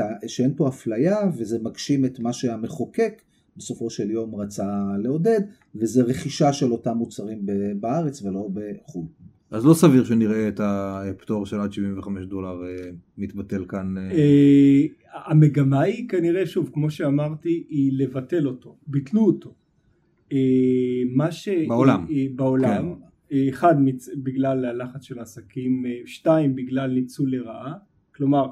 אה, 0.00 0.28
שאין 0.28 0.54
פה 0.56 0.68
אפליה 0.68 1.16
וזה 1.36 1.58
מגשים 1.62 2.04
את 2.04 2.18
מה 2.18 2.32
שהמחוקק 2.32 3.22
בסופו 3.56 3.90
של 3.90 4.10
יום 4.10 4.34
רצה 4.34 4.82
לעודד, 4.98 5.40
וזה 5.74 6.02
רכישה 6.02 6.52
של 6.52 6.72
אותם 6.72 6.96
מוצרים 6.96 7.46
בארץ 7.80 8.22
ולא 8.22 8.48
בחו"ל. 8.54 9.06
אז 9.52 9.66
לא 9.66 9.74
סביר 9.74 10.04
שנראה 10.04 10.48
את 10.48 10.60
הפטור 10.60 11.46
של 11.46 11.60
עד 11.60 11.72
75 11.72 12.26
דולר 12.26 12.62
אה, 12.64 12.90
מתבטל 13.18 13.64
כאן. 13.68 13.98
אה, 13.98 14.02
אה, 14.12 14.86
המגמה 15.30 15.80
היא 15.80 16.08
כנראה, 16.08 16.46
שוב, 16.46 16.70
כמו 16.72 16.90
שאמרתי, 16.90 17.64
היא 17.68 17.92
לבטל 17.94 18.46
אותו. 18.46 18.76
ביטלו 18.86 19.26
אותו. 19.26 19.54
מה 21.14 21.32
ש... 21.32 21.48
בעולם. 21.68 22.06
בעולם. 22.34 22.94
כן. 23.28 23.36
אחד, 23.48 23.74
בגלל 24.16 24.64
הלחץ 24.64 25.02
של 25.02 25.18
העסקים, 25.18 25.84
שתיים, 26.06 26.56
בגלל 26.56 26.90
ניצול 26.90 27.30
לרעה. 27.30 27.74
כלומר, 28.14 28.46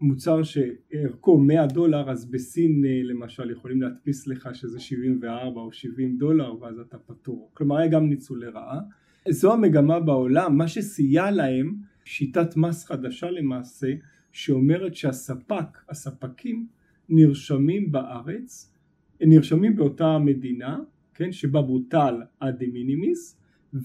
מוצר 0.00 0.42
שערכו 0.42 1.38
100 1.38 1.66
דולר, 1.66 2.10
אז 2.10 2.30
בסין 2.30 2.84
למשל 3.04 3.50
יכולים 3.50 3.82
להדפיס 3.82 4.26
לך 4.26 4.48
שזה 4.52 4.80
74 4.80 5.60
או 5.60 5.72
70 5.72 6.16
דולר, 6.18 6.62
ואז 6.62 6.78
אתה 6.78 6.98
פטור. 6.98 7.50
כלומר, 7.54 7.76
היה 7.76 7.88
גם 7.88 8.08
ניצול 8.08 8.44
לרעה. 8.44 8.80
זו 9.28 9.52
המגמה 9.52 10.00
בעולם, 10.00 10.56
מה 10.56 10.68
שסייע 10.68 11.30
להם, 11.30 11.74
שיטת 12.04 12.56
מס 12.56 12.84
חדשה 12.84 13.30
למעשה, 13.30 13.92
שאומרת 14.32 14.94
שהספק, 14.94 15.78
הספקים, 15.88 16.66
נרשמים 17.08 17.92
בארץ, 17.92 18.74
נרשמים 19.20 19.76
באותה 19.76 20.18
מדינה, 20.18 20.78
כן, 21.14 21.32
שבה 21.32 21.62
בוטל 21.62 22.14
הדה 22.40 22.66
מינימיס, 22.72 23.36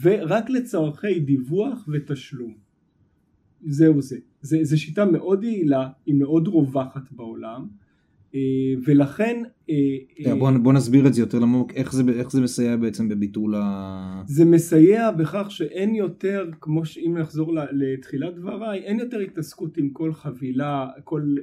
ורק 0.01 0.49
לצורכי 0.49 1.19
דיווח 1.19 1.89
ותשלום. 1.93 2.55
זהו 3.61 4.01
זה. 4.01 4.17
זו 4.41 4.79
שיטה 4.79 5.05
מאוד 5.05 5.43
יעילה, 5.43 5.89
היא 6.05 6.15
מאוד 6.15 6.47
רווחת 6.47 7.11
בעולם, 7.11 7.67
ולכן... 8.85 9.43
אה, 9.69 10.35
בוא, 10.39 10.51
בוא 10.51 10.73
נסביר 10.73 11.07
את 11.07 11.13
זה 11.13 11.21
יותר 11.21 11.39
לעומק, 11.39 11.73
איך, 11.73 11.93
איך 12.09 12.31
זה 12.31 12.41
מסייע 12.41 12.75
בעצם 12.75 13.09
בביטול 13.09 13.55
ה... 13.57 14.23
זה 14.27 14.45
מסייע 14.45 15.11
בכך 15.11 15.45
שאין 15.49 15.95
יותר, 15.95 16.49
כמו 16.61 16.85
שאם 16.85 17.17
נחזור 17.19 17.53
לתחילת 17.71 18.35
דבריי, 18.35 18.79
אין 18.79 18.99
יותר 18.99 19.19
התעסקות 19.19 19.77
עם 19.77 19.89
כל 19.89 20.13
חבילה, 20.13 20.87
כל... 21.03 21.35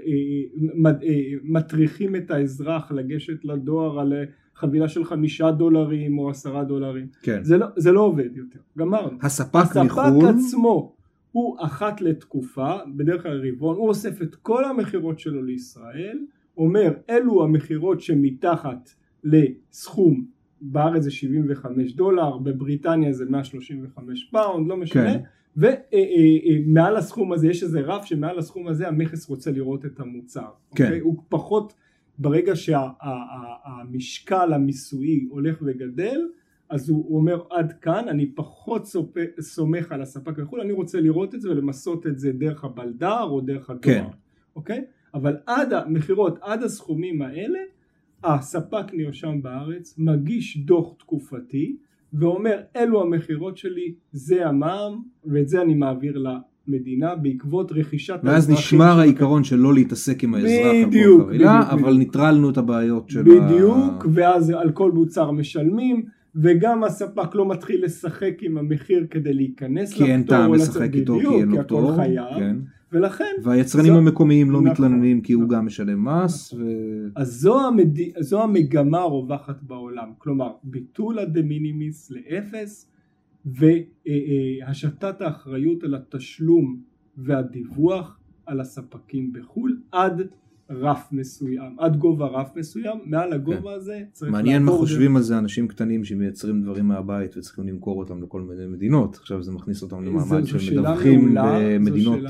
מטריחים 1.42 2.16
את 2.16 2.30
האזרח 2.30 2.92
לגשת 2.92 3.44
לדואר 3.44 4.00
על 4.00 4.12
חבילה 4.54 4.88
של 4.88 5.04
חמישה 5.04 5.50
דולרים 5.50 6.18
או 6.18 6.30
עשרה 6.30 6.64
דולרים. 6.64 7.06
כן. 7.22 7.44
זה 7.44 7.58
לא, 7.58 7.66
זה 7.76 7.92
לא 7.92 8.00
עובד 8.00 8.36
יותר, 8.36 8.58
גמרנו. 8.78 9.18
הספק 9.22 9.76
מחו"ל. 9.84 10.02
הספק 10.02 10.38
עצמו 10.38 10.94
הוא 11.32 11.56
אחת 11.60 12.00
לתקופה, 12.00 12.76
בדרך 12.96 13.22
כלל 13.22 13.48
רבעון, 13.48 13.76
הוא 13.76 13.88
אוסף 13.88 14.22
את 14.22 14.34
כל 14.34 14.64
המכירות 14.64 15.18
שלו 15.18 15.42
לישראל, 15.42 16.18
אומר 16.56 16.92
אלו 17.10 17.44
המכירות 17.44 18.00
שמתחת 18.00 18.90
לסכום, 19.24 20.24
בארץ 20.60 21.02
זה 21.02 21.10
75 21.10 21.92
דולר, 21.92 22.38
בבריטניה 22.38 23.12
זה 23.12 23.24
135 23.24 24.30
פאונד, 24.30 24.68
לא 24.68 24.76
משנה. 24.76 25.12
כן. 25.12 25.20
ומעל 25.56 26.96
הסכום 26.96 27.32
הזה 27.32 27.48
יש 27.48 27.62
איזה 27.62 27.80
רף 27.80 28.04
שמעל 28.04 28.38
הסכום 28.38 28.68
הזה 28.68 28.88
המכס 28.88 29.28
רוצה 29.28 29.50
לראות 29.50 29.84
את 29.84 30.00
המוצר. 30.00 30.48
כן. 30.74 30.84
אוקיי? 30.84 30.98
הוא 30.98 31.22
פחות 31.28 31.74
ברגע 32.18 32.56
שהמשקל 32.56 34.52
המיסויי 34.52 35.26
הולך 35.30 35.58
וגדל 35.62 36.20
אז 36.68 36.88
הוא 36.88 37.16
אומר 37.16 37.42
עד 37.50 37.72
כאן 37.72 38.08
אני 38.08 38.26
פחות 38.26 38.88
סומך 39.40 39.92
על 39.92 40.02
הספק 40.02 40.32
וכו' 40.36 40.60
אני 40.62 40.72
רוצה 40.72 41.00
לראות 41.00 41.34
את 41.34 41.40
זה 41.40 41.50
ולמסות 41.50 42.06
את 42.06 42.18
זה 42.18 42.32
דרך 42.32 42.64
הבלדר 42.64 43.22
או 43.22 43.40
דרך 43.40 43.70
הדואר 43.70 43.94
כן. 43.94 44.04
אוקיי? 44.56 44.84
אבל 45.14 45.36
עד 45.46 45.72
המכירות 45.72 46.38
עד 46.42 46.62
הסכומים 46.62 47.22
האלה 47.22 47.58
הספק 48.24 48.84
נרשם 48.92 49.42
בארץ 49.42 49.94
מגיש 49.98 50.56
דוח 50.56 50.94
תקופתי 50.98 51.76
ואומר 52.12 52.60
אלו 52.76 53.02
המכירות 53.02 53.56
שלי 53.56 53.94
זה 54.12 54.46
המע"מ 54.46 55.02
ואת 55.24 55.48
זה 55.48 55.62
אני 55.62 55.74
מעביר 55.74 56.24
מדינה 56.68 57.14
בעקבות 57.14 57.72
רכישת 57.72 58.20
ואז 58.22 58.50
נשמר 58.50 58.98
העיקרון 59.00 59.44
של 59.44 59.56
לא 59.56 59.74
להתעסק 59.74 60.24
עם 60.24 60.34
האזרח 60.34 60.86
בדיוק, 60.86 61.20
על 61.20 61.26
כל 61.26 61.32
חבילה, 61.32 61.70
אבל 61.70 61.82
בדיוק. 61.82 61.98
ניטרלנו 61.98 62.50
את 62.50 62.58
הבעיות 62.58 63.10
של 63.10 63.22
בדיוק, 63.22 64.04
ה... 64.04 64.08
ואז 64.12 64.50
על 64.50 64.72
כל 64.72 64.92
מוצר 64.92 65.30
משלמים 65.30 66.02
וגם 66.34 66.84
הספק 66.84 67.34
לא 67.34 67.48
מתחיל 67.48 67.84
לשחק 67.84 68.34
עם 68.42 68.58
המחיר 68.58 69.06
כדי 69.10 69.34
להיכנס 69.34 69.90
לפטור. 69.90 70.06
כי 70.06 70.12
אין 70.12 70.22
טעם 70.22 70.54
לשחק 70.54 70.94
איתו 70.94 71.18
כי 71.20 71.26
אין 71.26 71.48
לו 71.48 71.58
פטור. 71.62 71.96
כן. 72.38 72.56
ולכן... 72.92 73.34
והיצרנים 73.42 73.92
זו... 73.92 73.98
המקומיים 73.98 74.50
לא 74.50 74.60
נכון, 74.60 74.70
מתלוננים 74.70 75.20
כי 75.20 75.32
הוא 75.32 75.48
גם 75.48 75.66
משלם 75.66 76.08
מס. 76.08 76.52
ו... 76.52 76.62
אז 77.16 77.40
זו, 77.40 77.66
המד... 77.66 77.98
זו 78.20 78.42
המגמה 78.42 78.98
הרווחת 78.98 79.62
בעולם. 79.62 80.08
כלומר, 80.18 80.52
ביטול 80.64 81.18
הדה 81.18 81.42
מינימיס 81.42 82.10
לאפס 82.10 82.90
והשתת 83.44 85.20
האחריות 85.20 85.84
על 85.84 85.94
התשלום 85.94 86.80
והדיווח 87.16 88.18
על 88.46 88.60
הספקים 88.60 89.32
בחו"ל 89.32 89.80
עד 89.92 90.22
רף 90.80 91.08
מסוים, 91.12 91.76
עד 91.78 91.96
גובה 91.96 92.26
רף 92.26 92.56
מסוים, 92.56 92.98
מעל 93.04 93.32
הגובה 93.32 93.60
כן. 93.60 93.76
הזה 93.76 94.02
צריך 94.12 94.32
מעניין 94.32 94.62
מה 94.62 94.72
חושבים 94.72 95.16
על 95.16 95.22
זה 95.22 95.38
אנשים 95.38 95.68
קטנים 95.68 96.04
שמייצרים 96.04 96.62
דברים 96.62 96.88
מהבית 96.88 97.36
וצריכים 97.36 97.68
למכור 97.68 97.98
אותם 97.98 98.22
לכל 98.22 98.42
מיני 98.42 98.66
מדינות, 98.66 99.16
עכשיו 99.16 99.42
זה 99.42 99.52
מכניס 99.52 99.82
אותם 99.82 100.04
למעמד 100.04 100.46
של 100.46 100.80
מדווחים 100.80 101.34
במדינות 101.34 102.20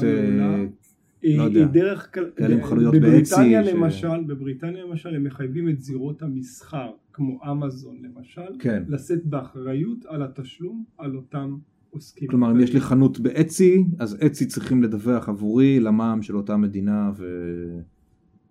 לא 1.24 1.42
יודע, 1.42 1.64
דרך 1.64 2.08
כאלה 2.12 2.66
חנויות 2.66 2.94
בבריטניה 2.94 3.62
למשל, 3.62 4.08
ש... 4.22 4.26
בבריטניה 4.26 4.84
למשל 4.84 5.14
הם 5.14 5.24
מחייבים 5.24 5.68
את 5.68 5.80
זירות 5.80 6.22
המסחר 6.22 6.90
כמו 7.12 7.40
אמזון 7.50 7.96
למשל, 8.02 8.58
כן. 8.58 8.82
לשאת 8.88 9.26
באחריות 9.26 10.06
על 10.06 10.22
התשלום 10.22 10.84
על 10.98 11.16
אותם 11.16 11.56
עוסקים. 11.90 12.28
כלומר 12.28 12.50
אם 12.52 12.60
יש 12.60 12.74
לי 12.74 12.80
חנות 12.80 13.20
באצי 13.20 13.84
אז 13.98 14.18
אצי 14.26 14.46
צריכים 14.46 14.82
לדווח 14.82 15.28
עבורי 15.28 15.80
למע"מ 15.80 16.22
של 16.22 16.36
אותה 16.36 16.56
מדינה 16.56 17.10
ו... 17.16 17.26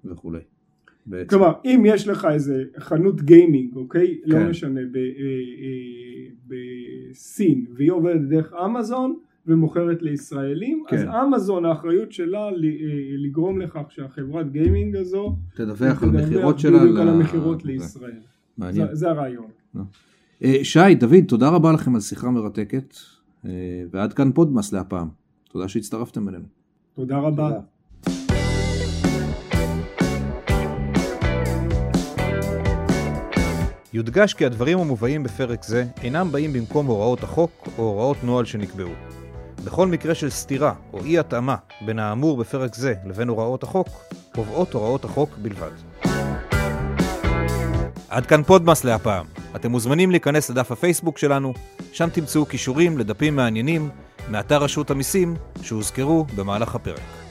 וכולי. 0.06 0.40
בעצם. 1.06 1.30
כלומר 1.30 1.54
אם 1.66 1.84
יש 1.86 2.08
לך 2.08 2.28
איזה 2.32 2.64
חנות 2.80 3.22
גיימינג 3.22 3.76
אוקיי 3.76 4.20
לא 4.26 4.36
כן. 4.36 4.44
לא 4.44 4.50
משנה 4.50 4.82
ב, 4.92 4.96
אה, 4.96 5.02
אה, 5.62 6.58
בסין 7.12 7.66
והיא 7.76 7.92
עובדת 7.92 8.22
דרך 8.22 8.54
אמזון 8.66 9.16
ומוכרת 9.48 10.02
לישראלים, 10.02 10.84
כן. 10.88 10.98
אז 10.98 11.06
אמזון 11.26 11.66
האחריות 11.66 12.12
שלה 12.12 12.46
אה, 12.46 12.52
לגרום 13.18 13.62
לכך 13.62 13.86
שהחברת 13.90 14.52
גיימינג 14.52 14.96
הזו 14.96 15.36
תדווח 15.56 16.04
על 16.04 16.10
המכירות 16.10 16.60
שלה, 16.60 16.80
בדיוק 16.80 17.00
על 17.00 17.10
המכירות 17.10 17.66
לישראל. 17.66 18.20
מעניין. 18.58 18.88
זה, 18.88 18.96
זה 18.96 19.10
הרעיון. 19.10 19.48
שי, 20.64 20.96
דוד, 21.00 21.24
תודה 21.28 21.50
רבה 21.50 21.72
לכם 21.72 21.96
על 21.96 22.02
שיחה 22.02 22.30
מרתקת, 22.30 22.96
אה, 23.46 23.50
ועד 23.92 24.14
כאן 24.14 24.32
פודמאס 24.32 24.74
להפעם. 24.74 25.08
תודה 25.52 25.68
שהצטרפתם 25.68 26.30
אלינו. 26.30 26.46
תודה 26.94 27.18
רבה. 27.18 27.50
תודה. 27.50 27.60
יודגש 33.94 34.34
כי 34.34 34.46
הדברים 34.46 34.80
המובאים 34.80 35.24
בפרק 35.24 35.64
זה 35.64 35.86
אינם 36.04 36.32
באים 36.32 36.54
במקום 36.54 36.86
הוראות 36.86 37.24
החוק 37.24 37.68
או 37.78 37.84
הוראות 37.84 38.18
נוהל 38.24 38.46
שנקבעו. 38.46 38.92
בכל 39.66 39.88
מקרה 39.88 40.16
של 40.16 40.30
סתירה 40.30 40.74
או 40.94 41.04
אי 41.04 41.20
התאמה 41.20 41.56
בין 41.86 42.00
האמור 42.00 42.38
בפרק 42.38 42.76
זה 42.76 42.94
לבין 43.06 43.28
הוראות 43.28 43.64
החוק, 43.64 43.88
קובעות 44.36 44.74
הוראות 44.74 45.06
החוק 45.06 45.30
בלבד. 45.38 45.72
עד 48.10 48.26
כאן 48.26 48.44
פודמאס 48.44 48.84
להפעם. 48.84 49.26
אתם 49.56 49.72
מוזמנים 49.72 50.12
להיכנס 50.12 50.50
לדף 50.50 50.72
הפייסבוק 50.72 51.18
שלנו, 51.18 51.54
שם 51.92 52.10
תמצאו 52.10 52.46
קישורים 52.46 52.98
לדפים 52.98 53.36
מעניינים 53.36 53.90
מאתר 54.30 54.64
רשות 54.64 54.92
המיסים 54.92 55.36
שהוזכרו 55.62 56.26
במהלך 56.36 56.76
הפרק. 56.76 57.31